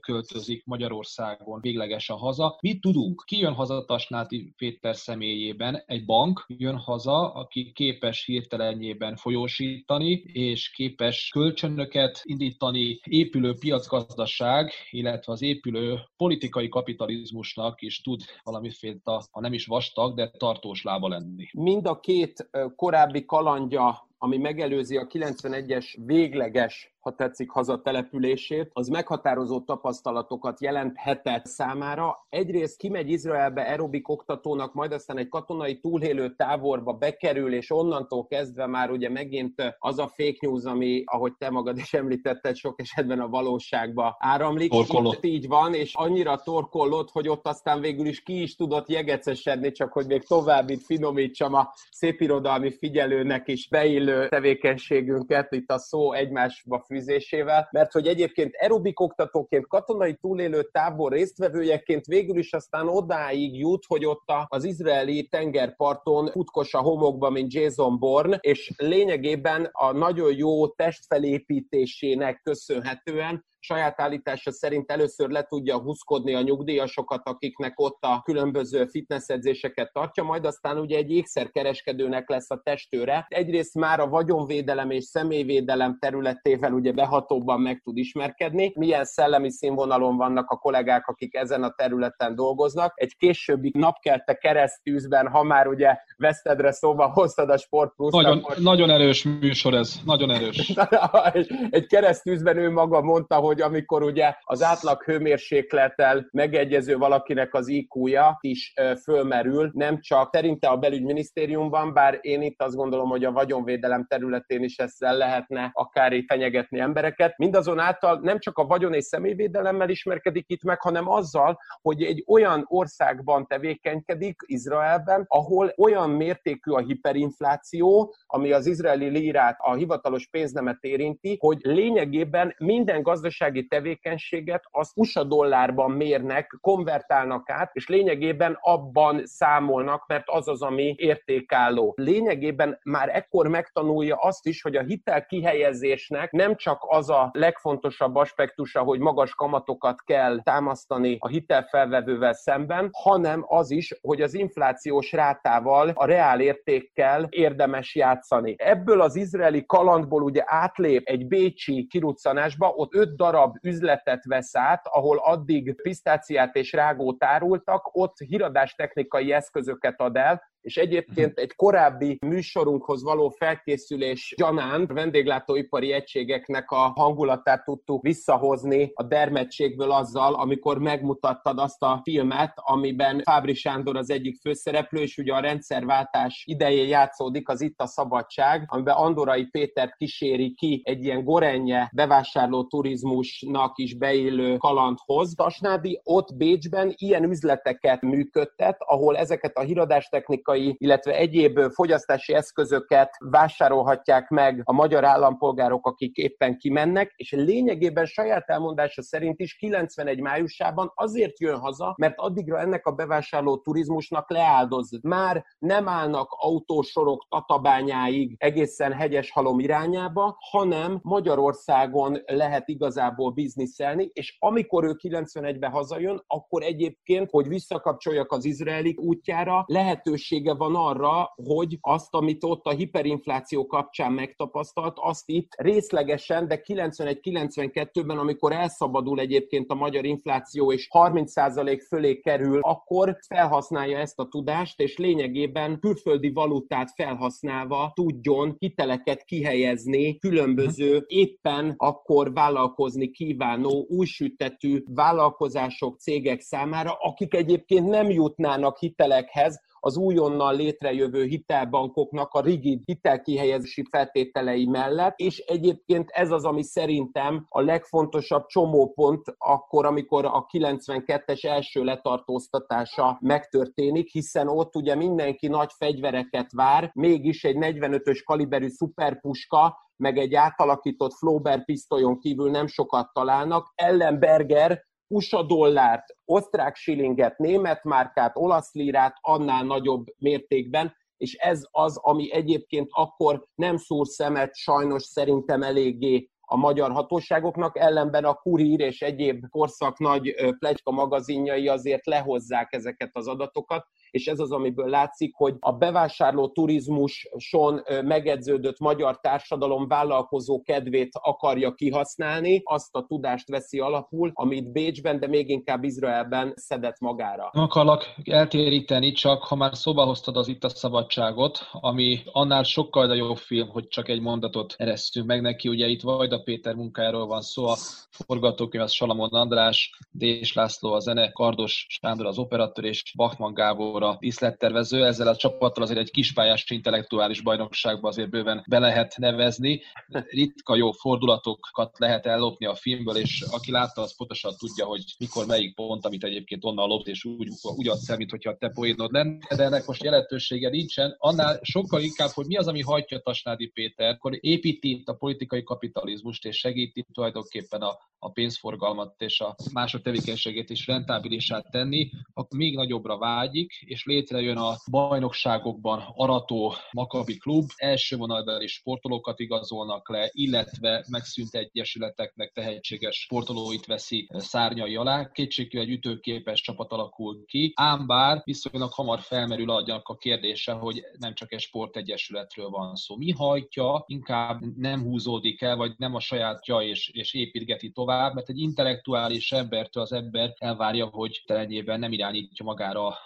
költözik 0.00 0.64
Magyarországon 0.64 1.60
véglegesen 1.60 2.16
haza. 2.16 2.58
Mit 2.60 2.80
tudunk? 2.80 3.22
Ki 3.26 3.38
jön 3.38 3.52
haza 3.52 3.84
Tasnáti 3.84 4.52
Péter 4.56 4.96
személyében? 4.96 5.82
Egy 5.86 6.04
bank 6.06 6.44
jön 6.48 6.76
haza, 6.76 7.32
aki 7.32 7.72
képes 7.74 8.24
hirtelenjében 8.24 9.16
folyósítani, 9.16 10.10
és 10.32 10.70
képes 10.70 11.28
kölcsönöket 11.28 12.20
indítani, 12.22 13.00
épülő 13.04 13.54
piacgazdaság, 13.58 14.70
illetve 14.90 15.32
az 15.32 15.42
épülő 15.42 15.98
politikai 16.16 16.68
kapitalizmusnak 16.68 17.82
is 17.82 18.00
tud 18.00 18.20
valamiféle, 18.42 19.00
ha 19.30 19.40
nem 19.40 19.52
is 19.52 19.66
vastag, 19.66 20.14
de 20.14 20.30
tartós 20.30 20.82
lába 20.82 21.08
lenni. 21.08 21.48
Mind 21.52 21.86
a 21.86 22.00
két 22.00 22.48
korábbi 22.76 23.24
kalandja 23.24 24.06
ami 24.18 24.36
megelőzi 24.36 24.96
a 24.96 25.06
91-es 25.06 25.96
végleges 26.06 26.96
ha 27.06 27.14
tetszik, 27.14 27.50
hazatelepülését, 27.50 28.70
az 28.72 28.88
meghatározó 28.88 29.60
tapasztalatokat 29.60 30.60
jelenthetett 30.60 31.46
számára. 31.46 32.26
Egyrészt 32.28 32.76
kimegy 32.76 33.10
Izraelbe 33.10 33.62
aerobik 33.62 34.08
oktatónak, 34.08 34.74
majd 34.74 34.92
aztán 34.92 35.18
egy 35.18 35.28
katonai 35.28 35.78
túlélő 35.78 36.34
táborba 36.34 36.92
bekerül, 36.92 37.54
és 37.54 37.70
onnantól 37.70 38.26
kezdve 38.26 38.66
már 38.66 38.90
ugye 38.90 39.10
megint 39.10 39.76
az 39.78 39.98
a 39.98 40.08
fake 40.08 40.36
news, 40.40 40.64
ami, 40.64 41.02
ahogy 41.04 41.32
te 41.38 41.50
magad 41.50 41.76
is 41.78 41.94
említetted, 41.94 42.56
sok 42.56 42.80
esetben 42.80 43.20
a 43.20 43.28
valóságba 43.28 44.16
áramlik. 44.18 44.74
Itt 44.74 45.24
így 45.24 45.46
van, 45.46 45.74
és 45.74 45.94
annyira 45.94 46.36
torkollott, 46.36 47.10
hogy 47.10 47.28
ott 47.28 47.46
aztán 47.46 47.80
végül 47.80 48.06
is 48.06 48.22
ki 48.22 48.42
is 48.42 48.56
tudott 48.56 48.88
jegecesedni, 48.88 49.72
csak 49.72 49.92
hogy 49.92 50.06
még 50.06 50.26
tovább 50.26 50.70
itt 50.70 50.84
finomítsam 50.84 51.54
a 51.54 51.72
szépirodalmi 51.90 52.70
figyelőnek 52.70 53.48
is 53.48 53.68
beillő 54.06 54.28
tevékenységünket, 54.28 55.52
itt 55.52 55.70
a 55.70 55.78
szó 55.78 56.12
egymásba 56.12 56.84
fűzésével, 56.86 57.68
mert 57.72 57.92
hogy 57.92 58.06
egyébként 58.06 58.54
aerobik 58.58 59.00
oktatóként, 59.00 59.66
katonai 59.66 60.14
túlélő 60.14 60.62
tábor 60.72 61.12
résztvevőjeként 61.12 62.06
végül 62.06 62.38
is 62.38 62.52
aztán 62.52 62.88
odáig 62.88 63.58
jut, 63.58 63.84
hogy 63.86 64.04
ott 64.04 64.24
az 64.46 64.64
izraeli 64.64 65.26
tengerparton 65.26 66.26
futkos 66.26 66.74
a 66.74 66.80
homokba, 66.80 67.30
mint 67.30 67.52
Jason 67.52 67.98
Bourne, 67.98 68.38
és 68.40 68.72
lényegében 68.76 69.68
a 69.72 69.92
nagyon 69.92 70.36
jó 70.36 70.68
testfelépítésének 70.68 72.40
köszönhetően 72.42 73.44
saját 73.66 74.00
állítása 74.00 74.52
szerint 74.52 74.90
először 74.90 75.28
le 75.28 75.42
tudja 75.42 75.78
húzkodni 75.78 76.34
a 76.34 76.40
nyugdíjasokat, 76.40 77.20
akiknek 77.24 77.80
ott 77.80 77.98
a 78.00 78.20
különböző 78.24 78.84
fitnessedzéseket 78.84 79.92
tartja, 79.92 80.22
majd 80.22 80.44
aztán 80.44 80.78
ugye 80.78 80.96
egy 80.96 81.10
ékszerkereskedőnek 81.10 82.28
lesz 82.28 82.50
a 82.50 82.60
testőre. 82.64 83.26
Egyrészt 83.28 83.74
már 83.74 84.00
a 84.00 84.08
vagyonvédelem 84.08 84.90
és 84.90 85.04
személyvédelem 85.04 85.98
területével 85.98 86.72
ugye 86.72 86.92
behatóbban 86.92 87.60
meg 87.60 87.80
tud 87.84 87.96
ismerkedni. 87.96 88.72
Milyen 88.74 89.04
szellemi 89.04 89.50
színvonalon 89.50 90.16
vannak 90.16 90.50
a 90.50 90.56
kollégák, 90.56 91.06
akik 91.06 91.34
ezen 91.34 91.62
a 91.62 91.74
területen 91.76 92.34
dolgoznak. 92.34 92.92
Egy 92.94 93.16
későbbi 93.16 93.70
napkelte 93.74 94.34
keresztűzben, 94.34 95.28
ha 95.28 95.42
már 95.42 95.66
ugye 95.66 95.96
Vesztedre 96.16 96.72
szóba 96.72 97.06
hoztad 97.12 97.50
a 97.50 97.58
Sport 97.58 97.94
plus 97.96 98.12
nagyon, 98.12 98.38
most... 98.42 98.58
nagyon 98.58 98.90
erős 98.90 99.24
műsor 99.24 99.74
ez, 99.74 99.94
nagyon 100.04 100.30
erős. 100.30 100.72
egy 101.70 101.86
keresztűzben 101.86 102.56
ő 102.56 102.70
maga 102.70 103.00
mondta, 103.00 103.40
hogy 103.56 103.64
amikor 103.64 104.02
ugye 104.02 104.34
az 104.40 104.62
átlag 104.62 105.02
hőmérséklettel 105.02 106.28
megegyező 106.30 106.96
valakinek 106.96 107.54
az 107.54 107.68
IQ-ja 107.68 108.38
is 108.40 108.72
fölmerül, 109.02 109.70
nem 109.74 110.00
csak 110.00 110.30
szerinte 110.32 110.68
a 110.68 110.76
belügyminisztériumban, 110.76 111.92
bár 111.92 112.18
én 112.20 112.42
itt 112.42 112.62
azt 112.62 112.74
gondolom, 112.74 113.08
hogy 113.08 113.24
a 113.24 113.32
vagyonvédelem 113.32 114.06
területén 114.08 114.62
is 114.62 114.76
ezzel 114.76 115.16
lehetne 115.16 115.70
akár 115.72 116.12
így 116.12 116.24
fenyegetni 116.28 116.78
embereket. 116.78 117.38
Mindazonáltal 117.38 118.20
nem 118.22 118.38
csak 118.38 118.58
a 118.58 118.66
vagyon 118.66 118.94
és 118.94 119.04
személyvédelemmel 119.04 119.88
ismerkedik 119.88 120.44
itt 120.48 120.62
meg, 120.62 120.80
hanem 120.80 121.08
azzal, 121.08 121.58
hogy 121.82 122.02
egy 122.02 122.24
olyan 122.26 122.64
országban 122.68 123.46
tevékenykedik, 123.46 124.40
Izraelben, 124.46 125.24
ahol 125.28 125.72
olyan 125.76 126.10
mértékű 126.10 126.70
a 126.70 126.78
hiperinfláció, 126.78 128.14
ami 128.26 128.52
az 128.52 128.66
izraeli 128.66 129.08
lírát, 129.08 129.56
a 129.58 129.74
hivatalos 129.74 130.28
pénznemet 130.28 130.78
érinti, 130.80 131.36
hogy 131.40 131.58
lényegében 131.62 132.54
minden 132.58 133.02
gazdaság 133.02 133.45
gazdasági 133.46 133.66
tevékenységet 133.66 134.64
az 134.70 134.92
USA 134.94 135.24
dollárban 135.24 135.90
mérnek, 135.90 136.58
konvertálnak 136.60 137.50
át, 137.50 137.70
és 137.72 137.88
lényegében 137.88 138.58
abban 138.60 139.22
számolnak, 139.24 140.06
mert 140.06 140.24
az 140.26 140.48
az, 140.48 140.62
ami 140.62 140.94
értékálló. 140.98 141.94
Lényegében 141.96 142.78
már 142.82 143.08
ekkor 143.08 143.48
megtanulja 143.48 144.16
azt 144.16 144.46
is, 144.46 144.62
hogy 144.62 144.76
a 144.76 144.82
hitel 144.82 145.26
kihelyezésnek 145.26 146.30
nem 146.30 146.56
csak 146.56 146.78
az 146.88 147.10
a 147.10 147.30
legfontosabb 147.32 148.14
aspektusa, 148.14 148.80
hogy 148.80 148.98
magas 148.98 149.34
kamatokat 149.34 150.02
kell 150.02 150.42
támasztani 150.42 151.16
a 151.20 151.28
hitelfelvevővel 151.28 152.32
szemben, 152.32 152.88
hanem 152.92 153.44
az 153.46 153.70
is, 153.70 153.98
hogy 154.00 154.22
az 154.22 154.34
inflációs 154.34 155.12
rátával, 155.12 155.90
a 155.94 156.06
reál 156.06 156.40
értékkel 156.40 157.26
érdemes 157.30 157.94
játszani. 157.94 158.54
Ebből 158.58 159.00
az 159.00 159.16
izraeli 159.16 159.66
kalandból 159.66 160.22
ugye 160.22 160.42
átlép 160.46 161.06
egy 161.08 161.26
bécsi 161.26 161.86
kiruccanásba, 161.86 162.68
ott 162.68 162.94
öt 162.94 163.16
darab 163.16 163.35
üzletet 163.62 164.24
vesz 164.24 164.56
át, 164.56 164.86
ahol 164.86 165.18
addig 165.18 165.82
pisztáciát 165.82 166.54
és 166.54 166.72
rágót 166.72 167.24
árultak, 167.24 167.88
ott 167.92 168.18
híradástechnikai 168.18 169.32
eszközöket 169.32 170.00
ad 170.00 170.16
el, 170.16 170.42
és 170.66 170.76
egyébként 170.76 171.32
mhm. 171.32 171.40
egy 171.40 171.54
korábbi 171.54 172.18
műsorunkhoz 172.26 173.02
való 173.02 173.28
felkészülés 173.28 174.34
gyanánt 174.36 174.92
vendéglátóipari 174.92 175.92
egységeknek 175.92 176.70
a 176.70 176.76
hangulatát 176.76 177.64
tudtuk 177.64 178.02
visszahozni 178.02 178.90
a 178.94 179.02
dermedtségből 179.02 179.90
azzal, 179.90 180.34
amikor 180.34 180.78
megmutattad 180.78 181.58
azt 181.58 181.82
a 181.82 182.00
filmet, 182.02 182.52
amiben 182.54 183.20
Fábri 183.22 183.54
Sándor 183.54 183.96
az 183.96 184.10
egyik 184.10 184.40
főszereplő, 184.40 185.00
és 185.00 185.18
ugye 185.18 185.34
a 185.34 185.40
rendszerváltás 185.40 186.42
idején 186.46 186.88
játszódik 186.88 187.48
az 187.48 187.60
Itt 187.60 187.80
a 187.80 187.86
Szabadság, 187.86 188.64
amiben 188.66 188.94
Andorai 188.94 189.44
Péter 189.44 189.94
kíséri 189.96 190.54
ki 190.54 190.82
egy 190.84 191.04
ilyen 191.04 191.24
gorenje 191.24 191.90
bevásárló 191.94 192.64
turizmusnak 192.64 193.78
is 193.78 193.96
beillő 193.96 194.56
kalandhoz. 194.56 195.34
Tasnádi 195.34 196.00
ott 196.04 196.36
Bécsben 196.36 196.92
ilyen 196.96 197.24
üzleteket 197.24 198.00
működtet, 198.00 198.76
ahol 198.78 199.16
ezeket 199.16 199.56
a 199.56 199.60
híradástechnikai 199.60 200.55
technikai, 200.56 200.76
illetve 200.78 201.12
egyéb 201.12 201.60
fogyasztási 201.72 202.34
eszközöket 202.34 203.10
vásárolhatják 203.18 204.28
meg 204.28 204.60
a 204.64 204.72
magyar 204.72 205.04
állampolgárok, 205.04 205.86
akik 205.86 206.16
éppen 206.16 206.58
kimennek, 206.58 207.12
és 207.16 207.32
lényegében 207.32 208.04
saját 208.04 208.48
elmondása 208.48 209.02
szerint 209.02 209.40
is 209.40 209.56
91 209.56 210.20
májusában 210.20 210.92
azért 210.94 211.40
jön 211.40 211.58
haza, 211.58 211.94
mert 211.96 212.14
addigra 212.16 212.60
ennek 212.60 212.86
a 212.86 212.90
bevásárló 212.90 213.56
turizmusnak 213.56 214.30
leáldoz. 214.30 214.98
Már 215.02 215.44
nem 215.58 215.88
állnak 215.88 216.28
autósorok 216.30 217.26
tatabányáig 217.28 218.34
egészen 218.38 218.92
hegyes 218.92 219.30
halom 219.30 219.58
irányába, 219.58 220.36
hanem 220.50 220.98
Magyarországon 221.02 222.22
lehet 222.26 222.68
igazából 222.68 223.30
bizniszelni, 223.30 224.10
és 224.12 224.36
amikor 224.38 224.84
ő 224.84 224.94
91-ben 225.02 225.70
hazajön, 225.70 226.22
akkor 226.26 226.62
egyébként, 226.62 227.30
hogy 227.30 227.48
visszakapcsoljak 227.48 228.32
az 228.32 228.44
izraeli 228.44 228.96
útjára, 228.98 229.64
lehetőség 229.66 230.45
lehetősége 230.46 230.54
van 230.54 230.74
arra, 230.74 231.32
hogy 231.34 231.78
azt, 231.80 232.14
amit 232.14 232.44
ott 232.44 232.64
a 232.64 232.70
hiperinfláció 232.70 233.66
kapcsán 233.66 234.12
megtapasztalt, 234.12 234.96
azt 235.00 235.28
itt 235.28 235.52
részlegesen, 235.56 236.48
de 236.48 236.60
91-92-ben, 236.64 238.18
amikor 238.18 238.52
elszabadul 238.52 239.20
egyébként 239.20 239.70
a 239.70 239.74
magyar 239.74 240.04
infláció, 240.04 240.72
és 240.72 240.88
30% 240.92 241.84
fölé 241.88 242.20
kerül, 242.20 242.58
akkor 242.62 243.16
felhasználja 243.26 243.98
ezt 243.98 244.18
a 244.18 244.28
tudást, 244.28 244.80
és 244.80 244.96
lényegében 244.96 245.78
külföldi 245.80 246.30
valutát 246.30 246.90
felhasználva 246.94 247.92
tudjon 247.94 248.56
hiteleket 248.58 249.24
kihelyezni 249.24 250.18
különböző 250.18 251.04
éppen 251.06 251.74
akkor 251.76 252.32
vállalkozni 252.32 253.10
kívánó 253.10 253.86
újsütetű 253.88 254.82
vállalkozások, 254.94 255.98
cégek 255.98 256.40
számára, 256.40 256.96
akik 257.00 257.34
egyébként 257.34 257.86
nem 257.88 258.10
jutnának 258.10 258.78
hitelekhez, 258.78 259.60
az 259.86 259.96
újonnan 259.96 260.56
létrejövő 260.56 261.24
hitelbankoknak 261.24 262.32
a 262.32 262.40
rigid 262.40 262.80
hitelkihelyezési 262.84 263.84
feltételei 263.90 264.66
mellett, 264.66 265.18
és 265.18 265.38
egyébként 265.38 266.10
ez 266.10 266.30
az, 266.30 266.44
ami 266.44 266.62
szerintem 266.62 267.44
a 267.48 267.60
legfontosabb 267.60 268.46
csomópont 268.46 269.22
akkor, 269.38 269.86
amikor 269.86 270.24
a 270.24 270.46
92-es 270.52 271.44
első 271.44 271.84
letartóztatása 271.84 273.18
megtörténik, 273.20 274.10
hiszen 274.10 274.48
ott 274.48 274.76
ugye 274.76 274.94
mindenki 274.94 275.46
nagy 275.46 275.70
fegyvereket 275.78 276.52
vár, 276.52 276.90
mégis 276.94 277.44
egy 277.44 277.56
45-ös 277.58 278.20
kaliberű 278.24 278.68
szuperpuska, 278.68 279.76
meg 279.96 280.18
egy 280.18 280.34
átalakított 280.34 281.12
Flauber 281.12 281.64
pisztolyon 281.64 282.18
kívül 282.18 282.50
nem 282.50 282.66
sokat 282.66 283.12
találnak. 283.12 283.72
Ellenberger 283.74 284.84
USA 285.08 285.42
dollárt, 285.42 286.04
osztrák 286.24 286.76
shillinget, 286.76 287.38
német 287.38 287.84
márkát, 287.84 288.36
olasz 288.36 288.72
lírát 288.72 289.16
annál 289.20 289.64
nagyobb 289.64 290.04
mértékben, 290.18 290.94
és 291.16 291.34
ez 291.34 291.62
az, 291.70 291.96
ami 291.96 292.32
egyébként 292.32 292.88
akkor 292.90 293.46
nem 293.54 293.76
szúr 293.76 294.06
szemet 294.06 294.54
sajnos 294.54 295.02
szerintem 295.02 295.62
eléggé 295.62 296.30
a 296.48 296.56
magyar 296.56 296.90
hatóságoknak, 296.90 297.78
ellenben 297.78 298.24
a 298.24 298.34
Kurír 298.34 298.80
és 298.80 299.02
egyéb 299.02 299.48
korszak 299.48 299.98
nagy 299.98 300.34
plegyka 300.58 300.90
magazinjai 300.90 301.68
azért 301.68 302.06
lehozzák 302.06 302.72
ezeket 302.72 303.10
az 303.12 303.28
adatokat, 303.28 303.86
és 304.10 304.26
ez 304.26 304.38
az, 304.38 304.52
amiből 304.52 304.88
látszik, 304.88 305.34
hogy 305.34 305.54
a 305.60 305.72
bevásárló 305.72 306.48
turizmuson 306.48 307.82
megedződött 308.04 308.78
magyar 308.78 309.20
társadalom 309.20 309.88
vállalkozó 309.88 310.62
kedvét 310.62 311.10
akarja 311.12 311.74
kihasználni, 311.74 312.60
azt 312.64 312.96
a 312.96 313.04
tudást 313.06 313.48
veszi 313.48 313.78
alapul, 313.78 314.30
amit 314.34 314.72
Bécsben, 314.72 315.20
de 315.20 315.26
még 315.26 315.48
inkább 315.48 315.84
Izraelben 315.84 316.52
szedett 316.56 317.00
magára. 317.00 317.50
Nem 317.52 317.64
akarlak 317.64 318.14
eltéríteni, 318.24 319.12
csak 319.12 319.42
ha 319.42 319.54
már 319.54 319.76
szóba 319.76 320.04
hoztad 320.04 320.36
az 320.36 320.48
itt 320.48 320.64
a 320.64 320.68
szabadságot, 320.68 321.58
ami 321.72 322.18
annál 322.32 322.62
sokkal 322.62 323.16
jobb 323.16 323.36
film, 323.36 323.68
hogy 323.68 323.86
csak 323.88 324.08
egy 324.08 324.20
mondatot 324.20 324.74
eresztünk 324.76 325.26
meg 325.26 325.40
neki. 325.40 325.68
Ugye 325.68 325.86
itt 325.86 326.02
Vajda 326.02 326.42
Péter 326.42 326.74
munkájáról 326.74 327.26
van 327.26 327.40
szó, 327.40 327.66
a 327.66 327.76
forgatókönyv 328.10 328.84
az 328.84 328.92
Salamon 328.92 329.28
András, 329.28 329.98
Dés 330.10 330.52
László 330.52 330.92
a 330.92 330.98
zene, 330.98 331.32
Kardos 331.32 331.86
Sándor 331.88 332.26
az 332.26 332.38
operatőr 332.38 332.84
és 332.84 333.12
Bachmann 333.16 333.54
Gábor 333.54 333.95
a 334.02 334.16
díszlettervező. 334.20 335.04
Ezzel 335.04 335.28
a 335.28 335.36
csapattal 335.36 335.82
azért 335.82 335.98
egy 335.98 336.10
kispályás 336.10 336.70
intellektuális 336.70 337.40
bajnokságba 337.40 338.08
azért 338.08 338.30
bőven 338.30 338.64
be 338.68 338.78
lehet 338.78 339.16
nevezni. 339.16 339.82
Ritka 340.30 340.76
jó 340.76 340.92
fordulatokat 340.92 341.98
lehet 341.98 342.26
ellopni 342.26 342.66
a 342.66 342.74
filmből, 342.74 343.16
és 343.16 343.44
aki 343.50 343.70
látta, 343.70 344.02
az 344.02 344.16
pontosan 344.16 344.54
tudja, 344.58 344.84
hogy 344.84 345.04
mikor 345.18 345.46
melyik 345.46 345.74
pont, 345.74 346.06
amit 346.06 346.24
egyébként 346.24 346.64
onnan 346.64 346.88
lopt, 346.88 347.06
és 347.06 347.24
úgy, 347.24 347.48
úgy 347.76 347.88
adsz 347.88 348.08
el, 348.08 348.16
mintha 348.16 348.56
te 348.56 348.68
poénod 348.68 349.12
lenne, 349.12 349.38
de 349.56 349.64
ennek 349.64 349.86
most 349.86 350.02
jelentősége 350.02 350.68
nincsen. 350.68 351.14
Annál 351.18 351.58
sokkal 351.62 352.02
inkább, 352.02 352.30
hogy 352.30 352.46
mi 352.46 352.56
az, 352.56 352.68
ami 352.68 352.82
hagyja 352.82 353.18
Tasnádi 353.18 353.66
Péter, 353.66 354.08
akkor 354.08 354.38
építi 354.40 354.90
itt 354.90 355.08
a 355.08 355.14
politikai 355.14 355.62
kapitalizmust, 355.62 356.44
és 356.44 356.56
segíti 356.56 357.06
tulajdonképpen 357.12 357.80
a, 357.80 357.98
a 358.18 358.30
pénzforgalmat 358.30 359.14
és 359.18 359.40
a 359.40 359.54
mások 359.72 360.02
tevékenységét 360.02 360.70
is 360.70 360.86
rentábilisát 360.86 361.70
tenni, 361.70 362.10
akkor 362.32 362.58
még 362.58 362.74
nagyobbra 362.74 363.18
vágyik, 363.18 363.72
és 363.86 364.04
létrejön 364.04 364.56
a 364.56 364.74
bajnokságokban 364.90 366.04
arató 366.14 366.74
Makabi 366.92 367.36
klub, 367.36 367.70
első 367.76 368.16
vonalbeli 368.16 368.66
sportolókat 368.66 369.40
igazolnak 369.40 370.10
le, 370.10 370.30
illetve 370.32 371.04
megszűnt 371.10 371.54
egyesületeknek 371.54 372.52
tehetséges 372.52 373.16
sportolóit 373.16 373.86
veszi 373.86 374.28
szárnyai 374.34 374.96
alá. 374.96 375.30
Kétségkívül 375.30 375.86
egy 375.86 375.92
ütőképes 375.92 376.60
csapat 376.60 376.92
alakul 376.92 377.44
ki, 377.46 377.72
ám 377.74 378.06
bár 378.06 378.40
viszonylag 378.44 378.92
hamar 378.92 379.20
felmerül 379.20 379.70
adjanak 379.70 380.08
a 380.08 380.16
kérdése, 380.16 380.72
hogy 380.72 381.02
nem 381.18 381.34
csak 381.34 381.52
egy 381.52 381.60
sportegyesületről 381.60 382.68
van 382.68 382.94
szó. 382.94 383.16
Mi 383.16 383.30
hajtja, 383.30 384.04
inkább 384.06 384.60
nem 384.76 385.02
húzódik 385.02 385.62
el, 385.62 385.76
vagy 385.76 385.92
nem 385.96 386.14
a 386.14 386.20
sajátja 386.20 386.78
és, 386.78 387.10
és 387.12 387.34
építgeti 387.34 387.90
tovább, 387.90 388.34
mert 388.34 388.48
egy 388.48 388.58
intellektuális 388.58 389.52
embertől 389.52 390.02
az 390.02 390.12
ember 390.12 390.54
elvárja, 390.58 391.06
hogy 391.06 391.42
telenjében 391.46 391.98
nem 391.98 392.12
irányítja 392.12 392.64
magára 392.64 393.06
a 393.06 393.18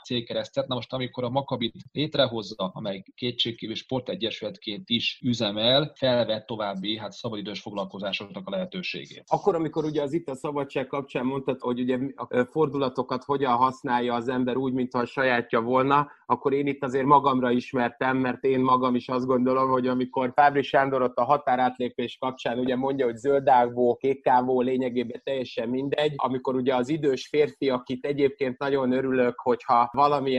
cégkeresztet. 0.50 0.68
Na 0.68 0.74
most, 0.74 0.92
amikor 0.92 1.24
a 1.24 1.30
Makabit 1.30 1.74
létrehozza, 1.92 2.70
amely 2.74 3.02
kétségkívül 3.14 3.74
sportegyesületként 3.74 4.88
is 4.88 5.20
üzemel, 5.22 5.92
felvett 5.94 6.46
további 6.46 6.98
hát 6.98 7.12
szabadidős 7.12 7.60
foglalkozásoknak 7.60 8.46
a 8.46 8.50
lehetőségét. 8.50 9.24
Akkor, 9.26 9.54
amikor 9.54 9.84
ugye 9.84 10.02
az 10.02 10.12
itt 10.12 10.28
a 10.28 10.34
szabadság 10.34 10.86
kapcsán 10.86 11.24
mondtad, 11.24 11.60
hogy 11.60 11.80
ugye 11.80 11.98
a 12.14 12.44
fordulatokat 12.44 13.24
hogyan 13.24 13.52
használja 13.52 14.14
az 14.14 14.28
ember 14.28 14.56
úgy, 14.56 14.72
mintha 14.72 14.98
a 14.98 15.06
sajátja 15.06 15.60
volna, 15.60 16.10
akkor 16.26 16.52
én 16.52 16.66
itt 16.66 16.84
azért 16.84 17.04
magamra 17.04 17.50
ismertem, 17.50 18.16
mert 18.16 18.44
én 18.44 18.60
magam 18.60 18.94
is 18.94 19.08
azt 19.08 19.26
gondolom, 19.26 19.70
hogy 19.70 19.86
amikor 19.86 20.32
Fábri 20.34 20.62
Sándor 20.62 21.02
ott 21.02 21.16
a 21.16 21.24
határátlépés 21.24 22.16
kapcsán 22.20 22.58
ugye 22.58 22.76
mondja, 22.76 23.04
hogy 23.04 23.16
zöldávó, 23.16 23.96
kékkávó 23.96 24.60
lényegében 24.60 25.20
teljesen 25.24 25.68
mindegy, 25.68 26.12
amikor 26.16 26.54
ugye 26.54 26.74
az 26.74 26.88
idős 26.88 27.26
férfi, 27.26 27.70
akit 27.70 28.04
egyébként 28.04 28.58
nagyon 28.58 28.92
örülök, 28.92 29.38
hogyha 29.38 29.90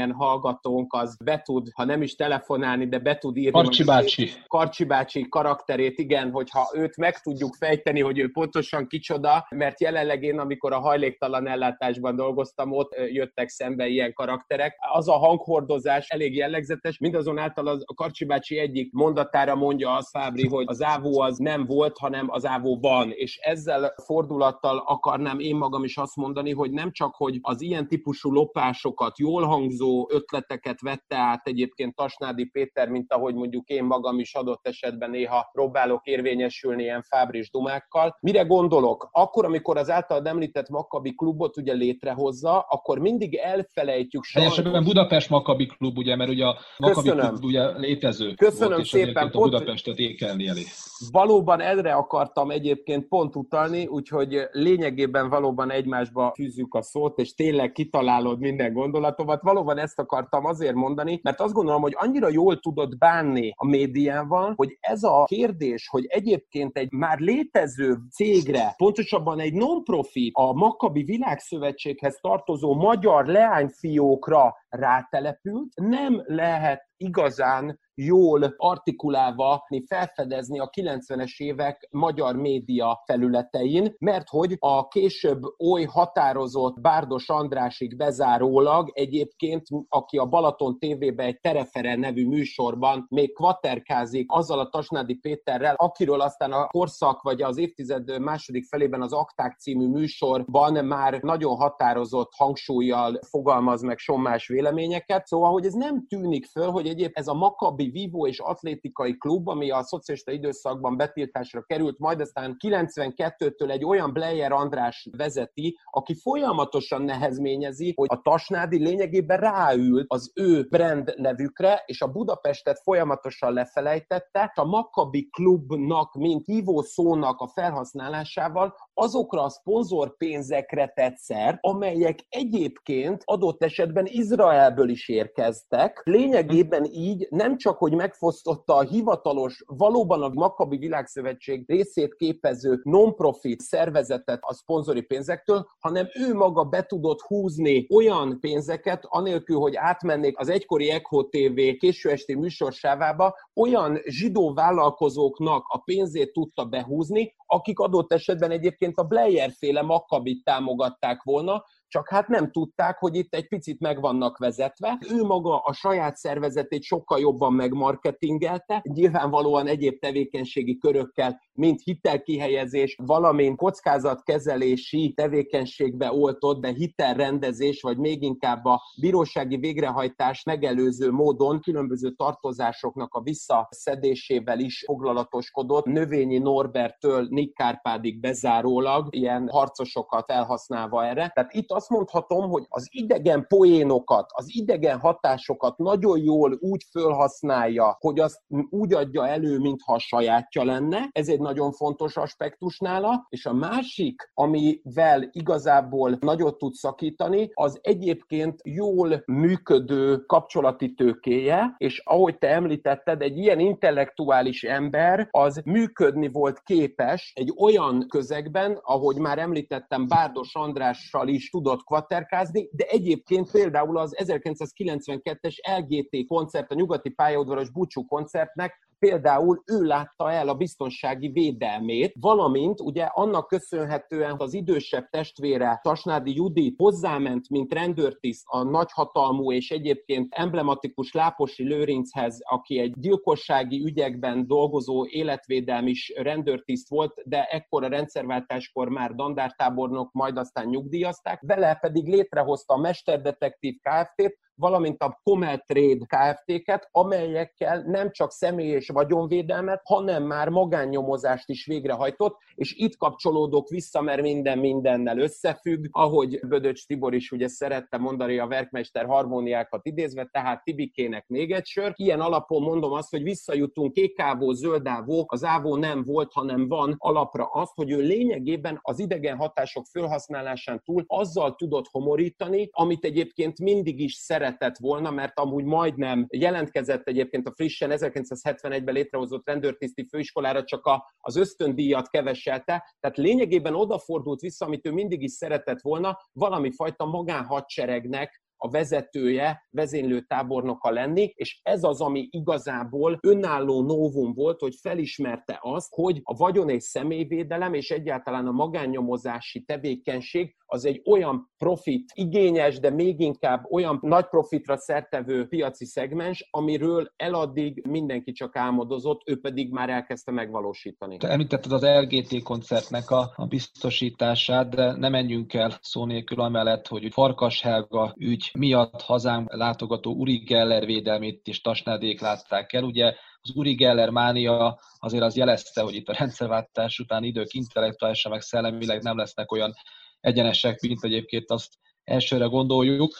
valamilyen 0.01 0.11
hallgatónk 0.11 0.93
az 0.93 1.17
be 1.23 1.41
tud, 1.41 1.67
ha 1.73 1.83
nem 1.85 2.01
is 2.01 2.15
telefonálni, 2.15 2.87
de 2.87 2.99
be 2.99 3.17
tud 3.17 3.37
írni. 3.37 3.51
Karcsi 3.51 3.83
bácsi. 3.83 4.29
Karcsi 4.47 4.83
bácsi 4.83 5.27
karakterét, 5.29 5.99
igen, 5.99 6.31
hogyha 6.31 6.69
őt 6.73 6.97
meg 6.97 7.19
tudjuk 7.19 7.55
fejteni, 7.55 8.01
hogy 8.01 8.19
ő 8.19 8.29
pontosan 8.31 8.87
kicsoda, 8.87 9.47
mert 9.49 9.81
jelenleg 9.81 10.23
én, 10.23 10.39
amikor 10.39 10.73
a 10.73 10.79
hajléktalan 10.79 11.47
ellátásban 11.47 12.15
dolgoztam, 12.15 12.71
ott 12.71 12.95
jöttek 13.11 13.49
szembe 13.49 13.87
ilyen 13.87 14.13
karakterek. 14.13 14.75
Az 14.93 15.09
a 15.09 15.17
hanghordozás 15.17 16.07
elég 16.09 16.35
jellegzetes, 16.35 16.97
mindazonáltal 16.97 17.67
az, 17.67 17.83
a 17.85 17.93
Karcsi 17.93 18.25
bácsi 18.25 18.57
egyik 18.57 18.91
mondatára 18.91 19.55
mondja 19.55 19.95
az 19.95 20.09
Fábri, 20.09 20.47
hogy 20.47 20.65
az 20.67 20.83
ávó 20.83 21.19
az 21.19 21.37
nem 21.37 21.65
volt, 21.65 21.97
hanem 21.97 22.25
az 22.29 22.45
ávó 22.45 22.77
van, 22.81 23.11
és 23.11 23.37
ezzel 23.37 23.93
fordulattal 24.05 24.83
akarnám 24.85 25.39
én 25.39 25.55
magam 25.55 25.83
is 25.83 25.97
azt 25.97 26.15
mondani, 26.15 26.51
hogy 26.51 26.71
nem 26.71 26.91
csak, 26.91 27.15
hogy 27.15 27.39
az 27.41 27.61
ilyen 27.61 27.87
típusú 27.87 28.31
lopásokat, 28.31 29.19
jól 29.19 29.43
hangzó 29.43 29.90
ötleteket 30.09 30.81
vette 30.81 31.15
át 31.15 31.47
egyébként 31.47 31.95
Tasnádi 31.95 32.45
Péter, 32.45 32.89
mint 32.89 33.13
ahogy 33.13 33.35
mondjuk 33.35 33.67
én 33.67 33.83
magam 33.83 34.19
is 34.19 34.33
adott 34.33 34.67
esetben 34.67 35.09
néha 35.09 35.49
próbálok 35.51 36.05
érvényesülni 36.05 36.83
ilyen 36.83 37.01
fábris 37.01 37.49
dumákkal. 37.49 38.17
Mire 38.21 38.43
gondolok? 38.43 39.09
Akkor, 39.11 39.45
amikor 39.45 39.77
az 39.77 39.89
által 39.89 40.27
említett 40.27 40.69
Makabi 40.69 41.15
klubot 41.15 41.57
ugye 41.57 41.73
létrehozza, 41.73 42.59
akkor 42.59 42.99
mindig 42.99 43.35
elfelejtjük 43.35 44.23
sajnos. 44.23 44.55
Teljes 44.55 44.83
Budapest 44.83 45.29
Makabi 45.29 45.65
klub, 45.65 45.97
ugye, 45.97 46.15
mert 46.15 46.29
ugye 46.29 46.45
a 46.45 46.57
Makabi 46.77 47.09
Köszönöm. 47.09 47.29
klub 47.29 47.43
ugye 47.43 47.77
létező 47.77 48.33
Köszönöm 48.33 48.73
volt, 48.73 48.85
szépen. 48.85 49.27
a 49.27 49.39
Budapestet 49.39 49.97
ékelni 49.97 50.47
elé. 50.47 50.63
Valóban 51.11 51.61
erre 51.61 51.93
akartam 51.93 52.51
egyébként 52.51 53.07
pont 53.07 53.35
utalni, 53.35 53.85
úgyhogy 53.85 54.47
lényegében 54.51 55.29
valóban 55.29 55.71
egymásba 55.71 56.31
fűzzük 56.35 56.73
a 56.73 56.81
szót, 56.81 57.19
és 57.19 57.33
tényleg 57.33 57.71
kitalálod 57.71 58.39
minden 58.39 58.73
gondolatomat. 58.73 59.41
Valóban 59.41 59.77
ezt 59.81 59.99
akartam 59.99 60.45
azért 60.45 60.75
mondani, 60.75 61.19
mert 61.23 61.39
azt 61.41 61.53
gondolom, 61.53 61.81
hogy 61.81 61.95
annyira 61.97 62.29
jól 62.29 62.59
tudod 62.59 62.97
bánni 62.97 63.53
a 63.55 63.65
médiával, 63.65 64.53
hogy 64.55 64.77
ez 64.79 65.03
a 65.03 65.23
kérdés, 65.23 65.87
hogy 65.87 66.05
egyébként 66.07 66.77
egy 66.77 66.91
már 66.91 67.19
létező 67.19 67.97
cégre, 68.11 68.73
pontosabban 68.77 69.39
egy 69.39 69.53
non-profit, 69.53 70.31
a 70.35 70.53
Makabi 70.53 71.03
Világszövetséghez 71.03 72.17
tartozó 72.21 72.75
magyar 72.75 73.25
leányfiókra 73.25 74.55
rátelepült, 74.71 75.73
nem 75.75 76.23
lehet 76.25 76.89
igazán 76.97 77.79
jól 77.95 78.53
artikulálva 78.57 79.67
felfedezni 79.87 80.59
a 80.59 80.69
90-es 80.69 81.37
évek 81.37 81.87
magyar 81.91 82.35
média 82.35 83.01
felületein, 83.05 83.95
mert 83.99 84.29
hogy 84.29 84.55
a 84.59 84.87
később 84.87 85.41
oly 85.71 85.83
határozott 85.83 86.79
Bárdos 86.81 87.29
Andrásig 87.29 87.97
bezárólag 87.97 88.89
egyébként, 88.93 89.67
aki 89.89 90.17
a 90.17 90.25
Balaton 90.25 90.79
TV-ben 90.79 91.25
egy 91.25 91.39
Tereferen 91.39 91.99
nevű 91.99 92.27
műsorban 92.27 93.05
még 93.09 93.33
kvaterkázik 93.33 94.25
azzal 94.31 94.59
a 94.59 94.69
Tasnádi 94.69 95.15
Péterrel, 95.15 95.75
akiről 95.77 96.21
aztán 96.21 96.51
a 96.51 96.67
korszak 96.67 97.21
vagy 97.21 97.41
az 97.41 97.57
évtized 97.57 98.19
második 98.19 98.65
felében 98.65 99.01
az 99.01 99.13
Akták 99.13 99.57
című 99.59 99.87
műsorban 99.87 100.85
már 100.85 101.21
nagyon 101.21 101.55
határozott 101.55 102.31
hangsúlyjal 102.35 103.19
fogalmaz 103.29 103.81
meg 103.81 103.97
sommás 103.97 104.47
véleményeket. 104.61 105.27
Szóval, 105.27 105.51
hogy 105.51 105.65
ez 105.65 105.73
nem 105.73 106.07
tűnik 106.07 106.45
föl, 106.45 106.69
hogy 106.69 106.87
egyébként 106.87 107.17
ez 107.17 107.27
a 107.27 107.33
Makabi 107.33 107.89
Vivo 107.89 108.27
és 108.27 108.39
Atlétikai 108.39 109.17
Klub, 109.17 109.47
ami 109.47 109.71
a 109.71 109.83
szocialista 109.83 110.31
időszakban 110.31 110.97
betiltásra 110.97 111.61
került, 111.61 111.99
majd 111.99 112.21
aztán 112.21 112.55
92-től 112.67 113.71
egy 113.71 113.85
olyan 113.85 114.13
Blair 114.13 114.51
András 114.51 115.07
vezeti, 115.17 115.77
aki 115.91 116.15
folyamatosan 116.15 117.01
nehezményezi, 117.01 117.93
hogy 117.95 118.07
a 118.11 118.21
Tasnádi 118.21 118.77
lényegében 118.77 119.39
ráült 119.39 120.05
az 120.07 120.31
ő 120.35 120.67
brand 120.69 121.13
nevükre, 121.17 121.83
és 121.85 122.01
a 122.01 122.11
Budapestet 122.11 122.79
folyamatosan 122.83 123.53
lefelejtette, 123.53 124.51
a 124.55 124.65
Makabi 124.65 125.29
Klubnak, 125.29 126.13
mint 126.13 126.45
hívó 126.45 126.81
szónak 126.81 127.39
a 127.39 127.47
felhasználásával 127.47 128.75
azokra 128.93 129.43
a 129.43 129.49
szponzorpénzekre 129.49 130.91
tett 130.95 131.17
szert, 131.17 131.57
amelyek 131.61 132.19
egyébként 132.29 133.21
adott 133.25 133.63
esetben 133.63 134.05
Izraelből 134.07 134.89
is 134.89 135.09
érkeztek. 135.09 136.01
Lényegében 136.03 136.85
így 136.85 137.27
nem 137.29 137.57
csak, 137.57 137.77
hogy 137.77 137.95
megfosztotta 137.95 138.75
a 138.75 138.81
hivatalos, 138.81 139.63
valóban 139.67 140.21
a 140.21 140.29
Makabi 140.33 140.77
Világszövetség 140.77 141.63
részét 141.67 142.15
képező 142.15 142.79
non-profit 142.83 143.61
szervezetet 143.61 144.39
a 144.41 144.53
szponzori 144.53 145.01
pénzektől, 145.01 145.67
hanem 145.79 146.07
ő 146.13 146.33
maga 146.33 146.63
be 146.63 146.83
tudott 146.85 147.21
húzni 147.21 147.87
olyan 147.93 148.39
pénzeket, 148.39 149.03
anélkül, 149.07 149.57
hogy 149.57 149.75
átmennék 149.75 150.39
az 150.39 150.49
egykori 150.49 150.89
Echo 150.89 151.23
TV 151.23 151.59
késő 151.79 152.09
esti 152.09 152.35
műsorsávába, 152.35 153.35
olyan 153.55 153.99
zsidó 154.05 154.53
vállalkozóknak 154.53 155.63
a 155.67 155.77
pénzét 155.77 156.33
tudta 156.33 156.65
behúzni, 156.65 157.33
akik 157.45 157.79
adott 157.79 158.13
esetben 158.13 158.51
egyébként 158.51 158.90
a 158.97 159.03
Blair 159.03 159.51
féle 159.51 159.81
Makkabit 159.81 160.43
támogatták 160.43 161.23
volna, 161.23 161.65
csak 161.91 162.09
hát 162.09 162.27
nem 162.27 162.51
tudták, 162.51 162.97
hogy 162.97 163.15
itt 163.15 163.33
egy 163.33 163.47
picit 163.47 163.79
meg 163.79 164.01
vannak 164.01 164.37
vezetve. 164.37 164.99
Ő 165.09 165.23
maga 165.23 165.57
a 165.57 165.73
saját 165.73 166.15
szervezetét 166.15 166.83
sokkal 166.83 167.19
jobban 167.19 167.53
megmarketingelte, 167.53 168.83
nyilvánvalóan 168.83 169.67
egyéb 169.67 169.99
tevékenységi 169.99 170.77
körökkel, 170.77 171.41
mint 171.53 171.81
hitelkihelyezés, 171.83 172.95
valamint 173.03 173.57
kockázatkezelési 173.57 175.13
tevékenységbe 175.15 176.11
oltott, 176.13 176.61
de 176.61 176.71
hitelrendezés, 176.71 177.81
vagy 177.81 177.97
még 177.97 178.21
inkább 178.21 178.65
a 178.65 178.81
bírósági 179.01 179.57
végrehajtás 179.57 180.43
megelőző 180.43 181.11
módon 181.11 181.59
különböző 181.59 182.11
tartozásoknak 182.11 183.13
a 183.13 183.21
visszaszedésével 183.21 184.59
is 184.59 184.83
foglalatoskodott. 184.85 185.85
Növényi 185.85 186.37
Norbertől 186.37 187.27
Nick 187.29 187.53
Kárpádig 187.53 188.19
bezárólag 188.19 189.15
ilyen 189.15 189.49
harcosokat 189.49 190.29
felhasználva 190.31 191.05
erre. 191.05 191.31
Tehát 191.33 191.53
itt 191.53 191.71
azt 191.81 191.89
mondhatom, 191.89 192.49
hogy 192.49 192.65
az 192.69 192.87
idegen 192.91 193.45
poénokat, 193.47 194.25
az 194.33 194.45
idegen 194.47 194.99
hatásokat 194.99 195.77
nagyon 195.77 196.23
jól 196.23 196.57
úgy 196.59 196.83
fölhasználja, 196.91 197.97
hogy 197.99 198.19
azt 198.19 198.41
úgy 198.69 198.93
adja 198.93 199.27
elő, 199.27 199.57
mintha 199.57 199.93
a 199.93 199.99
sajátja 199.99 200.63
lenne. 200.63 201.09
Ez 201.11 201.27
egy 201.27 201.39
nagyon 201.39 201.71
fontos 201.71 202.17
aspektus 202.17 202.79
nála. 202.79 203.25
És 203.29 203.45
a 203.45 203.53
másik, 203.53 204.31
amivel 204.33 205.29
igazából 205.31 206.17
nagyot 206.19 206.57
tud 206.57 206.73
szakítani, 206.73 207.49
az 207.53 207.79
egyébként 207.81 208.59
jól 208.63 209.23
működő 209.25 210.17
kapcsolati 210.17 210.93
tőkéje, 210.93 211.75
és 211.77 212.01
ahogy 212.05 212.37
te 212.37 212.47
említetted, 212.47 213.21
egy 213.21 213.37
ilyen 213.37 213.59
intellektuális 213.59 214.63
ember 214.63 215.27
az 215.31 215.61
működni 215.65 216.27
volt 216.27 216.59
képes 216.59 217.31
egy 217.35 217.53
olyan 217.57 218.05
közegben, 218.09 218.79
ahogy 218.81 219.17
már 219.17 219.39
említettem, 219.39 220.07
Bárdos 220.07 220.55
Andrással 220.55 221.27
is 221.27 221.49
tudott 221.49 221.69
kvaterkázni, 221.79 222.69
de 222.71 222.85
egyébként 222.85 223.51
például 223.51 223.97
az 223.97 224.15
1992-es 224.17 225.55
LGT 225.77 226.27
koncert, 226.27 226.71
a 226.71 226.75
nyugati 226.75 227.09
pályaudvaros 227.09 227.69
búcsú 227.69 228.05
koncertnek 228.05 228.89
például 229.01 229.63
ő 229.65 229.83
látta 229.83 230.31
el 230.31 230.49
a 230.49 230.55
biztonsági 230.55 231.27
védelmét, 231.27 232.13
valamint 232.19 232.79
ugye 232.79 233.03
annak 233.03 233.47
köszönhetően 233.47 234.35
az 234.37 234.53
idősebb 234.53 235.09
testvére 235.09 235.79
Tasnádi 235.83 236.35
Judit 236.35 236.75
hozzáment, 236.77 237.49
mint 237.49 237.73
rendőrtiszt 237.73 238.43
a 238.47 238.63
nagyhatalmú 238.63 239.51
és 239.51 239.71
egyébként 239.71 240.33
emblematikus 240.33 241.13
Láposi 241.13 241.63
Lőrinchez, 241.63 242.37
aki 242.41 242.79
egy 242.79 242.93
gyilkossági 242.99 243.83
ügyekben 243.85 244.47
dolgozó 244.47 245.05
életvédelmi 245.07 245.93
rendőrtiszt 246.15 246.89
volt, 246.89 247.13
de 247.25 247.43
ekkor 247.43 247.83
a 247.83 247.87
rendszerváltáskor 247.87 248.89
már 248.89 249.15
dandártábornok, 249.15 250.11
majd 250.11 250.37
aztán 250.37 250.67
nyugdíjazták, 250.67 251.41
vele 251.41 251.75
pedig 251.75 252.07
létrehozta 252.07 252.73
a 252.73 252.77
Mesterdetektív 252.77 253.75
Kft-t, 253.81 254.37
valamint 254.61 255.01
a 255.01 255.19
Comeltrade 255.23 256.05
Kft-ket, 256.05 256.87
amelyekkel 256.91 257.81
nem 257.81 258.11
csak 258.11 258.31
személy 258.31 258.69
és 258.69 258.89
vagyonvédelmet, 258.89 259.81
hanem 259.83 260.23
már 260.23 260.49
magánnyomozást 260.49 261.49
is 261.49 261.65
végrehajtott, 261.65 262.37
és 262.55 262.73
itt 262.75 262.97
kapcsolódok 262.97 263.69
vissza, 263.69 264.01
mert 264.01 264.21
minden 264.21 264.59
mindennel 264.59 265.17
összefügg, 265.19 265.85
ahogy 265.91 266.39
Bödöcs 266.47 266.85
Tibor 266.85 267.13
is 267.13 267.31
ugye 267.31 267.47
szerette 267.47 267.97
mondani 267.97 268.37
a 268.37 268.47
verkmester 268.47 269.05
harmóniákat 269.05 269.85
idézve, 269.85 270.29
tehát 270.31 270.63
Tibikének 270.63 271.27
még 271.27 271.51
egy 271.51 271.65
sör. 271.65 271.93
Ilyen 271.95 272.19
alapon 272.19 272.61
mondom 272.61 272.91
azt, 272.91 273.09
hogy 273.09 273.23
visszajutunk 273.23 273.93
kékávó, 273.93 274.51
zöldávó, 274.51 275.25
az 275.27 275.43
ávó 275.43 275.75
nem 275.75 276.03
volt, 276.03 276.31
hanem 276.33 276.67
van 276.67 276.95
alapra 276.97 277.45
azt, 277.45 277.73
hogy 277.75 277.91
ő 277.91 277.99
lényegében 277.99 278.79
az 278.81 278.99
idegen 278.99 279.37
hatások 279.37 279.85
felhasználásán 279.91 280.81
túl 280.85 281.03
azzal 281.07 281.55
tudott 281.55 281.87
homorítani, 281.91 282.69
amit 282.71 283.05
egyébként 283.05 283.59
mindig 283.59 283.99
is 283.99 284.13
szeret 284.13 284.50
szeretett 284.51 284.77
volna, 284.77 285.11
mert 285.11 285.39
amúgy 285.39 285.63
majdnem 285.63 286.25
jelentkezett 286.29 287.07
egyébként 287.07 287.47
a 287.47 287.53
frissen 287.55 287.89
1971-ben 287.93 288.93
létrehozott 288.93 289.47
rendőrtiszti 289.47 290.07
főiskolára, 290.09 290.63
csak 290.63 290.85
a, 290.85 291.13
az 291.17 291.35
ösztöndíjat 291.35 292.09
keveselte, 292.09 292.95
tehát 292.99 293.17
lényegében 293.17 293.75
odafordult 293.75 294.39
vissza, 294.39 294.65
amit 294.65 294.85
ő 294.85 294.91
mindig 294.91 295.21
is 295.21 295.31
szeretett 295.31 295.81
volna, 295.81 296.17
valami 296.31 296.71
fajta 296.71 297.05
magánhadseregnek 297.05 298.40
a 298.63 298.69
vezetője, 298.69 299.67
vezénylő 299.69 300.21
tábornoka 300.21 300.89
lenni, 300.89 301.33
és 301.35 301.59
ez 301.63 301.83
az, 301.83 302.01
ami 302.01 302.27
igazából 302.31 303.17
önálló 303.21 303.81
novum 303.81 304.33
volt, 304.33 304.59
hogy 304.59 304.75
felismerte 304.81 305.59
azt, 305.61 305.93
hogy 305.93 306.19
a 306.23 306.35
vagyon 306.35 306.69
és 306.69 306.83
személyvédelem 306.83 307.73
és 307.73 307.91
egyáltalán 307.91 308.47
a 308.47 308.51
magánnyomozási 308.51 309.63
tevékenység 309.63 310.55
az 310.65 310.85
egy 310.85 311.01
olyan 311.05 311.51
profit 311.57 312.11
igényes, 312.13 312.79
de 312.79 312.89
még 312.89 313.19
inkább 313.19 313.71
olyan 313.71 313.99
nagy 314.01 314.27
profitra 314.27 314.77
szertevő 314.77 315.47
piaci 315.47 315.85
szegmens, 315.85 316.47
amiről 316.51 317.13
eladdig 317.15 317.85
mindenki 317.87 318.31
csak 318.31 318.55
álmodozott, 318.55 319.21
ő 319.25 319.39
pedig 319.39 319.71
már 319.71 319.89
elkezdte 319.89 320.31
megvalósítani. 320.31 321.17
Te 321.17 321.27
említetted 321.27 321.71
az 321.71 321.83
LGT 321.83 322.43
koncertnek 322.43 323.09
a, 323.09 323.33
a 323.35 323.45
biztosítását, 323.45 324.69
de 324.69 324.95
nem 324.97 325.11
menjünk 325.11 325.53
el 325.53 325.77
szó 325.81 326.05
nélkül 326.05 326.39
amellett, 326.41 326.87
hogy 326.87 327.13
Farkas 327.13 327.61
Helga 327.61 328.13
ügy 328.17 328.50
miatt 328.53 329.01
hazánk 329.01 329.53
látogató 329.55 330.13
Uri 330.13 330.37
Geller 330.37 330.85
védelmét 330.85 331.47
is 331.47 331.61
Tasnádék 331.61 332.21
látták 332.21 332.73
el. 332.73 332.83
Ugye 332.83 333.13
az 333.41 333.55
Uri 333.55 333.73
Geller 333.73 334.09
mánia 334.09 334.79
azért 334.97 335.23
az 335.23 335.35
jelezte, 335.35 335.81
hogy 335.81 335.95
itt 335.95 336.07
a 336.07 336.15
rendszerváltás 336.17 336.99
után 336.99 337.23
idők 337.23 337.53
intellektuálisan 337.53 338.31
meg 338.31 338.41
szellemileg 338.41 339.01
nem 339.01 339.17
lesznek 339.17 339.51
olyan 339.51 339.73
egyenesek, 340.19 340.79
mint 340.79 341.03
egyébként 341.03 341.51
azt 341.51 341.73
elsőre 342.03 342.45
gondoljuk. 342.45 343.11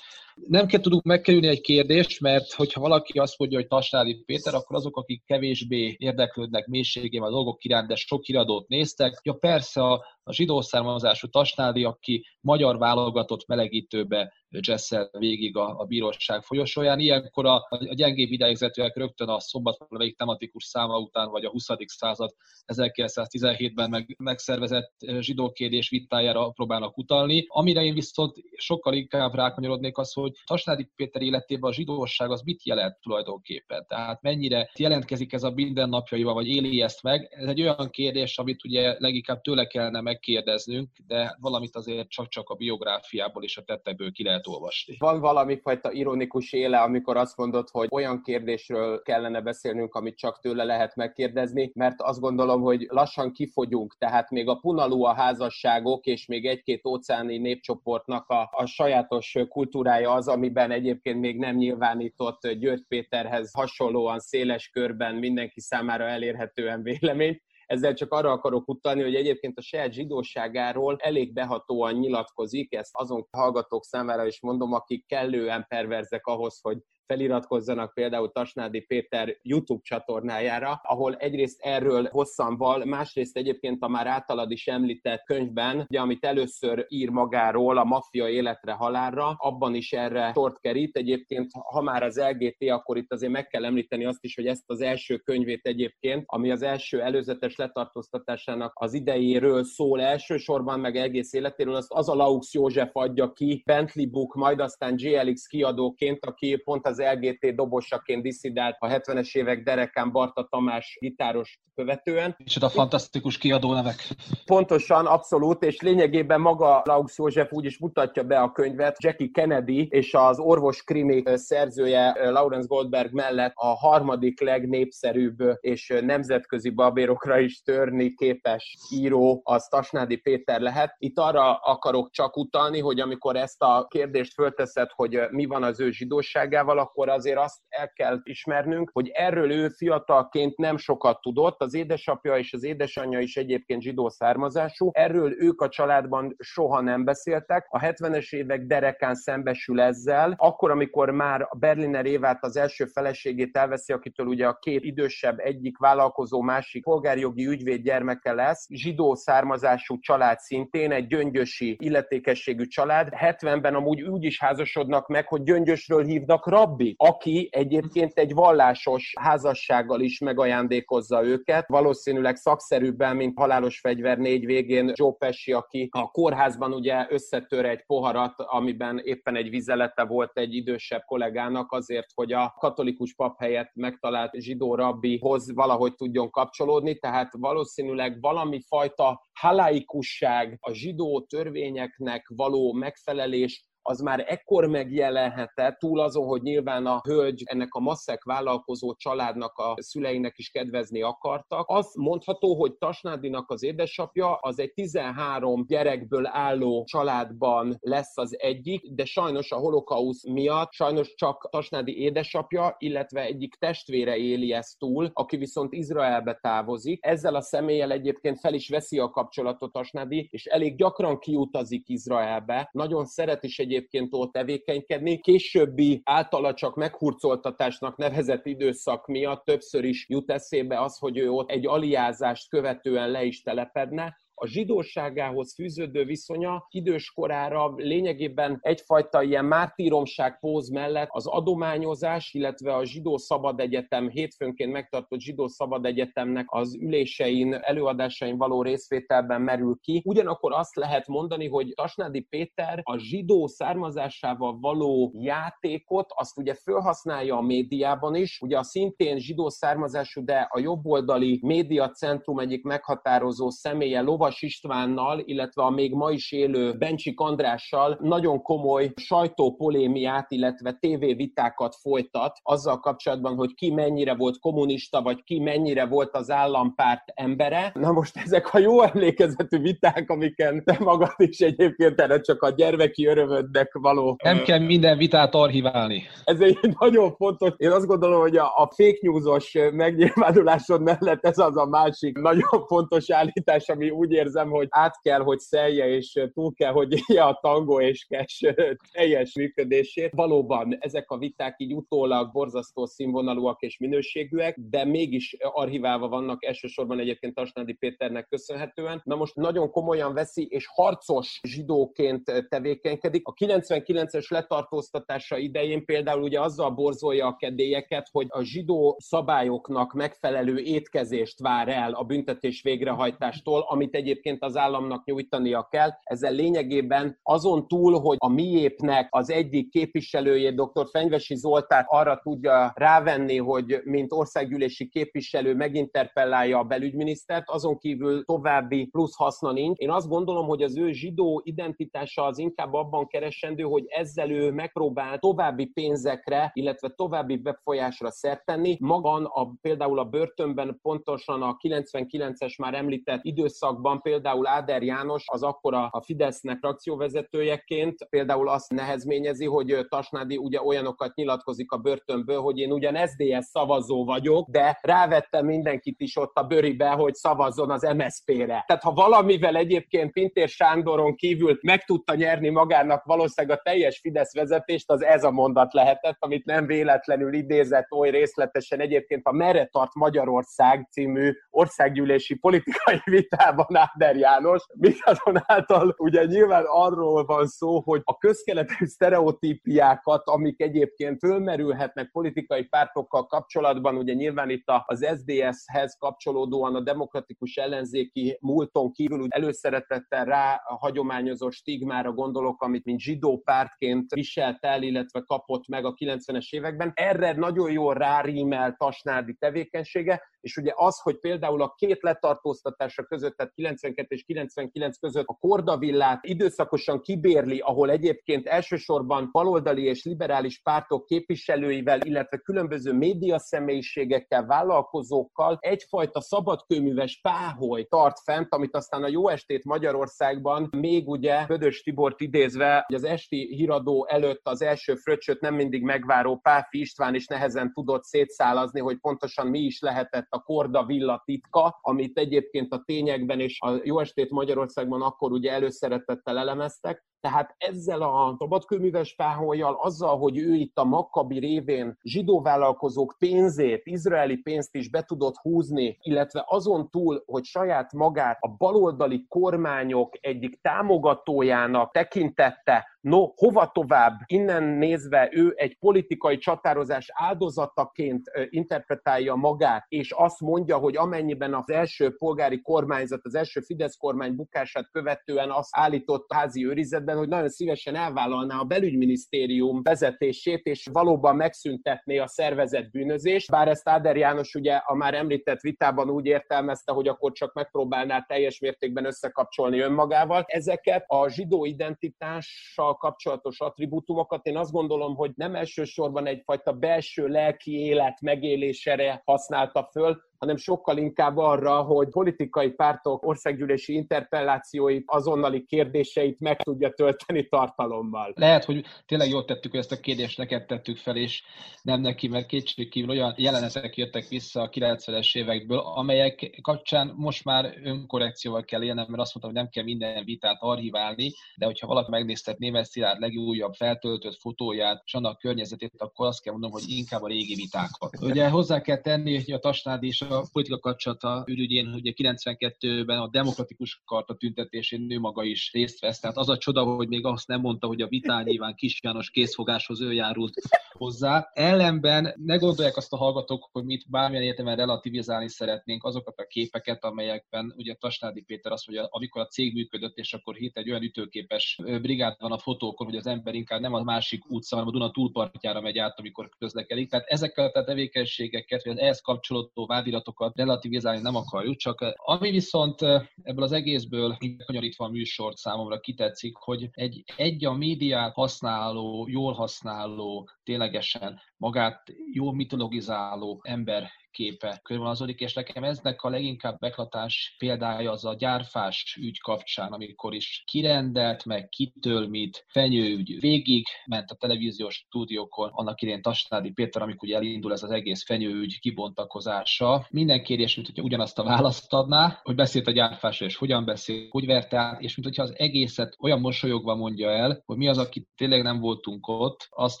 Nem 0.34 0.66
kell 0.66 0.80
tudunk 0.80 1.02
megkerülni 1.02 1.46
egy 1.46 1.60
kérdést, 1.60 2.20
mert 2.20 2.52
hogyha 2.52 2.80
valaki 2.80 3.18
azt 3.18 3.38
mondja, 3.38 3.58
hogy 3.58 3.66
Tasnádi 3.66 4.22
Péter, 4.26 4.54
akkor 4.54 4.76
azok, 4.76 4.96
akik 4.96 5.22
kevésbé 5.26 5.94
érdeklődnek 5.98 6.66
mélységében 6.66 7.28
a 7.28 7.32
dolgok 7.32 7.64
iránt, 7.64 7.88
de 7.88 7.94
sok 7.94 8.26
iradót 8.28 8.68
néztek, 8.68 9.20
ja 9.22 9.32
persze 9.32 9.82
a, 9.82 10.04
a 10.30 10.32
zsidó 10.32 10.60
származású 10.60 11.28
Tasnádi, 11.28 11.84
aki 11.84 12.24
magyar 12.40 12.78
válogatott 12.78 13.46
melegítőbe 13.46 14.32
Jessel 14.50 15.10
végig 15.18 15.56
a, 15.56 15.78
a 15.78 15.84
bíróság 15.84 16.42
folyosóján. 16.42 16.98
Ilyenkor 16.98 17.46
a, 17.46 17.54
a 17.68 17.94
gyengébb 17.94 18.30
idegzetőek 18.30 18.96
rögtön 18.96 19.28
a 19.28 19.40
szombatvalamelyik 19.40 20.16
tematikus 20.16 20.64
száma 20.64 20.98
után, 20.98 21.30
vagy 21.30 21.44
a 21.44 21.50
20. 21.50 21.66
század 21.86 22.34
1917-ben 22.66 23.90
meg, 23.90 24.16
megszervezett 24.18 24.92
zsidó 25.18 25.52
kérdés 25.52 25.88
vitájára 25.88 26.50
próbálnak 26.50 26.98
utalni. 26.98 27.44
Amire 27.48 27.82
én 27.82 27.94
viszont 27.94 28.36
sokkal 28.56 28.94
inkább 28.94 29.34
rákanyarodnék 29.34 29.98
az, 29.98 30.12
hogy 30.12 30.32
Tasnádi 30.46 30.88
Péter 30.96 31.22
életében 31.22 31.70
a 31.70 31.74
zsidóság 31.74 32.30
az 32.30 32.42
mit 32.42 32.66
jelent 32.66 33.00
tulajdonképpen? 33.00 33.86
Tehát 33.88 34.22
mennyire 34.22 34.70
jelentkezik 34.78 35.32
ez 35.32 35.42
a 35.42 35.50
mindennapjaival, 35.50 36.34
vagy 36.34 36.48
éli 36.48 36.82
ezt 36.82 37.02
meg? 37.02 37.28
Ez 37.30 37.48
egy 37.48 37.60
olyan 37.60 37.90
kérdés, 37.90 38.38
amit 38.38 38.64
ugye 38.64 38.96
leginkább 38.98 39.40
tőle 39.40 39.66
kellene 39.66 40.00
megkérdeznünk, 40.20 40.88
de 41.06 41.36
valamit 41.40 41.76
azért 41.76 42.08
csak-csak 42.08 42.48
a 42.48 42.54
biográfiából 42.54 43.42
és 43.44 43.56
a 43.56 43.62
tettekből 43.62 44.12
ki 44.12 44.22
lehet 44.24 44.46
olvasni. 44.46 44.96
Van 44.98 45.20
valami 45.20 45.60
fajta 45.60 45.92
ironikus 45.92 46.52
éle, 46.52 46.80
amikor 46.80 47.16
azt 47.16 47.36
mondod, 47.36 47.68
hogy 47.70 47.88
olyan 47.90 48.22
kérdésről 48.22 49.02
kellene 49.02 49.40
beszélnünk, 49.40 49.94
amit 49.94 50.16
csak 50.16 50.40
tőle 50.40 50.64
lehet 50.64 50.96
megkérdezni, 50.96 51.70
mert 51.74 52.00
azt 52.00 52.20
gondolom, 52.20 52.60
hogy 52.60 52.86
lassan 52.88 53.32
kifogyunk, 53.32 53.96
tehát 53.98 54.30
még 54.30 54.48
a 54.48 54.58
punalú 54.58 55.04
a 55.04 55.14
házasságok, 55.14 56.06
és 56.06 56.26
még 56.26 56.46
egy-két 56.46 56.86
óceáni 56.86 57.38
népcsoportnak 57.38 58.28
a, 58.28 58.48
a 58.52 58.66
sajátos 58.66 59.36
kultúrája 59.48 60.12
az, 60.12 60.28
amiben 60.28 60.70
egyébként 60.70 61.20
még 61.20 61.38
nem 61.38 61.56
nyilvánított 61.56 62.48
György 62.48 62.84
Péterhez 62.88 63.52
hasonlóan 63.52 64.18
széles 64.18 64.68
körben 64.68 65.14
mindenki 65.14 65.60
számára 65.60 66.04
elérhetően 66.04 66.82
véleményt. 66.82 67.42
Ezzel 67.70 67.94
csak 67.94 68.12
arra 68.12 68.30
akarok 68.30 68.68
utalni, 68.68 69.02
hogy 69.02 69.14
egyébként 69.14 69.58
a 69.58 69.62
saját 69.62 69.92
zsidóságáról 69.92 70.96
elég 71.00 71.32
behatóan 71.32 71.94
nyilatkozik, 71.94 72.74
ezt 72.74 72.90
azon 72.92 73.26
hallgatók 73.30 73.84
számára 73.84 74.26
is 74.26 74.40
mondom, 74.40 74.72
akik 74.72 75.06
kellően 75.06 75.64
perverzek 75.68 76.26
ahhoz, 76.26 76.60
hogy 76.60 76.78
feliratkozzanak 77.10 77.94
például 77.94 78.32
Tasnádi 78.32 78.80
Péter 78.80 79.36
YouTube 79.42 79.80
csatornájára, 79.82 80.80
ahol 80.82 81.14
egyrészt 81.14 81.60
erről 81.60 82.08
hosszan 82.10 82.56
val, 82.56 82.84
másrészt 82.84 83.36
egyébként 83.36 83.82
a 83.82 83.88
már 83.88 84.06
általad 84.06 84.50
is 84.50 84.66
említett 84.66 85.22
könyvben, 85.24 85.86
ugye, 85.88 86.00
amit 86.00 86.24
először 86.24 86.86
ír 86.88 87.08
magáról, 87.08 87.78
a 87.78 87.84
maffia 87.84 88.28
életre 88.28 88.72
halálra, 88.72 89.36
abban 89.38 89.74
is 89.74 89.92
erre 89.92 90.30
sort 90.34 90.60
kerít. 90.60 90.96
Egyébként, 90.96 91.50
ha 91.52 91.82
már 91.82 92.02
az 92.02 92.20
LGT, 92.30 92.70
akkor 92.70 92.96
itt 92.96 93.12
azért 93.12 93.32
meg 93.32 93.46
kell 93.46 93.64
említeni 93.64 94.04
azt 94.04 94.24
is, 94.24 94.34
hogy 94.34 94.46
ezt 94.46 94.64
az 94.66 94.80
első 94.80 95.16
könyvét 95.16 95.66
egyébként, 95.66 96.24
ami 96.26 96.50
az 96.50 96.62
első 96.62 97.00
előzetes 97.00 97.56
letartóztatásának 97.56 98.72
az 98.74 98.94
idejéről 98.94 99.64
szól 99.64 100.00
elsősorban, 100.00 100.80
meg 100.80 100.96
egész 100.96 101.32
életéről, 101.32 101.74
azt 101.74 101.92
az 101.92 102.08
a 102.08 102.14
Laux 102.14 102.54
József 102.54 102.90
adja 102.92 103.32
ki, 103.32 103.62
Bentley 103.66 104.10
Book, 104.10 104.34
majd 104.34 104.60
aztán 104.60 104.96
GLX 104.96 105.46
kiadóként, 105.46 106.24
aki 106.26 106.56
pont 106.64 106.86
az 106.86 106.99
az 107.00 107.18
LGT 107.18 107.54
dobosaként 107.54 108.22
diszidált 108.22 108.76
a 108.78 108.86
70-es 108.86 109.34
évek 109.36 109.62
derekán 109.62 110.12
Barta 110.12 110.46
Tamás 110.50 110.96
gitáros 111.00 111.60
követően. 111.74 112.36
És 112.44 112.56
a 112.56 112.68
fantasztikus 112.68 113.38
kiadó 113.38 113.74
nevek. 113.74 114.08
Pontosan, 114.44 115.06
abszolút, 115.06 115.62
és 115.62 115.80
lényegében 115.80 116.40
maga 116.40 116.82
Laux 116.84 117.18
József 117.18 117.52
úgy 117.52 117.64
is 117.64 117.78
mutatja 117.78 118.22
be 118.22 118.40
a 118.40 118.52
könyvet, 118.52 119.02
Jackie 119.02 119.28
Kennedy 119.32 119.88
és 119.90 120.14
az 120.14 120.38
orvos 120.38 120.82
krimi 120.82 121.22
szerzője 121.34 122.30
Lawrence 122.30 122.66
Goldberg 122.66 123.12
mellett 123.12 123.52
a 123.54 123.66
harmadik 123.66 124.40
legnépszerűbb 124.40 125.38
és 125.60 125.92
nemzetközi 126.00 126.70
babérokra 126.70 127.38
is 127.38 127.62
törni 127.62 128.14
képes 128.14 128.76
író 128.94 129.40
az 129.44 129.66
Tasnádi 129.66 130.16
Péter 130.16 130.60
lehet. 130.60 130.94
Itt 130.98 131.18
arra 131.18 131.54
akarok 131.54 132.10
csak 132.10 132.36
utalni, 132.36 132.80
hogy 132.80 133.00
amikor 133.00 133.36
ezt 133.36 133.62
a 133.62 133.86
kérdést 133.88 134.34
fölteszed, 134.34 134.90
hogy 134.94 135.20
mi 135.30 135.46
van 135.46 135.62
az 135.62 135.80
ő 135.80 135.90
zsidóságával, 135.90 136.78
akkor 136.90 137.08
azért 137.08 137.38
azt 137.38 137.58
el 137.68 137.92
kell 137.92 138.20
ismernünk, 138.22 138.90
hogy 138.92 139.08
erről 139.08 139.50
ő 139.52 139.68
fiatalként 139.68 140.56
nem 140.56 140.76
sokat 140.76 141.20
tudott, 141.20 141.62
az 141.62 141.74
édesapja 141.74 142.38
és 142.38 142.52
az 142.52 142.64
édesanyja 142.64 143.18
is 143.18 143.36
egyébként 143.36 143.82
zsidó 143.82 144.08
származású, 144.08 144.90
erről 144.92 145.42
ők 145.42 145.60
a 145.60 145.68
családban 145.68 146.36
soha 146.38 146.80
nem 146.80 147.04
beszéltek, 147.04 147.66
a 147.68 147.78
70-es 147.78 148.34
évek 148.34 148.66
derekán 148.66 149.14
szembesül 149.14 149.80
ezzel, 149.80 150.34
akkor, 150.36 150.70
amikor 150.70 151.10
már 151.10 151.40
a 151.40 151.56
Berliner 151.58 152.06
Évát 152.06 152.44
az 152.44 152.56
első 152.56 152.84
feleségét 152.84 153.56
elveszi, 153.56 153.92
akitől 153.92 154.26
ugye 154.26 154.46
a 154.46 154.58
két 154.58 154.84
idősebb 154.84 155.38
egyik 155.38 155.78
vállalkozó, 155.78 156.40
másik 156.40 156.82
polgárjogi 156.82 157.46
ügyvéd 157.46 157.82
gyermeke 157.82 158.32
lesz, 158.32 158.66
zsidó 158.68 159.14
származású 159.14 159.98
család 159.98 160.38
szintén, 160.38 160.92
egy 160.92 161.06
gyöngyösi 161.06 161.76
illetékességű 161.80 162.66
család. 162.66 163.08
70-ben 163.10 163.74
amúgy 163.74 164.02
úgy 164.02 164.24
is 164.24 164.40
házasodnak 164.40 165.08
meg, 165.08 165.28
hogy 165.28 165.42
gyöngyösről 165.42 166.04
hívnak 166.04 166.46
rabbi, 166.46 166.79
aki 166.96 167.48
egyébként 167.52 168.12
egy 168.12 168.34
vallásos 168.34 169.12
házassággal 169.20 170.00
is 170.00 170.18
megajándékozza 170.18 171.24
őket. 171.24 171.68
Valószínűleg 171.68 172.36
szakszerűbben, 172.36 173.16
mint 173.16 173.38
Halálos 173.38 173.80
Fegyver 173.80 174.18
négy 174.18 174.46
végén 174.46 174.92
Joe 174.94 175.14
Pesci, 175.18 175.52
aki 175.52 175.88
a 175.90 176.10
kórházban 176.10 176.72
ugye 176.72 177.06
összetör 177.08 177.64
egy 177.64 177.84
poharat, 177.86 178.34
amiben 178.36 179.00
éppen 179.04 179.36
egy 179.36 179.50
vizelete 179.50 180.04
volt 180.04 180.38
egy 180.38 180.54
idősebb 180.54 181.02
kollégának 181.04 181.72
azért, 181.72 182.06
hogy 182.14 182.32
a 182.32 182.54
katolikus 182.58 183.14
pap 183.14 183.38
helyett 183.38 183.70
megtalált 183.74 184.34
zsidó 184.38 184.74
rabbihoz 184.74 185.54
valahogy 185.54 185.94
tudjon 185.94 186.30
kapcsolódni, 186.30 186.98
tehát 186.98 187.32
valószínűleg 187.38 188.20
valami 188.20 188.60
fajta 188.66 189.20
halaikusság, 189.32 190.58
a 190.60 190.72
zsidó 190.72 191.26
törvényeknek 191.28 192.32
való 192.34 192.72
megfelelés 192.72 193.69
az 193.82 194.00
már 194.00 194.24
ekkor 194.28 194.66
megjelenhetett, 194.66 195.78
túl 195.78 196.00
azon, 196.00 196.26
hogy 196.26 196.42
nyilván 196.42 196.86
a 196.86 197.00
hölgy 197.04 197.42
ennek 197.44 197.74
a 197.74 197.80
masszek 197.80 198.24
vállalkozó 198.24 198.94
családnak 198.94 199.58
a 199.58 199.74
szüleinek 199.76 200.38
is 200.38 200.50
kedvezni 200.50 201.02
akartak. 201.02 201.64
Azt 201.68 201.96
mondható, 201.96 202.54
hogy 202.54 202.74
Tasnádinak 202.74 203.50
az 203.50 203.62
édesapja 203.62 204.34
az 204.34 204.58
egy 204.58 204.72
13 204.72 205.66
gyerekből 205.66 206.26
álló 206.26 206.84
családban 206.84 207.76
lesz 207.80 208.16
az 208.18 208.36
egyik, 208.40 208.94
de 208.94 209.04
sajnos 209.04 209.52
a 209.52 209.56
holokausz 209.56 210.26
miatt 210.26 210.72
sajnos 210.72 211.14
csak 211.14 211.48
Tasnádi 211.50 212.00
édesapja, 212.00 212.74
illetve 212.78 213.22
egyik 213.22 213.54
testvére 213.54 214.16
éli 214.16 214.52
ezt 214.52 214.78
túl, 214.78 215.10
aki 215.12 215.36
viszont 215.36 215.72
Izraelbe 215.72 216.38
távozik. 216.42 217.06
Ezzel 217.06 217.34
a 217.34 217.40
személlyel 217.40 217.92
egyébként 217.92 218.40
fel 218.40 218.54
is 218.54 218.68
veszi 218.68 218.98
a 218.98 219.10
kapcsolatot 219.10 219.72
Tasnádi, 219.72 220.28
és 220.30 220.46
elég 220.46 220.76
gyakran 220.76 221.18
kiutazik 221.18 221.88
Izraelbe. 221.88 222.68
Nagyon 222.72 223.04
szeret 223.04 223.44
is 223.44 223.58
egy 223.58 223.69
egyébként 223.70 224.08
ott 224.14 224.32
tevékenykedni. 224.32 225.20
Későbbi 225.20 226.00
általa 226.04 226.54
csak 226.54 226.76
meghurcoltatásnak 226.76 227.96
nevezett 227.96 228.46
időszak 228.46 229.06
miatt 229.06 229.44
többször 229.44 229.84
is 229.84 230.08
jut 230.08 230.30
eszébe 230.30 230.80
az, 230.80 230.98
hogy 230.98 231.18
ő 231.18 231.30
ott 231.30 231.50
egy 231.50 231.66
aliázást 231.66 232.48
követően 232.48 233.10
le 233.10 233.24
is 233.24 233.42
telepedne, 233.42 234.16
a 234.42 234.46
zsidóságához 234.46 235.54
fűződő 235.54 236.04
viszonya 236.04 236.66
idős 236.70 237.10
korára 237.10 237.74
lényegében 237.76 238.58
egyfajta 238.60 239.22
ilyen 239.22 239.44
mártíromság 239.44 240.38
póz 240.38 240.68
mellett 240.68 241.08
az 241.10 241.26
adományozás, 241.26 242.34
illetve 242.34 242.74
a 242.74 242.84
Zsidó 242.84 243.16
Szabad 243.16 243.60
Egyetem 243.60 244.08
hétfőnként 244.08 244.72
megtartott 244.72 245.20
Zsidó 245.20 245.46
Szabad 245.46 245.86
Egyetemnek 245.86 246.46
az 246.48 246.74
ülésein, 246.74 247.54
előadásain 247.54 248.36
való 248.36 248.62
részvételben 248.62 249.42
merül 249.42 249.78
ki. 249.82 250.02
Ugyanakkor 250.04 250.52
azt 250.52 250.76
lehet 250.76 251.06
mondani, 251.06 251.48
hogy 251.48 251.72
Tasnádi 251.74 252.20
Péter 252.20 252.80
a 252.82 252.98
zsidó 252.98 253.46
származásával 253.46 254.58
való 254.60 255.12
játékot, 255.14 256.12
azt 256.14 256.38
ugye 256.38 256.54
felhasználja 256.54 257.36
a 257.36 257.42
médiában 257.42 258.14
is, 258.14 258.40
ugye 258.40 258.58
a 258.58 258.62
szintén 258.62 259.18
zsidó 259.18 259.48
származású, 259.48 260.24
de 260.24 260.48
a 260.50 260.58
jobboldali 260.60 261.38
médiacentrum 261.42 262.38
egyik 262.38 262.64
meghatározó 262.64 263.50
személye 263.50 264.00
Lova 264.00 264.29
Lovas 264.30 264.42
Istvánnal, 264.42 265.22
illetve 265.24 265.62
a 265.62 265.70
még 265.70 265.94
ma 265.94 266.10
is 266.10 266.32
élő 266.32 266.72
Bencsik 266.78 267.20
Andrással 267.20 267.98
nagyon 268.00 268.42
komoly 268.42 268.92
sajtópolémiát, 268.96 270.30
illetve 270.30 270.72
tévévitákat 270.80 271.74
folytat 271.80 272.38
azzal 272.42 272.80
kapcsolatban, 272.80 273.34
hogy 273.34 273.54
ki 273.54 273.70
mennyire 273.70 274.14
volt 274.14 274.38
kommunista, 274.38 275.02
vagy 275.02 275.22
ki 275.24 275.38
mennyire 275.38 275.86
volt 275.86 276.16
az 276.16 276.30
állampárt 276.30 277.02
embere. 277.14 277.70
Na 277.74 277.92
most 277.92 278.16
ezek 278.16 278.54
a 278.54 278.58
jó 278.58 278.82
emlékezetű 278.82 279.58
viták, 279.58 280.10
amiken 280.10 280.64
te 280.64 280.76
magad 280.80 281.14
is 281.16 281.38
egyébként 281.38 282.00
erre 282.00 282.20
csak 282.20 282.42
a 282.42 282.50
gyermeki 282.50 283.06
örömödnek 283.06 283.72
való. 283.72 284.16
Nem 284.22 284.42
kell 284.42 284.58
minden 284.58 284.98
vitát 284.98 285.34
archiválni. 285.34 286.02
Ez 286.24 286.40
egy 286.40 286.58
nagyon 286.78 287.14
fontos. 287.14 287.52
Én 287.56 287.70
azt 287.70 287.86
gondolom, 287.86 288.20
hogy 288.20 288.36
a, 288.36 288.44
a 288.44 288.70
fake 288.74 288.98
news-os 289.00 289.58
megnyilvánulásod 289.72 290.82
mellett 290.82 291.24
ez 291.24 291.38
az 291.38 291.56
a 291.56 291.66
másik 291.66 292.18
nagyon 292.18 292.66
fontos 292.66 293.10
állítás, 293.10 293.68
ami 293.68 293.90
úgy 293.90 294.12
érzem, 294.20 294.50
hogy 294.50 294.66
át 294.70 295.00
kell, 295.02 295.20
hogy 295.20 295.38
szelje, 295.38 295.88
és 295.88 296.20
túl 296.32 296.54
kell, 296.54 296.72
hogy 296.72 296.92
élje 297.08 297.24
a 297.24 297.38
tango 297.42 297.80
és 297.80 298.06
cash 298.08 298.54
teljes 298.92 299.34
működését. 299.34 300.12
Valóban 300.14 300.76
ezek 300.80 301.10
a 301.10 301.18
viták 301.18 301.54
így 301.58 301.74
utólag 301.74 302.32
borzasztó 302.32 302.86
színvonalúak 302.86 303.62
és 303.62 303.78
minőségűek, 303.78 304.56
de 304.70 304.84
mégis 304.84 305.36
archiválva 305.40 306.08
vannak 306.08 306.44
elsősorban 306.44 306.98
egyébként 306.98 307.34
Tasnádi 307.34 307.72
Péternek 307.72 308.28
köszönhetően. 308.28 309.00
Na 309.04 309.16
most 309.16 309.34
nagyon 309.34 309.70
komolyan 309.70 310.14
veszi, 310.14 310.46
és 310.50 310.66
harcos 310.66 311.40
zsidóként 311.42 312.46
tevékenykedik. 312.48 313.26
A 313.26 313.34
99-es 313.34 314.30
letartóztatása 314.30 315.36
idején 315.36 315.84
például 315.84 316.22
ugye 316.22 316.40
azzal 316.40 316.70
borzolja 316.70 317.26
a 317.26 317.36
kedélyeket, 317.36 318.08
hogy 318.12 318.26
a 318.28 318.42
zsidó 318.42 318.96
szabályoknak 319.00 319.92
megfelelő 319.92 320.58
étkezést 320.58 321.40
vár 321.40 321.68
el 321.68 321.92
a 321.92 322.04
büntetés 322.04 322.62
végrehajtástól, 322.62 323.64
amit 323.68 323.94
egy 323.94 324.06
egyébként 324.10 324.44
az 324.44 324.56
államnak 324.56 325.04
nyújtania 325.04 325.66
kell. 325.70 325.90
Ezzel 326.02 326.32
lényegében 326.32 327.18
azon 327.22 327.68
túl, 327.68 328.00
hogy 328.00 328.16
a 328.20 328.28
miépnek 328.28 329.08
az 329.10 329.30
egyik 329.30 329.70
képviselője, 329.70 330.50
dr. 330.50 330.86
Fenyvesi 330.90 331.36
Zoltát 331.36 331.84
arra 331.88 332.20
tudja 332.22 332.72
rávenni, 332.74 333.36
hogy 333.36 333.80
mint 333.84 334.12
országgyűlési 334.12 334.88
képviselő 334.88 335.54
meginterpellálja 335.54 336.58
a 336.58 336.64
belügyminisztert, 336.64 337.50
azon 337.50 337.78
kívül 337.78 338.24
további 338.24 338.86
plusz 338.86 339.16
haszna 339.16 339.52
nincs. 339.52 339.78
Én 339.78 339.90
azt 339.90 340.08
gondolom, 340.08 340.46
hogy 340.46 340.62
az 340.62 340.76
ő 340.76 340.92
zsidó 340.92 341.40
identitása 341.44 342.24
az 342.24 342.38
inkább 342.38 342.72
abban 342.72 343.06
keresendő, 343.06 343.62
hogy 343.62 343.84
ezzel 343.86 344.30
ő 344.30 344.50
megpróbál 344.50 345.18
további 345.18 345.66
pénzekre, 345.66 346.50
illetve 346.54 346.88
további 346.88 347.36
befolyásra 347.36 348.10
szert 348.10 348.44
tenni. 348.44 348.76
Magan 348.80 349.24
a, 349.24 349.52
például 349.60 349.98
a 349.98 350.04
börtönben 350.04 350.78
pontosan 350.82 351.42
a 351.42 351.56
99-es 351.56 352.58
már 352.58 352.74
említett 352.74 353.20
időszakban 353.22 353.99
például 354.02 354.46
Áder 354.46 354.82
János 354.82 355.24
az 355.26 355.42
akkor 355.42 355.74
a 355.74 356.02
Fidesznek 356.04 356.58
frakcióvezetőjeként 356.58 358.08
például 358.08 358.48
azt 358.48 358.72
nehezményezi, 358.72 359.46
hogy 359.46 359.86
Tasnádi 359.88 360.36
ugye 360.36 360.62
olyanokat 360.62 361.14
nyilatkozik 361.14 361.72
a 361.72 361.76
börtönből, 361.76 362.40
hogy 362.40 362.58
én 362.58 362.72
ugyan 362.72 363.06
SDS 363.06 363.44
szavazó 363.44 364.04
vagyok, 364.04 364.48
de 364.48 364.78
rávettem 364.80 365.46
mindenkit 365.46 366.00
is 366.00 366.16
ott 366.16 366.36
a 366.36 366.42
bőribe, 366.42 366.88
hogy 366.88 367.14
szavazzon 367.14 367.70
az 367.70 367.82
MSZP-re. 367.82 368.64
Tehát 368.66 368.82
ha 368.82 368.92
valamivel 368.92 369.56
egyébként 369.56 370.12
Pintér 370.12 370.48
Sándoron 370.48 371.14
kívül 371.14 371.58
meg 371.62 371.84
tudta 371.84 372.14
nyerni 372.14 372.48
magának 372.48 373.04
valószínűleg 373.04 373.58
a 373.58 373.62
teljes 373.62 373.98
Fidesz 373.98 374.34
vezetést, 374.34 374.90
az 374.90 375.04
ez 375.04 375.24
a 375.24 375.30
mondat 375.30 375.72
lehetett, 375.72 376.16
amit 376.18 376.44
nem 376.44 376.66
véletlenül 376.66 377.34
idézett 377.34 377.90
oly 377.90 378.10
részletesen 378.10 378.80
egyébként 378.80 379.26
a 379.26 379.32
Merre 379.32 379.66
tart 379.66 379.94
Magyarország 379.94 380.88
című 380.90 381.32
országgyűlési 381.50 382.34
politikai 382.34 383.00
vitában 383.18 383.66
Áder 383.80 384.16
János, 384.16 384.64
mindazonáltal 384.74 385.94
ugye 385.98 386.24
nyilván 386.24 386.64
arról 386.66 387.24
van 387.24 387.46
szó, 387.46 387.80
hogy 387.80 388.00
a 388.04 388.16
közkeletű 388.16 388.84
sztereotípiákat, 388.84 390.28
amik 390.28 390.60
egyébként 390.60 391.18
fölmerülhetnek 391.18 392.10
politikai 392.10 392.64
pártokkal 392.64 393.26
kapcsolatban, 393.26 393.96
ugye 393.96 394.12
nyilván 394.12 394.50
itt 394.50 394.64
az 394.86 395.06
SDS-hez 395.16 395.96
kapcsolódóan 395.98 396.74
a 396.74 396.80
demokratikus 396.80 397.56
ellenzéki 397.56 398.38
múlton 398.40 398.92
kívül 398.92 399.26
előszeretettel 399.28 400.24
rá 400.24 400.60
a 400.64 400.74
hagyományozó 400.74 401.50
stigmára 401.50 402.12
gondolok, 402.12 402.62
amit 402.62 402.84
mint 402.84 403.00
zsidó 403.00 403.38
pártként 403.38 404.12
viselt 404.14 404.64
el, 404.64 404.82
illetve 404.82 405.22
kapott 405.26 405.68
meg 405.68 405.84
a 405.84 405.94
90-es 405.94 406.50
években. 406.50 406.92
Erre 406.94 407.32
nagyon 407.32 407.70
jól 407.70 407.94
rárímel 407.94 408.74
Tasnádi 408.78 409.34
tevékenysége, 409.34 410.22
és 410.40 410.56
ugye 410.56 410.72
az, 410.76 411.00
hogy 411.00 411.18
például 411.18 411.62
a 411.62 411.74
két 411.76 412.02
letartóztatása 412.02 413.02
között, 413.02 413.36
tehát 413.36 413.52
92 413.54 414.14
és 414.14 414.22
99 414.22 414.98
között 414.98 415.26
a 415.26 415.36
Kordavillát 415.40 416.24
időszakosan 416.24 417.00
kibérli, 417.00 417.58
ahol 417.58 417.90
egyébként 417.90 418.46
elsősorban 418.46 419.28
baloldali 419.32 419.84
és 419.84 420.04
liberális 420.04 420.60
pártok 420.62 421.06
képviselőivel, 421.06 422.00
illetve 422.00 422.36
különböző 422.36 422.92
média 422.92 423.38
személyiségekkel, 423.38 424.46
vállalkozókkal 424.46 425.58
egyfajta 425.60 426.20
szabadkőműves 426.20 427.20
páholy 427.22 427.84
tart 427.84 428.18
fent, 428.24 428.54
amit 428.54 428.76
aztán 428.76 429.02
a 429.02 429.08
Jó 429.08 429.28
Estét 429.28 429.64
Magyarországban 429.64 430.68
még 430.76 431.08
ugye 431.08 431.46
Bödös 431.46 431.82
Tibort 431.82 432.20
idézve, 432.20 432.84
hogy 432.86 432.96
az 432.96 433.04
esti 433.04 433.54
híradó 433.54 434.06
előtt 434.10 434.40
az 434.42 434.62
első 434.62 434.94
fröccsöt 434.94 435.40
nem 435.40 435.54
mindig 435.54 435.82
megváró 435.82 436.36
Páfi 436.36 436.80
István 436.80 437.14
is 437.14 437.26
nehezen 437.26 437.72
tudott 437.72 438.04
szétszálazni, 438.04 438.80
hogy 438.80 438.98
pontosan 438.98 439.46
mi 439.46 439.58
is 439.58 439.80
lehetett 439.80 440.26
a 440.30 440.42
Korda 440.42 440.84
Villa 440.84 441.22
titka, 441.24 441.78
amit 441.82 442.18
egyébként 442.18 442.72
a 442.72 442.82
tényekben 442.84 443.40
és 443.40 443.60
a 443.60 443.80
Jó 443.84 443.98
Estét 444.00 444.30
Magyarországban 444.30 445.02
akkor 445.02 445.32
ugye 445.32 445.52
előszeretettel 445.52 446.38
elemeztek. 446.38 447.09
Tehát 447.20 447.54
ezzel 447.58 448.02
a 448.02 448.34
szabadkőműves 448.38 449.14
páholyjal, 449.14 449.78
azzal, 449.82 450.18
hogy 450.18 450.38
ő 450.38 450.54
itt 450.54 450.78
a 450.78 450.84
Makkabi 450.84 451.38
révén 451.38 451.98
zsidó 452.02 452.40
vállalkozók 452.42 453.14
pénzét, 453.18 453.80
izraeli 453.84 454.36
pénzt 454.36 454.74
is 454.74 454.90
be 454.90 455.02
tudott 455.02 455.36
húzni, 455.36 455.98
illetve 456.00 456.44
azon 456.46 456.90
túl, 456.90 457.22
hogy 457.26 457.44
saját 457.44 457.92
magát 457.92 458.38
a 458.40 458.48
baloldali 458.48 459.26
kormányok 459.28 460.16
egyik 460.20 460.60
támogatójának 460.60 461.92
tekintette, 461.92 462.86
no, 463.00 463.32
hova 463.36 463.70
tovább, 463.74 464.20
innen 464.26 464.62
nézve 464.62 465.28
ő 465.32 465.52
egy 465.56 465.78
politikai 465.78 466.38
csatározás 466.38 467.10
áldozataként 467.12 468.30
interpretálja 468.50 469.34
magát, 469.34 469.84
és 469.88 470.10
azt 470.10 470.40
mondja, 470.40 470.76
hogy 470.76 470.96
amennyiben 470.96 471.54
az 471.54 471.70
első 471.70 472.16
polgári 472.16 472.62
kormányzat, 472.62 473.20
az 473.22 473.34
első 473.34 473.60
Fidesz 473.60 473.96
kormány 473.96 474.34
bukását 474.36 474.90
követően 474.90 475.50
azt 475.50 475.68
állított 475.70 476.32
házi 476.32 476.66
őrizetben, 477.10 477.16
hogy 477.16 477.28
nagyon 477.28 477.48
szívesen 477.48 477.94
elvállalná 477.94 478.58
a 478.58 478.64
belügyminisztérium 478.64 479.82
vezetését, 479.82 480.64
és 480.64 480.88
valóban 480.92 481.36
megszüntetné 481.36 482.18
a 482.18 482.26
szervezet 482.26 482.90
bűnözést. 482.90 483.50
Bár 483.50 483.68
ezt 483.68 483.88
Áder 483.88 484.16
János 484.16 484.54
ugye 484.54 484.74
a 484.74 484.94
már 484.94 485.14
említett 485.14 485.60
vitában 485.60 486.10
úgy 486.10 486.26
értelmezte, 486.26 486.92
hogy 486.92 487.08
akkor 487.08 487.32
csak 487.32 487.54
megpróbálná 487.54 488.20
teljes 488.20 488.60
mértékben 488.60 489.04
összekapcsolni 489.04 489.78
önmagával. 489.78 490.44
Ezeket 490.46 491.04
a 491.06 491.28
zsidó 491.28 491.64
identitással 491.64 492.96
kapcsolatos 492.96 493.60
attribútumokat 493.60 494.46
én 494.46 494.56
azt 494.56 494.72
gondolom, 494.72 495.14
hogy 495.14 495.30
nem 495.34 495.54
elsősorban 495.54 496.26
egyfajta 496.26 496.72
belső 496.72 497.26
lelki 497.26 497.72
élet 497.72 498.20
megélésére 498.20 499.22
használta 499.24 499.88
föl, 499.92 500.28
hanem 500.40 500.56
sokkal 500.56 500.96
inkább 500.96 501.36
arra, 501.36 501.82
hogy 501.82 502.08
politikai 502.08 502.70
pártok 502.70 503.26
országgyűlési 503.26 503.94
interpellációit, 503.94 505.02
azonnali 505.06 505.64
kérdéseit 505.64 506.40
meg 506.40 506.62
tudja 506.62 506.90
tölteni 506.90 507.48
tartalommal. 507.48 508.32
Lehet, 508.34 508.64
hogy 508.64 508.84
tényleg 509.06 509.28
jól 509.28 509.44
tettük, 509.44 509.70
hogy 509.70 509.80
ezt 509.80 509.92
a 509.92 510.00
kérdést 510.00 510.38
neked 510.38 510.66
tettük 510.66 510.96
fel, 510.96 511.16
és 511.16 511.42
nem 511.82 512.00
neki, 512.00 512.28
mert 512.28 512.46
kétségkívül 512.46 513.10
olyan 513.10 513.34
jelenetek 513.36 513.96
jöttek 513.96 514.28
vissza 514.28 514.60
a 514.60 514.68
90-es 514.68 515.36
évekből, 515.36 515.78
amelyek 515.78 516.58
kapcsán 516.62 517.12
most 517.16 517.44
már 517.44 517.74
önkorrekcióval 517.82 518.64
kell 518.64 518.82
élnem, 518.82 519.06
mert 519.08 519.22
azt 519.22 519.34
mondtam, 519.34 519.52
hogy 519.52 519.62
nem 519.62 519.68
kell 519.68 519.84
minden 519.84 520.24
vitát 520.24 520.56
archiválni, 520.60 521.32
de 521.56 521.66
hogyha 521.66 521.86
valaki 521.86 522.10
megnézte 522.10 522.54
Német 522.58 522.84
Szilárd 522.84 523.20
legújabb 523.20 523.72
feltöltött 523.72 524.36
fotóját 524.40 525.02
és 525.04 525.14
annak 525.14 525.38
környezetét, 525.38 525.92
akkor 525.96 526.26
azt 526.26 526.42
kell 526.42 526.52
mondom, 526.52 526.70
hogy 526.70 526.84
inkább 526.86 527.22
a 527.22 527.28
régi 527.28 527.54
vitákat. 527.54 528.20
Ugye 528.20 528.48
hozzá 528.48 528.80
kell 528.80 529.00
tenni, 529.00 529.34
hogy 529.34 529.52
a 529.52 529.58
Tasnád 529.58 530.02
és 530.02 530.28
a 530.30 530.48
politika 530.52 530.78
kapcsolata 530.78 531.44
ürügyén, 531.46 531.86
ugye 531.94 532.12
92-ben 532.16 533.18
a 533.18 533.28
demokratikus 533.28 534.02
karta 534.04 534.34
tüntetésén 534.34 535.00
nő 535.00 535.18
maga 535.18 535.44
is 535.44 535.72
részt 535.72 536.00
vesz. 536.00 536.20
Tehát 536.20 536.36
az 536.36 536.48
a 536.48 536.58
csoda, 536.58 536.82
hogy 536.82 537.08
még 537.08 537.24
azt 537.24 537.48
nem 537.48 537.60
mondta, 537.60 537.86
hogy 537.86 538.00
a 538.00 538.08
vitán 538.08 538.42
nyilván 538.42 538.74
Kis 538.74 538.98
János 539.02 539.30
készfogáshoz 539.30 540.00
ő 540.00 540.12
járult 540.12 540.54
hozzá. 540.92 541.50
Ellenben 541.52 542.34
ne 542.36 542.56
gondolják 542.56 542.96
azt 542.96 543.12
a 543.12 543.16
hallgatók, 543.16 543.68
hogy 543.72 543.84
mit 543.84 544.10
bármilyen 544.10 544.44
értelemben 544.44 544.86
relativizálni 544.86 545.48
szeretnénk 545.48 546.04
azokat 546.04 546.38
a 546.38 546.46
képeket, 546.46 547.04
amelyekben 547.04 547.74
ugye 547.76 547.94
Tasnádi 547.94 548.40
Péter 548.40 548.72
azt 548.72 548.86
mondja, 548.86 549.08
amikor 549.10 549.42
a 549.42 549.46
cég 549.46 549.74
működött, 549.74 550.16
és 550.16 550.32
akkor 550.32 550.54
hét 550.54 550.76
egy 550.76 550.90
olyan 550.90 551.02
ütőképes 551.02 551.80
brigád 551.84 552.36
van 552.38 552.52
a 552.52 552.58
fotókon, 552.58 553.06
hogy 553.06 553.16
az 553.16 553.26
ember 553.26 553.54
inkább 553.54 553.80
nem 553.80 553.94
a 553.94 554.02
másik 554.02 554.50
utca, 554.50 554.76
hanem 554.76 554.88
a 554.88 554.92
Duna 554.92 555.10
túlpartjára 555.10 555.80
megy 555.80 555.98
át, 555.98 556.18
amikor 556.18 556.48
közlekedik. 556.58 557.10
Tehát 557.10 557.26
ezekkel 557.26 557.66
a 557.66 557.84
tevékenységeket, 557.84 558.84
vagy 558.84 558.92
az 558.92 558.98
ehhez 558.98 559.20
kapcsolódó 559.20 559.86
vádirat 559.86 560.19
gondolatokat 560.20 560.56
relativizálni 560.56 561.20
nem 561.20 561.36
akarjuk, 561.36 561.76
csak 561.76 562.02
eh, 562.02 562.12
ami 562.16 562.50
viszont 562.50 563.02
eh, 563.02 563.26
ebből 563.42 563.64
az 563.64 563.72
egészből 563.72 564.36
kanyarítva 564.66 565.04
a 565.04 565.10
műsort 565.10 565.56
számomra 565.56 566.00
kitetszik, 566.00 566.56
hogy 566.56 566.88
egy, 566.92 567.22
egy 567.36 567.64
a 567.64 567.72
médiát 567.72 568.34
használó, 568.34 569.26
jól 569.30 569.52
használó, 569.52 570.48
ténylegesen 570.62 571.40
magát 571.60 572.02
jól 572.32 572.54
mitologizáló 572.54 573.60
ember 573.62 574.10
képe 574.30 574.80
körülvonalazódik, 574.82 575.40
és 575.40 575.54
nekem 575.54 575.84
eznek 575.84 576.22
a 576.22 576.28
leginkább 576.28 576.78
beklatás 576.78 577.54
példája 577.58 578.10
az 578.10 578.24
a 578.24 578.34
gyárfás 578.34 579.18
ügy 579.20 579.40
kapcsán, 579.40 579.92
amikor 579.92 580.34
is 580.34 580.62
kirendelt 580.66 581.44
meg, 581.44 581.68
kitől 581.68 582.28
mit, 582.28 582.64
fenyőügy 582.68 583.40
végig 583.40 583.86
ment 584.06 584.30
a 584.30 584.34
televíziós 584.34 584.94
stúdiókon, 584.94 585.70
annak 585.72 586.02
idén 586.02 586.22
Tasnádi 586.22 586.70
Péter, 586.70 587.02
amikor 587.02 587.28
ugye 587.28 587.36
elindul 587.36 587.72
ez 587.72 587.82
az 587.82 587.90
egész 587.90 588.24
fenyőügy 588.24 588.78
kibontakozása. 588.78 590.06
Minden 590.10 590.42
kérdés, 590.42 590.74
mint 590.74 590.86
hogyha 590.86 591.02
ugyanazt 591.02 591.38
a 591.38 591.44
választ 591.44 591.92
adná, 591.92 592.40
hogy 592.42 592.54
beszélt 592.54 592.86
a 592.86 592.90
gyárfásra, 592.90 593.46
és 593.46 593.56
hogyan 593.56 593.84
beszél, 593.84 594.26
hogy 594.30 594.46
verte 594.46 594.78
át, 594.78 595.00
és 595.00 595.14
mint 595.14 595.26
hogyha 595.26 595.42
az 595.42 595.58
egészet 595.58 596.16
olyan 596.18 596.40
mosolyogva 596.40 596.94
mondja 596.94 597.30
el, 597.30 597.62
hogy 597.66 597.76
mi 597.76 597.88
az, 597.88 597.98
aki 597.98 598.26
tényleg 598.36 598.62
nem 598.62 598.80
voltunk 598.80 599.28
ott, 599.28 599.66
azt 599.70 600.00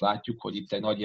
látjuk, 0.00 0.40
hogy 0.40 0.56
itt 0.56 0.72
egy 0.72 0.80
nagy 0.80 0.98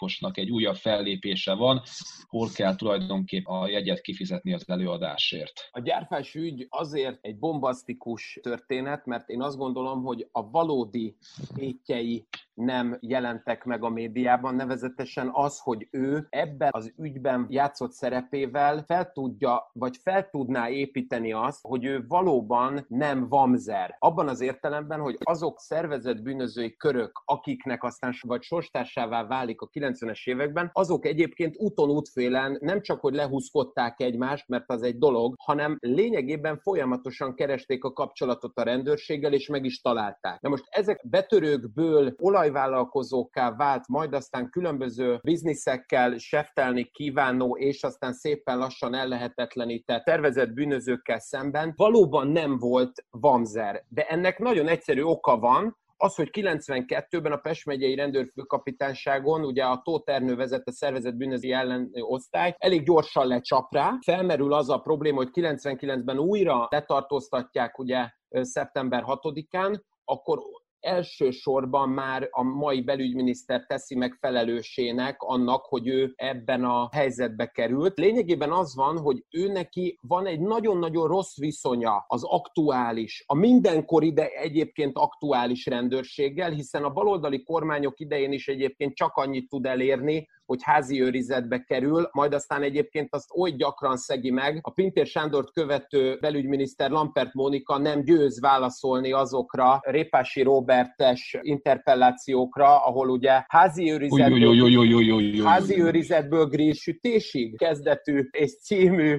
játékosnak 0.00 0.36
egy 0.36 0.50
újabb 0.50 0.76
fellépése 0.76 1.54
van, 1.54 1.82
hol 2.26 2.48
kell 2.54 2.76
tulajdonképp 2.76 3.46
a 3.46 3.68
jegyet 3.68 4.00
kifizetni 4.00 4.52
az 4.52 4.64
előadásért. 4.66 5.68
A 5.70 5.80
gyárfás 5.80 6.34
ügy 6.34 6.66
azért 6.68 7.18
egy 7.20 7.38
bombasztikus 7.38 8.38
történet, 8.42 9.06
mert 9.06 9.28
én 9.28 9.42
azt 9.42 9.56
gondolom, 9.56 10.02
hogy 10.02 10.28
a 10.32 10.50
valódi 10.50 11.16
tétjei 11.54 12.26
nem 12.54 12.98
jelentek 13.00 13.64
meg 13.64 13.84
a 13.84 13.88
médiában, 13.88 14.54
nevezetesen 14.54 15.30
az, 15.32 15.58
hogy 15.58 15.88
ő 15.90 16.26
ebben 16.30 16.68
az 16.72 16.92
ügyben 16.96 17.46
játszott 17.48 17.92
szerepével 17.92 18.84
fel 18.86 19.12
tudja, 19.12 19.70
vagy 19.72 19.96
fel 19.96 20.28
tudná 20.30 20.68
építeni 20.68 21.32
azt, 21.32 21.60
hogy 21.62 21.84
ő 21.84 22.04
valóban 22.08 22.84
nem 22.88 23.28
vamzer. 23.28 23.96
Abban 23.98 24.28
az 24.28 24.40
értelemben, 24.40 25.00
hogy 25.00 25.16
azok 25.20 25.60
szervezett 25.60 26.22
bűnözői 26.22 26.76
körök, 26.76 27.22
akiknek 27.24 27.84
aztán 27.84 28.14
vagy 28.20 28.42
sorstársává 28.42 29.26
válik 29.26 29.60
a 29.60 29.66
90-es 29.92 30.28
években, 30.28 30.70
azok 30.72 31.06
egyébként 31.06 31.56
úton 31.58 31.90
útfélen 31.90 32.58
nem 32.60 32.80
csak, 32.80 33.00
hogy 33.00 33.14
lehúzkodták 33.14 34.00
egymást, 34.00 34.48
mert 34.48 34.70
az 34.70 34.82
egy 34.82 34.98
dolog, 34.98 35.34
hanem 35.38 35.76
lényegében 35.80 36.58
folyamatosan 36.58 37.34
keresték 37.34 37.84
a 37.84 37.92
kapcsolatot 37.92 38.58
a 38.58 38.62
rendőrséggel, 38.62 39.32
és 39.32 39.48
meg 39.48 39.64
is 39.64 39.80
találták. 39.80 40.40
Na 40.40 40.48
most 40.48 40.64
ezek 40.68 41.08
betörőkből 41.08 42.14
olajvállalkozókká 42.18 43.54
vált, 43.54 43.88
majd 43.88 44.14
aztán 44.14 44.50
különböző 44.50 45.18
bizniszekkel 45.22 46.18
seftelni 46.18 46.84
kívánó, 46.84 47.56
és 47.56 47.82
aztán 47.82 48.12
szépen 48.12 48.58
lassan 48.58 48.94
ellehetetlenített 48.94 50.04
tervezett 50.04 50.52
bűnözőkkel 50.52 51.18
szemben 51.18 51.72
valóban 51.76 52.28
nem 52.28 52.58
volt 52.58 53.04
vamzer. 53.10 53.84
De 53.88 54.06
ennek 54.06 54.38
nagyon 54.38 54.68
egyszerű 54.68 55.02
oka 55.02 55.38
van, 55.38 55.78
az, 56.02 56.14
hogy 56.14 56.28
92-ben 56.32 57.32
a 57.32 57.36
Pest 57.36 57.66
megyei 57.66 57.94
rendőrfőkapitányságon, 57.94 59.44
ugye 59.44 59.64
a 59.64 59.80
Tóth 59.84 60.12
Ernő 60.12 60.34
vezette 60.34 60.72
szervezett 60.72 61.14
bűnözi 61.14 61.52
ellen 61.52 61.90
osztály, 61.92 62.54
elég 62.58 62.84
gyorsan 62.84 63.26
lecsap 63.26 63.74
rá. 63.74 63.98
Felmerül 64.04 64.52
az 64.52 64.70
a 64.70 64.78
probléma, 64.78 65.16
hogy 65.16 65.30
99-ben 65.32 66.18
újra 66.18 66.66
letartóztatják 66.70 67.78
ugye 67.78 68.08
szeptember 68.28 69.04
6-án, 69.06 69.80
akkor 70.04 70.38
elsősorban 70.80 71.88
már 71.88 72.28
a 72.30 72.42
mai 72.42 72.82
belügyminiszter 72.82 73.66
teszi 73.66 73.94
meg 73.94 74.16
felelősének 74.20 75.22
annak, 75.22 75.64
hogy 75.64 75.88
ő 75.88 76.12
ebben 76.16 76.64
a 76.64 76.88
helyzetbe 76.92 77.46
került. 77.46 77.98
Lényegében 77.98 78.52
az 78.52 78.74
van, 78.74 78.98
hogy 78.98 79.24
ő 79.30 79.52
neki 79.52 79.98
van 80.00 80.26
egy 80.26 80.40
nagyon-nagyon 80.40 81.08
rossz 81.08 81.36
viszonya 81.36 82.04
az 82.06 82.24
aktuális, 82.24 83.24
a 83.26 83.34
mindenkori, 83.34 84.12
de 84.12 84.28
egyébként 84.28 84.96
aktuális 84.96 85.66
rendőrséggel, 85.66 86.50
hiszen 86.50 86.84
a 86.84 86.92
baloldali 86.92 87.42
kormányok 87.42 88.00
idején 88.00 88.32
is 88.32 88.48
egyébként 88.48 88.94
csak 88.94 89.16
annyit 89.16 89.48
tud 89.48 89.66
elérni, 89.66 90.28
hogy 90.50 90.62
házi 90.62 91.02
őrizetbe 91.02 91.58
kerül, 91.62 92.08
majd 92.12 92.34
aztán 92.34 92.62
egyébként 92.62 93.14
azt 93.14 93.30
oly 93.36 93.50
gyakran 93.50 93.96
szegi 93.96 94.30
meg. 94.30 94.58
A 94.62 94.70
Pintér 94.70 95.06
Sándort 95.06 95.52
követő 95.52 96.18
belügyminiszter 96.20 96.90
Lampert 96.90 97.34
Mónika 97.34 97.78
nem 97.78 98.04
győz 98.04 98.40
válaszolni 98.40 99.12
azokra 99.12 99.80
Répási 99.82 100.42
Robertes 100.70 101.36
interpellációkra, 101.42 102.84
ahol 102.84 103.08
ugye 103.08 103.42
házi 103.46 103.92
őrizetből, 103.92 105.44
házi 105.44 105.82
őrizetből 105.82 106.46
grillsütésig 106.46 107.56
kezdetű 107.56 108.28
és 108.30 108.58
című 108.62 109.18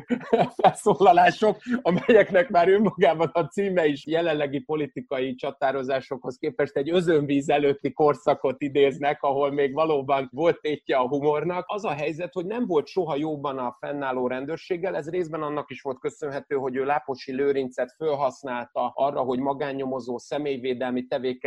felszólalások, 0.62 1.58
amelyeknek 1.82 2.49
már 2.49 2.70
önmagában 2.70 3.30
a 3.34 3.41
címe 3.41 3.86
is 3.86 4.06
jelenlegi 4.06 4.60
politikai 4.60 5.36
csatározásokhoz 5.36 6.38
képest 6.38 6.76
egy 6.76 6.91
özönvíz 6.91 7.49
előtti 7.49 7.93
korszakot 7.93 8.62
idéznek, 8.62 9.24
ahol 9.24 9.52
még 9.52 9.74
valóban 9.74 10.30
volt 10.32 10.62
tétje 10.62 10.97
a 10.97 11.08
humornak. 11.08 11.66
Az 11.68 11.86
a 11.86 11.91
helyzet, 11.91 12.34
hogy 12.34 12.45
nem 12.45 12.66
volt 12.66 12.88
soha 12.88 13.16
jóban 13.16 13.58
a 13.58 13.78
fennálló 13.80 14.28
rendőrséggel, 14.28 14.95
ez 14.95 15.10
részben 15.10 15.41
annak 15.41 15.72
is 15.72 15.82
volt 15.82 15.99
köszönhető, 15.99 16.56
hogy 16.56 16.76
ő 16.76 16.86
Láposi 16.86 17.32
Lőrincet 17.32 17.95
felhasználta 17.97 18.91
arra, 18.95 19.22
hogy 19.22 19.39
magánnyomozó 19.39 20.18
személyvédelmi 20.18 21.06
tevékenységet 21.08 21.39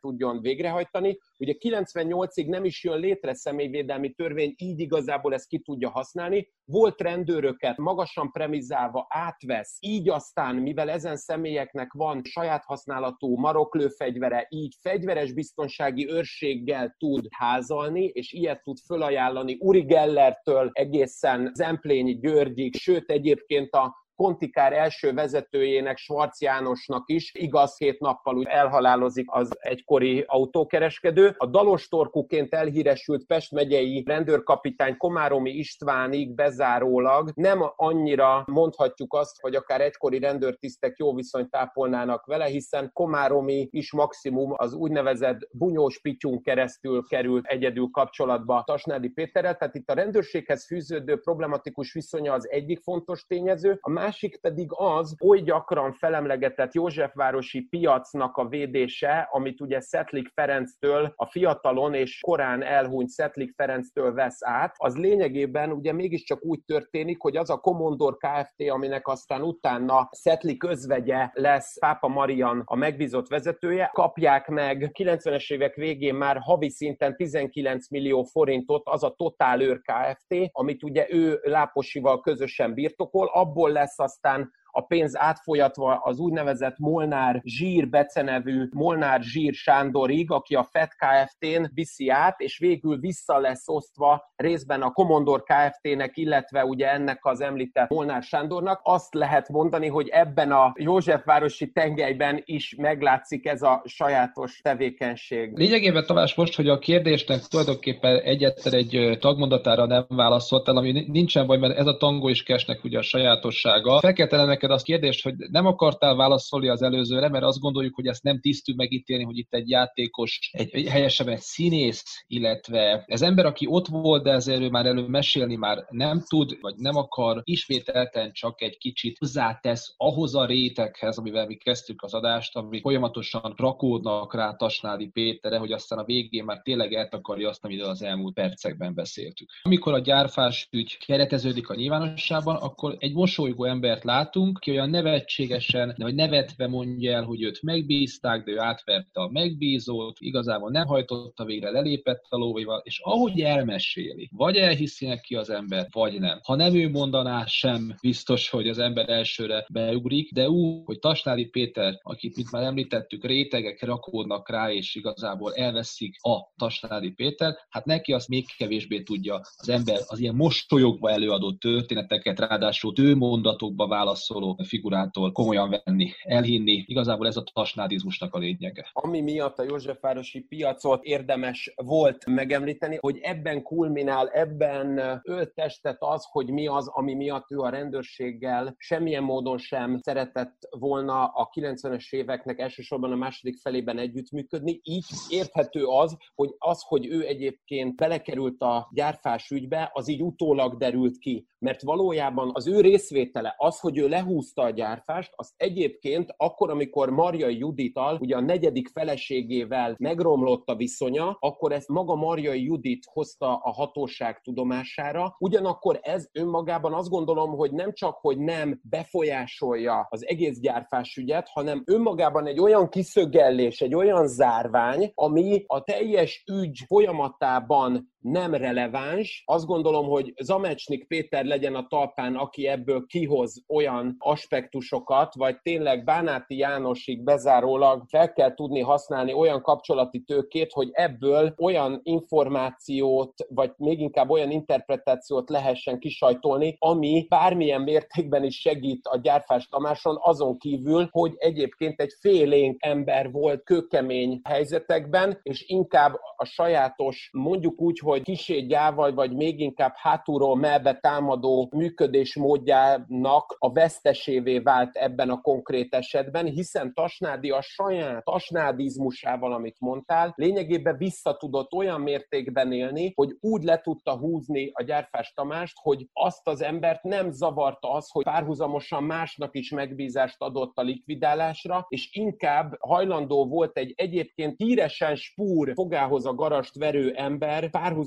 tudjon 0.00 0.40
végrehajtani. 0.40 1.18
Ugye 1.38 1.54
98-ig 1.58 2.46
nem 2.46 2.64
is 2.64 2.84
jön 2.84 2.98
létre 2.98 3.34
személyvédelmi 3.34 4.12
törvény, 4.12 4.54
így 4.56 4.80
igazából 4.80 5.34
ezt 5.34 5.48
ki 5.48 5.58
tudja 5.58 5.90
használni. 5.90 6.48
Volt 6.64 7.00
rendőröket 7.00 7.76
magasan 7.76 8.30
premizálva 8.30 9.06
átvesz, 9.08 9.76
így 9.80 10.08
aztán, 10.08 10.56
mivel 10.56 10.90
ezen 10.90 11.16
személyeknek 11.16 11.92
van 11.92 12.20
saját 12.24 12.64
használatú 12.64 13.36
maroklőfegyvere, 13.36 14.46
így 14.48 14.74
fegyveres 14.80 15.32
biztonsági 15.32 16.08
őrséggel 16.08 16.94
tud 16.98 17.26
házalni, 17.30 18.04
és 18.04 18.32
ilyet 18.32 18.62
tud 18.62 18.76
fölajánlani 18.86 19.22
ajánlani 19.34 19.56
Uri 19.60 19.84
Gellertől 19.84 20.70
egészen 20.72 21.50
Zemplényi 21.54 22.18
Györgyig, 22.18 22.76
sőt 22.76 23.10
egyébként 23.10 23.72
a 23.72 23.94
Kontikár 24.16 24.72
első 24.72 25.12
vezetőjének, 25.12 25.96
Schwarz 25.96 26.40
Jánosnak 26.40 27.02
is, 27.06 27.32
igaz, 27.34 27.76
két 27.76 28.00
nappal 28.00 28.36
úgy 28.36 28.46
elhalálozik 28.46 29.26
az 29.30 29.50
egykori 29.58 30.24
autókereskedő. 30.26 31.34
A 31.36 31.46
dalostorkuként 31.46 32.54
elhíresült 32.54 33.26
Pest 33.26 33.52
megyei 33.52 34.02
rendőrkapitány 34.06 34.96
Komáromi 34.96 35.50
Istvánig 35.50 36.34
bezárólag. 36.34 37.30
Nem 37.34 37.72
annyira 37.76 38.44
mondhatjuk 38.46 39.14
azt, 39.14 39.40
hogy 39.40 39.54
akár 39.54 39.80
egykori 39.80 40.18
rendőrtisztek 40.18 40.96
jó 40.96 41.14
viszonyt 41.14 41.50
tápolnának 41.50 42.26
vele, 42.26 42.44
hiszen 42.44 42.90
Komáromi 42.92 43.68
is 43.70 43.92
maximum 43.92 44.52
az 44.56 44.74
úgynevezett 44.74 45.48
bunyós 45.52 46.00
pityún 46.00 46.42
keresztül 46.42 47.04
került 47.08 47.46
egyedül 47.46 47.88
kapcsolatba 47.92 48.62
Tasnádi 48.66 49.08
Péterrel, 49.08 49.56
tehát 49.56 49.74
itt 49.74 49.90
a 49.90 49.94
rendőrséghez 49.94 50.66
fűződő 50.66 51.20
problematikus 51.20 51.92
viszonya 51.92 52.32
az 52.32 52.48
egyik 52.50 52.80
fontos 52.80 53.26
tényező, 53.26 53.78
a 53.80 53.90
másik 54.04 54.40
pedig 54.40 54.68
az, 54.70 55.16
oly 55.20 55.40
gyakran 55.40 55.92
felemlegetett 55.92 56.74
Józsefvárosi 56.74 57.60
piacnak 57.60 58.36
a 58.36 58.48
védése, 58.48 59.28
amit 59.32 59.60
ugye 59.60 59.80
Szetlik 59.80 60.28
Ferenctől, 60.34 61.12
a 61.16 61.26
fiatalon 61.26 61.94
és 61.94 62.20
korán 62.20 62.62
elhunyt 62.62 63.08
Szetlik 63.08 63.52
Ferenctől 63.56 64.12
vesz 64.12 64.38
át, 64.40 64.74
az 64.76 64.96
lényegében 64.96 65.72
ugye 65.72 65.92
mégiscsak 65.92 66.44
úgy 66.44 66.60
történik, 66.64 67.20
hogy 67.20 67.36
az 67.36 67.50
a 67.50 67.56
Komondor 67.56 68.16
Kft., 68.16 68.70
aminek 68.70 69.08
aztán 69.08 69.42
utána 69.42 70.08
Szetlik 70.10 70.64
özvegye 70.64 71.30
lesz 71.32 71.78
Pápa 71.78 72.08
Marian 72.08 72.62
a 72.64 72.76
megbízott 72.76 73.28
vezetője, 73.28 73.90
kapják 73.92 74.48
meg 74.48 74.90
90-es 74.98 75.52
évek 75.52 75.74
végén 75.74 76.14
már 76.14 76.38
havi 76.40 76.70
szinten 76.70 77.16
19 77.16 77.90
millió 77.90 78.22
forintot 78.22 78.88
az 78.88 79.02
a 79.02 79.14
Totál 79.16 79.60
Őr 79.60 79.80
Kft., 79.80 80.50
amit 80.52 80.82
ugye 80.82 81.06
ő 81.10 81.40
Láposival 81.42 82.20
közösen 82.20 82.74
birtokol, 82.74 83.30
abból 83.32 83.70
lesz 83.70 83.93
lesz 83.98 84.12
aztán 84.12 84.52
a 84.76 84.80
pénz 84.80 85.16
átfolyatva 85.16 85.96
az 85.96 86.18
úgynevezett 86.18 86.78
Molnár 86.78 87.40
Zsír 87.44 87.88
becenevű 87.88 88.68
Molnár 88.72 89.22
Zsír 89.22 89.52
Sándorig, 89.52 90.30
aki 90.30 90.54
a 90.54 90.62
FED 90.62 90.88
Kft-n 90.88 91.70
viszi 91.74 92.08
át, 92.08 92.40
és 92.40 92.58
végül 92.58 92.98
vissza 92.98 93.38
lesz 93.38 93.68
osztva 93.68 94.32
részben 94.36 94.82
a 94.82 94.90
Komondor 94.90 95.42
Kft-nek, 95.42 96.16
illetve 96.16 96.64
ugye 96.64 96.90
ennek 96.90 97.18
az 97.22 97.40
említett 97.40 97.88
Molnár 97.90 98.22
Sándornak. 98.22 98.80
Azt 98.82 99.14
lehet 99.14 99.48
mondani, 99.48 99.88
hogy 99.88 100.08
ebben 100.08 100.52
a 100.52 100.72
Józsefvárosi 100.76 101.70
tengelyben 101.72 102.42
is 102.44 102.74
meglátszik 102.78 103.46
ez 103.46 103.62
a 103.62 103.82
sajátos 103.84 104.60
tevékenység. 104.62 105.56
Lényegében 105.56 106.06
Tamás 106.06 106.34
most, 106.34 106.56
hogy 106.56 106.68
a 106.68 106.78
kérdésnek 106.78 107.40
tulajdonképpen 107.40 108.20
egyetlen 108.20 108.74
egy 108.74 109.18
tagmondatára 109.20 109.86
nem 109.86 110.04
válaszolt 110.08 110.68
el, 110.68 110.76
ami 110.76 111.04
nincsen 111.06 111.46
baj, 111.46 111.58
mert 111.58 111.78
ez 111.78 111.86
a 111.86 111.96
tangó 111.96 112.28
is 112.28 112.42
kesnek 112.42 112.84
ugye 112.84 112.98
a 112.98 113.02
sajátossága. 113.02 113.98
Fel 114.00 114.12
kell 114.12 114.26
neked 114.64 114.76
azt 114.76 114.84
kérdést, 114.84 115.22
hogy 115.22 115.34
nem 115.36 115.66
akartál 115.66 116.14
válaszolni 116.14 116.68
az 116.68 116.82
előzőre, 116.82 117.28
mert 117.28 117.44
azt 117.44 117.60
gondoljuk, 117.60 117.94
hogy 117.94 118.06
ezt 118.06 118.22
nem 118.22 118.40
tisztük 118.40 118.76
megítélni, 118.76 119.24
hogy 119.24 119.38
itt 119.38 119.54
egy 119.54 119.68
játékos, 119.68 120.50
egy, 120.52 120.74
egy 120.74 120.88
helyesebben 120.88 121.34
egy 121.34 121.40
színész, 121.40 122.24
illetve 122.26 123.04
ez 123.06 123.22
ember, 123.22 123.46
aki 123.46 123.66
ott 123.68 123.86
volt, 123.86 124.22
de 124.22 124.30
ezért 124.30 124.60
ő 124.60 124.68
már 124.68 124.86
elő 124.86 125.06
mesélni 125.06 125.56
már 125.56 125.86
nem 125.88 126.22
tud, 126.28 126.56
vagy 126.60 126.74
nem 126.76 126.96
akar, 126.96 127.40
ismételten 127.44 128.32
csak 128.32 128.62
egy 128.62 128.76
kicsit 128.78 129.18
hozzátesz 129.18 129.94
ahhoz 129.96 130.34
a 130.34 130.46
réteghez, 130.46 131.18
amivel 131.18 131.46
mi 131.46 131.54
kezdtük 131.54 132.02
az 132.02 132.14
adást, 132.14 132.56
ami 132.56 132.80
folyamatosan 132.80 133.54
rakódnak 133.56 134.34
rá 134.34 134.54
Tasnádi 134.54 135.08
Péterre, 135.08 135.58
hogy 135.58 135.72
aztán 135.72 135.98
a 135.98 136.04
végén 136.04 136.44
már 136.44 136.60
tényleg 136.62 136.92
eltakarja 136.92 137.48
azt, 137.48 137.64
amiről 137.64 137.88
az 137.88 138.02
elmúlt 138.02 138.34
percekben 138.34 138.94
beszéltük. 138.94 139.48
Amikor 139.62 139.92
a 139.92 139.98
gyárfás 139.98 140.68
ügy 140.70 140.98
kereteződik 141.06 141.68
a 141.68 141.74
nyilvánosságban, 141.74 142.56
akkor 142.56 142.96
egy 142.98 143.14
mosolygó 143.14 143.64
embert 143.64 144.04
látunk, 144.04 144.53
ki 144.58 144.70
olyan 144.70 144.90
nevetségesen, 144.90 145.94
vagy 145.96 146.14
nevetve 146.14 146.66
mondja 146.66 147.12
el, 147.12 147.22
hogy 147.22 147.42
őt 147.42 147.62
megbízták, 147.62 148.44
de 148.44 148.52
ő 148.52 148.58
átverte 148.58 149.20
a 149.20 149.30
megbízót, 149.30 150.16
igazából 150.20 150.70
nem 150.70 150.86
hajtotta 150.86 151.44
végre, 151.44 151.70
lelépett 151.70 152.24
a 152.28 152.36
lóvéval, 152.36 152.80
és 152.84 153.00
ahogy 153.02 153.40
elmeséli, 153.40 154.28
vagy 154.32 154.56
elhiszi 154.56 155.06
neki 155.06 155.34
az 155.34 155.50
ember, 155.50 155.86
vagy 155.92 156.20
nem. 156.20 156.38
Ha 156.42 156.54
nem 156.54 156.74
ő 156.74 156.90
mondaná, 156.90 157.44
sem 157.46 157.94
biztos, 158.00 158.50
hogy 158.50 158.68
az 158.68 158.78
ember 158.78 159.08
elsőre 159.08 159.66
beugrik, 159.72 160.32
de 160.32 160.48
úgy, 160.48 160.82
hogy 160.84 160.98
Tasnádi 160.98 161.46
Péter, 161.46 161.98
akit 162.02 162.36
mint 162.36 162.50
már 162.50 162.62
említettük, 162.62 163.24
rétegek 163.24 163.82
rakódnak 163.82 164.48
rá, 164.50 164.72
és 164.72 164.94
igazából 164.94 165.54
elveszik 165.54 166.16
a 166.22 166.52
Tasnádi 166.56 167.10
Péter, 167.10 167.56
hát 167.68 167.84
neki 167.84 168.12
azt 168.12 168.28
még 168.28 168.46
kevésbé 168.56 169.02
tudja 169.02 169.40
az 169.56 169.68
ember 169.68 170.00
az 170.06 170.18
ilyen 170.18 170.34
mosolyogva 170.34 171.10
előadott 171.10 171.60
történeteket, 171.60 172.38
ráadásul 172.38 172.92
ő 172.96 173.16
mondatokba 173.16 173.86
válaszol 173.86 174.42
szóló 174.44 174.56
figurától 174.66 175.32
komolyan 175.32 175.80
venni, 175.84 176.10
elhinni. 176.22 176.84
Igazából 176.86 177.26
ez 177.26 177.36
a 177.36 177.44
tasnádizmusnak 177.52 178.34
a 178.34 178.38
lényege. 178.38 178.90
Ami 178.92 179.20
miatt 179.20 179.58
a 179.58 179.62
Józsefvárosi 179.62 180.40
piacot 180.40 181.04
érdemes 181.04 181.72
volt 181.76 182.26
megemlíteni, 182.26 182.98
hogy 183.00 183.18
ebben 183.22 183.62
kulminál, 183.62 184.28
ebben 184.28 185.20
öltestet 185.22 185.96
az, 185.98 186.26
hogy 186.30 186.50
mi 186.50 186.66
az, 186.66 186.88
ami 186.88 187.14
miatt 187.14 187.50
ő 187.50 187.58
a 187.58 187.68
rendőrséggel 187.68 188.74
semmilyen 188.78 189.22
módon 189.22 189.58
sem 189.58 189.98
szeretett 190.02 190.68
volna 190.70 191.24
a 191.24 191.50
90-es 191.54 192.12
éveknek 192.12 192.58
elsősorban 192.58 193.12
a 193.12 193.16
második 193.16 193.56
felében 193.56 193.98
együttműködni. 193.98 194.80
Így 194.82 195.04
érthető 195.28 195.84
az, 195.84 196.16
hogy 196.34 196.54
az, 196.58 196.82
hogy 196.82 197.06
ő 197.06 197.26
egyébként 197.26 197.96
belekerült 197.96 198.62
a 198.62 198.88
gyárfás 198.92 199.50
ügybe, 199.50 199.90
az 199.92 200.08
így 200.08 200.22
utólag 200.22 200.76
derült 200.76 201.18
ki. 201.18 201.46
Mert 201.58 201.82
valójában 201.82 202.50
az 202.52 202.66
ő 202.66 202.80
részvétele, 202.80 203.54
az, 203.56 203.80
hogy 203.80 203.98
ő 203.98 204.08
lehúzta 204.08 204.33
lehúzta 204.34 204.62
a 204.62 204.70
gyárfást, 204.70 205.32
azt 205.36 205.52
egyébként 205.56 206.34
akkor, 206.36 206.70
amikor 206.70 207.10
Marja 207.10 207.48
Judital, 207.48 208.18
ugye 208.20 208.36
a 208.36 208.40
negyedik 208.40 208.88
feleségével 208.88 209.94
megromlott 209.98 210.68
a 210.68 210.76
viszonya, 210.76 211.36
akkor 211.40 211.72
ezt 211.72 211.88
maga 211.88 212.14
Marja 212.14 212.52
Judit 212.52 213.04
hozta 213.12 213.56
a 213.56 213.70
hatóság 213.72 214.40
tudomására. 214.40 215.36
Ugyanakkor 215.38 215.98
ez 216.02 216.28
önmagában 216.32 216.94
azt 216.94 217.08
gondolom, 217.08 217.50
hogy 217.50 217.72
nem 217.72 217.92
csak, 217.92 218.18
hogy 218.20 218.38
nem 218.38 218.80
befolyásolja 218.82 220.06
az 220.10 220.26
egész 220.26 220.58
gyárfás 220.60 221.16
ügyet, 221.16 221.48
hanem 221.48 221.82
önmagában 221.86 222.46
egy 222.46 222.60
olyan 222.60 222.88
kiszögellés, 222.88 223.80
egy 223.80 223.94
olyan 223.94 224.26
zárvány, 224.26 225.12
ami 225.14 225.64
a 225.66 225.82
teljes 225.82 226.44
ügy 226.52 226.78
folyamatában 226.86 228.13
nem 228.24 228.54
releváns. 228.54 229.42
Azt 229.46 229.66
gondolom, 229.66 230.06
hogy 230.06 230.32
Zamecsnik 230.42 231.06
Péter 231.06 231.44
legyen 231.44 231.74
a 231.74 231.86
talpán, 231.86 232.34
aki 232.36 232.66
ebből 232.66 233.06
kihoz 233.06 233.64
olyan 233.68 234.16
aspektusokat, 234.18 235.34
vagy 235.34 235.56
tényleg 235.62 236.04
Bánáti 236.04 236.56
Jánosig 236.56 237.22
bezárólag 237.24 238.02
fel 238.08 238.32
kell 238.32 238.54
tudni 238.54 238.80
használni 238.80 239.32
olyan 239.32 239.62
kapcsolati 239.62 240.20
tőkét, 240.20 240.72
hogy 240.72 240.88
ebből 240.92 241.54
olyan 241.58 242.00
információt, 242.02 243.32
vagy 243.48 243.72
még 243.76 244.00
inkább 244.00 244.30
olyan 244.30 244.50
interpretációt 244.50 245.50
lehessen 245.50 245.98
kisajtolni, 245.98 246.76
ami 246.78 247.26
bármilyen 247.28 247.80
mértékben 247.80 248.44
is 248.44 248.60
segít 248.60 249.06
a 249.06 249.18
gyárfás 249.18 249.68
Tamáson, 249.68 250.18
azon 250.20 250.58
kívül, 250.58 251.08
hogy 251.10 251.32
egyébként 251.36 252.00
egy 252.00 252.12
félénk 252.20 252.84
ember 252.84 253.30
volt 253.30 253.62
kőkemény 253.64 254.40
helyzetekben, 254.44 255.38
és 255.42 255.64
inkább 255.66 256.14
a 256.36 256.44
sajátos, 256.44 257.28
mondjuk 257.32 257.80
úgy, 257.80 257.98
hogy 257.98 258.13
kisé 258.22 258.60
gyával, 258.60 259.14
vagy 259.14 259.32
még 259.32 259.60
inkább 259.60 259.92
hátulról 259.96 260.56
melbe 260.56 260.98
támadó 261.00 261.68
működésmódjának 261.72 263.56
a 263.58 263.72
vesztesévé 263.72 264.58
vált 264.58 264.96
ebben 264.96 265.30
a 265.30 265.40
konkrét 265.40 265.94
esetben, 265.94 266.46
hiszen 266.46 266.94
Tasnádi 266.94 267.50
a 267.50 267.60
saját 267.60 268.24
tasnádizmusával, 268.24 269.52
amit 269.52 269.80
mondtál, 269.80 270.32
lényegében 270.36 270.96
vissza 270.96 271.36
tudott 271.36 271.72
olyan 271.72 272.00
mértékben 272.00 272.72
élni, 272.72 273.12
hogy 273.14 273.36
úgy 273.40 273.62
le 273.62 273.80
tudta 273.80 274.16
húzni 274.16 274.70
a 274.72 274.82
gyárfás 274.82 275.32
Tamást, 275.34 275.76
hogy 275.80 276.08
azt 276.12 276.48
az 276.48 276.62
embert 276.62 277.02
nem 277.02 277.30
zavarta 277.30 277.92
az, 277.92 278.10
hogy 278.10 278.24
párhuzamosan 278.24 279.04
másnak 279.04 279.56
is 279.56 279.70
megbízást 279.70 280.36
adott 280.38 280.76
a 280.78 280.82
likvidálásra, 280.82 281.86
és 281.88 282.08
inkább 282.12 282.76
hajlandó 282.80 283.46
volt 283.46 283.76
egy 283.76 283.92
egyébként 283.96 284.54
híresen 284.56 285.16
spúr 285.16 285.72
fogához 285.74 286.26
a 286.26 286.34
garast 286.34 286.78
verő 286.78 287.12
ember 287.12 287.70
párhuzamosan 287.70 288.03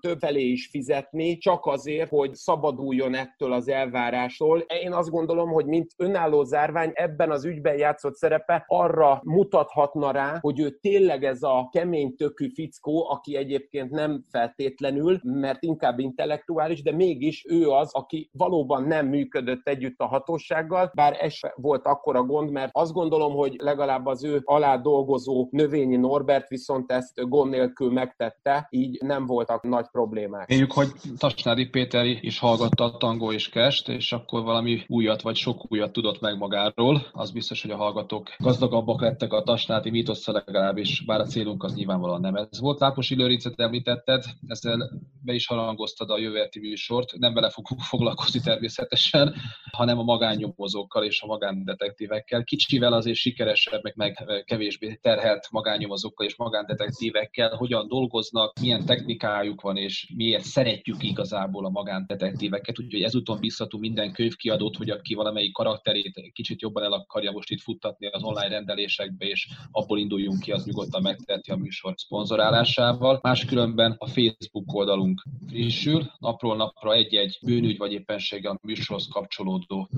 több 0.00 0.18
felé 0.18 0.42
is 0.42 0.68
fizetni, 0.70 1.36
csak 1.36 1.66
azért, 1.66 2.08
hogy 2.08 2.34
szabaduljon 2.34 3.14
ettől 3.14 3.52
az 3.52 3.68
elvárástól. 3.68 4.58
Én 4.58 4.92
azt 4.92 5.10
gondolom, 5.10 5.50
hogy 5.50 5.66
mint 5.66 5.92
önálló 5.96 6.42
zárvány 6.42 6.90
ebben 6.94 7.30
az 7.30 7.44
ügyben 7.44 7.78
játszott 7.78 8.14
szerepe 8.14 8.64
arra 8.66 9.20
mutathatna 9.24 10.10
rá, 10.10 10.38
hogy 10.40 10.60
ő 10.60 10.70
tényleg 10.70 11.24
ez 11.24 11.42
a 11.42 11.68
kemény 11.72 12.16
tökű 12.16 12.48
fickó, 12.54 13.10
aki 13.10 13.36
egyébként 13.36 13.90
nem 13.90 14.24
feltétlenül, 14.30 15.18
mert 15.22 15.62
inkább 15.62 15.98
intellektuális, 15.98 16.82
de 16.82 16.92
mégis 16.92 17.44
ő 17.48 17.68
az, 17.68 17.94
aki 17.94 18.30
valóban 18.32 18.82
nem 18.82 19.06
működött 19.06 19.68
együtt 19.68 19.98
a 19.98 20.06
hatósággal, 20.06 20.90
bár 20.94 21.16
ez 21.20 21.34
volt 21.54 21.86
akkora 21.86 22.22
gond, 22.22 22.50
mert 22.50 22.70
azt 22.72 22.92
gondolom, 22.92 23.32
hogy 23.32 23.56
legalább 23.58 24.06
az 24.06 24.24
ő 24.24 24.40
alá 24.44 24.76
dolgozó 24.76 25.48
növényi 25.50 25.96
Norbert 25.96 26.48
viszont 26.48 26.92
ezt 26.92 27.28
gond 27.28 27.50
nélkül 27.50 27.92
megtette, 27.92 28.66
így 28.70 29.02
nem 29.02 29.26
voltak 29.34 29.62
nagy 29.62 29.86
problémák. 29.92 30.50
Éljük, 30.50 30.72
hogy 30.72 30.88
Tasnádi 31.18 31.66
Péter 31.66 32.06
is 32.06 32.38
hallgatta 32.38 32.84
a 32.84 32.96
tangó 32.96 33.32
és 33.32 33.48
kest, 33.48 33.88
és 33.88 34.12
akkor 34.12 34.42
valami 34.42 34.82
újat 34.86 35.22
vagy 35.22 35.36
sok 35.36 35.72
újat 35.72 35.92
tudott 35.92 36.20
meg 36.20 36.38
magáról. 36.38 37.06
Az 37.12 37.30
biztos, 37.30 37.62
hogy 37.62 37.70
a 37.70 37.76
hallgatók 37.76 38.30
gazdagabbak 38.38 39.00
lettek 39.00 39.32
a 39.32 39.42
Tasnádi 39.42 39.90
mítoszra 39.90 40.32
legalábbis, 40.32 41.04
bár 41.04 41.20
a 41.20 41.26
célunk 41.26 41.62
az 41.62 41.74
nyilvánvalóan 41.74 42.20
nem 42.20 42.34
ez 42.34 42.60
volt. 42.60 42.80
Láposi 42.80 43.14
Lőrincet 43.14 43.60
említetted, 43.60 44.24
ezzel 44.46 44.90
be 45.22 45.32
is 45.32 45.46
harangoztad 45.46 46.10
a 46.10 46.18
jövő 46.18 46.48
műsort, 46.60 47.18
nem 47.18 47.34
vele 47.34 47.50
fogunk 47.50 47.80
foglalkozni 47.92 48.40
természetesen, 48.40 49.34
hanem 49.70 49.98
a 49.98 50.02
magánnyomozókkal 50.02 51.04
és 51.04 51.22
a 51.22 51.26
magándetektívekkel. 51.26 52.44
Kicsivel 52.44 52.92
azért 52.92 53.16
sikeresebb, 53.16 53.82
meg, 53.82 53.94
meg 53.96 54.44
kevésbé 54.44 54.98
terhelt 55.02 55.48
magánnyomozókkal 55.50 56.26
és 56.26 56.36
magándetektívekkel, 56.36 57.56
hogyan 57.56 57.88
dolgoznak, 57.88 58.52
milyen 58.60 58.84
technikájuk 59.16 59.60
van, 59.60 59.76
és 59.76 60.12
miért 60.16 60.44
szeretjük 60.44 61.02
igazából 61.02 61.64
a 61.64 61.70
magándetektíveket. 61.70 62.80
Úgyhogy 62.80 63.02
ezúton 63.02 63.40
biztató 63.40 63.78
minden 63.78 64.12
könyvkiadót, 64.12 64.76
hogy 64.76 64.90
aki 64.90 65.14
valamelyik 65.14 65.52
karakterét 65.52 66.30
kicsit 66.32 66.60
jobban 66.60 66.82
el 66.82 66.92
akarja 66.92 67.30
most 67.30 67.50
itt 67.50 67.60
futtatni 67.60 68.06
az 68.06 68.22
online 68.22 68.48
rendelésekbe, 68.48 69.26
és 69.26 69.48
abból 69.70 69.98
induljunk 69.98 70.40
ki, 70.40 70.52
az 70.52 70.64
nyugodtan 70.64 71.02
megteheti 71.02 71.50
a 71.50 71.56
műsor 71.56 71.94
szponzorálásával. 71.96 73.18
Máskülönben 73.22 73.94
a 73.98 74.06
Facebook 74.06 74.74
oldalunk 74.74 75.22
frissül, 75.48 76.10
napról 76.18 76.56
napra 76.56 76.92
egy-egy 76.94 77.38
bűnügy 77.42 77.76
vagy 77.76 77.92
éppenséggel 77.92 78.52
a 78.52 78.58
műsorhoz 78.62 79.08
kapcsolódó 79.12 79.88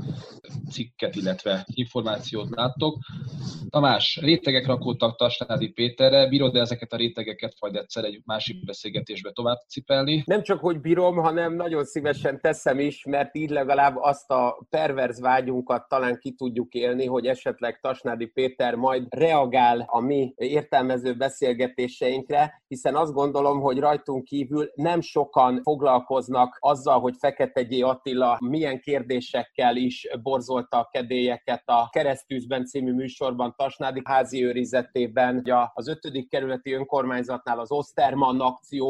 cikket, 0.70 1.16
illetve 1.16 1.66
információt 1.72 2.54
láttok. 2.54 2.98
Tamás, 3.70 4.18
rétegek 4.22 4.66
rakódtak 4.66 5.16
Tasnádi 5.16 5.68
Péterre, 5.68 6.28
bírod 6.28 6.56
ezeket 6.56 6.92
a 6.92 6.96
rétegeket 6.96 7.54
majd 7.60 7.76
egyszer 7.76 8.04
egy 8.04 8.20
másik 8.24 8.64
beszélgetésbe 9.06 9.30
tovább 9.32 9.58
cipelni? 9.68 10.22
Nem 10.26 10.42
csak, 10.42 10.60
hogy 10.60 10.80
bírom, 10.80 11.16
hanem 11.16 11.54
nagyon 11.54 11.84
szívesen 11.84 12.40
teszem 12.40 12.78
is, 12.78 13.04
mert 13.04 13.36
így 13.36 13.50
legalább 13.50 13.96
azt 13.96 14.30
a 14.30 14.66
perverz 14.70 15.20
vágyunkat 15.20 15.88
talán 15.88 16.18
ki 16.18 16.34
tudjuk 16.34 16.74
élni, 16.74 17.06
hogy 17.06 17.26
esetleg 17.26 17.80
Tasnádi 17.80 18.26
Péter 18.26 18.74
majd 18.74 19.06
reagál 19.08 19.84
a 19.86 20.00
mi 20.00 20.34
értelmező 20.36 21.14
beszélgetéseinkre, 21.14 22.62
hiszen 22.68 22.94
azt 22.96 23.12
gondolom, 23.12 23.60
hogy 23.60 23.78
rajtunk 23.78 24.24
kívül 24.24 24.70
nem 24.74 25.00
sokan 25.00 25.60
foglalkoznak 25.62 26.56
azzal, 26.60 27.00
hogy 27.00 27.14
Fekete 27.18 27.62
G. 27.62 27.84
Attila 27.84 28.38
milyen 28.40 28.80
kérdésekkel 28.80 29.76
is 29.76 30.08
borzolta 30.22 30.78
a 30.78 30.88
kedélyeket 30.92 31.62
a 31.64 31.88
Keresztűzben 31.90 32.64
című 32.64 32.92
műsorban 32.92 33.54
Tasnádi 33.56 34.00
házi 34.04 34.44
őrizetében, 34.44 35.44
az 35.74 35.88
ötödik 35.88 36.28
kerületi 36.28 36.72
önkormányzatnál 36.72 37.58
az 37.58 37.70
Osterman 37.70 38.40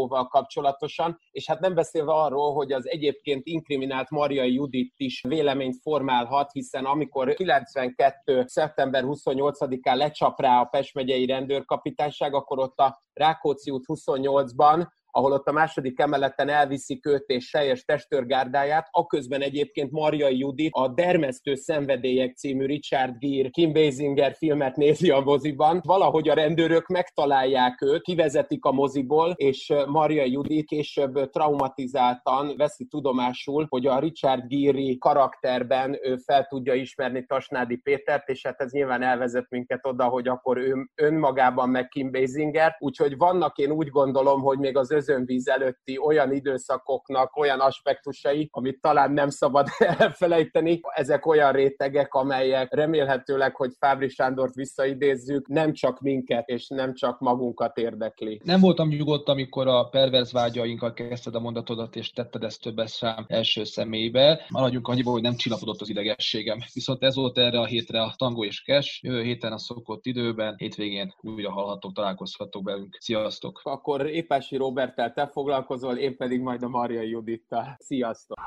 akcióval 0.07 0.29
kapcsolatosan, 0.29 1.19
és 1.31 1.47
hát 1.47 1.61
nem 1.61 1.75
beszélve 1.75 2.13
arról, 2.13 2.53
hogy 2.53 2.73
az 2.73 2.89
egyébként 2.89 3.47
inkriminált 3.47 4.11
Marjai 4.11 4.55
Judit 4.55 4.93
is 4.97 5.23
véleményt 5.29 5.77
formálhat, 5.83 6.53
hiszen 6.53 6.85
amikor 6.85 7.35
92. 7.35 8.45
szeptember 8.47 9.03
28-án 9.07 9.97
lecsap 9.97 10.41
rá 10.41 10.61
a 10.61 10.65
Pest 10.65 10.95
megyei 10.95 11.27
rendőrkapitányság, 11.27 12.35
akkor 12.35 12.59
ott 12.59 12.79
a 12.79 13.03
Rákóczi 13.13 13.71
út 13.71 13.85
28-ban 13.87 14.87
ahol 15.17 15.33
ott 15.33 15.47
a 15.47 15.53
második 15.53 16.01
emeleten 16.01 16.49
elviszik 16.49 17.07
őt 17.07 17.25
és 17.27 17.51
teljes 17.51 17.85
testőrgárdáját, 17.85 18.89
aközben 18.91 19.41
egyébként 19.41 19.91
Marjai 19.91 20.39
Judit 20.39 20.71
a 20.73 20.89
Dermesztő 20.89 21.55
szenvedélyek 21.55 22.37
című 22.37 22.67
Richard 22.67 23.19
Gere, 23.19 23.49
Kim 23.49 23.73
Basinger 23.73 24.35
filmet 24.35 24.77
nézi 24.77 25.11
a 25.11 25.21
moziban. 25.21 25.81
Valahogy 25.85 26.29
a 26.29 26.35
rendőrök 26.35 26.87
megtalálják 26.87 27.83
őt, 27.83 28.03
kivezetik 28.03 28.65
a 28.65 28.73
moziból, 28.73 29.33
és 29.37 29.73
Marjai 29.87 30.33
Judit 30.33 30.67
később 30.67 31.31
traumatizáltan 31.31 32.57
veszi 32.57 32.85
tudomásul, 32.85 33.67
hogy 33.69 33.87
a 33.87 33.99
Richard 33.99 34.43
Gere 34.47 34.95
karakterben 34.99 35.99
ő 36.03 36.17
fel 36.17 36.47
tudja 36.47 36.75
ismerni 36.75 37.25
Tasnádi 37.27 37.77
Pétert, 37.77 38.29
és 38.29 38.47
hát 38.47 38.61
ez 38.61 38.73
nyilván 38.73 39.03
elvezet 39.03 39.47
minket 39.49 39.87
oda, 39.87 40.05
hogy 40.05 40.29
akkor 40.29 40.59
ő 40.59 40.75
önmagában 40.95 41.69
meg 41.69 41.89
Kim 41.89 42.11
Basinger. 42.13 42.77
Úgyhogy 42.79 43.17
vannak 43.17 43.59
én 43.59 43.71
úgy 43.71 43.89
gondolom, 43.89 44.41
hogy 44.41 44.59
még 44.59 44.77
az 44.77 44.91
özönvíz 45.07 45.49
előtti 45.49 45.99
olyan 45.99 46.33
időszakoknak 46.33 47.37
olyan 47.37 47.61
aspektusai, 47.61 48.49
amit 48.53 48.81
talán 48.81 49.13
nem 49.13 49.29
szabad 49.29 49.67
elfelejteni. 49.99 50.81
Ezek 50.95 51.27
olyan 51.27 51.53
rétegek, 51.53 52.15
amelyek 52.15 52.75
remélhetőleg, 52.75 53.57
hogy 53.57 53.73
Fábri 53.79 54.09
Sándort 54.09 54.55
visszaidézzük, 54.55 55.49
nem 55.49 55.73
csak 55.73 56.01
minket 56.01 56.49
és 56.49 56.69
nem 56.69 56.95
csak 56.95 57.21
magunkat 57.21 57.77
érdekli. 57.77 58.41
Nem 58.45 58.61
voltam 58.61 58.89
nyugodt, 58.89 59.29
amikor 59.29 59.67
a 59.67 59.85
perverz 59.85 60.33
vágyainkkal 60.33 60.93
kezdted 60.93 61.35
a 61.35 61.41
mondatodat, 61.41 61.97
és 61.97 62.11
tetted 62.13 62.43
ezt 62.43 62.63
többes 62.63 62.91
szám 62.91 63.25
első 63.29 63.65
személybe. 63.65 64.47
Maradjunk 64.49 64.89
annyiból, 64.89 65.13
hogy 65.13 65.23
nem 65.23 65.37
csillapodott 65.37 65.81
az 65.81 65.89
idegességem. 65.89 66.59
Viszont 66.73 67.03
ez 67.03 67.15
volt 67.15 67.39
erre 67.39 67.61
a 67.61 67.67
hétre 67.67 68.03
a 68.03 68.15
tango 68.17 68.45
és 68.45 68.63
kes. 68.63 69.01
Jövő 69.03 69.23
héten 69.23 69.53
a 69.53 69.59
szokott 69.59 70.07
időben, 70.07 70.55
hétvégén 70.57 71.15
újra 71.21 71.51
hallhatok, 71.51 71.93
találkozhatok 71.93 72.65
velünk. 72.65 72.97
Sziasztok! 73.01 73.61
Akkor 73.63 74.07
Épási 74.07 74.57
Robert 74.57 74.96
Roberttel 74.97 75.27
te 75.27 75.33
foglalkozol, 75.33 75.97
én 75.97 76.17
pedig 76.17 76.41
majd 76.41 76.63
a 76.63 76.69
Marja 76.69 77.01
Judittal. 77.01 77.77
Sziasztok! 77.79 78.39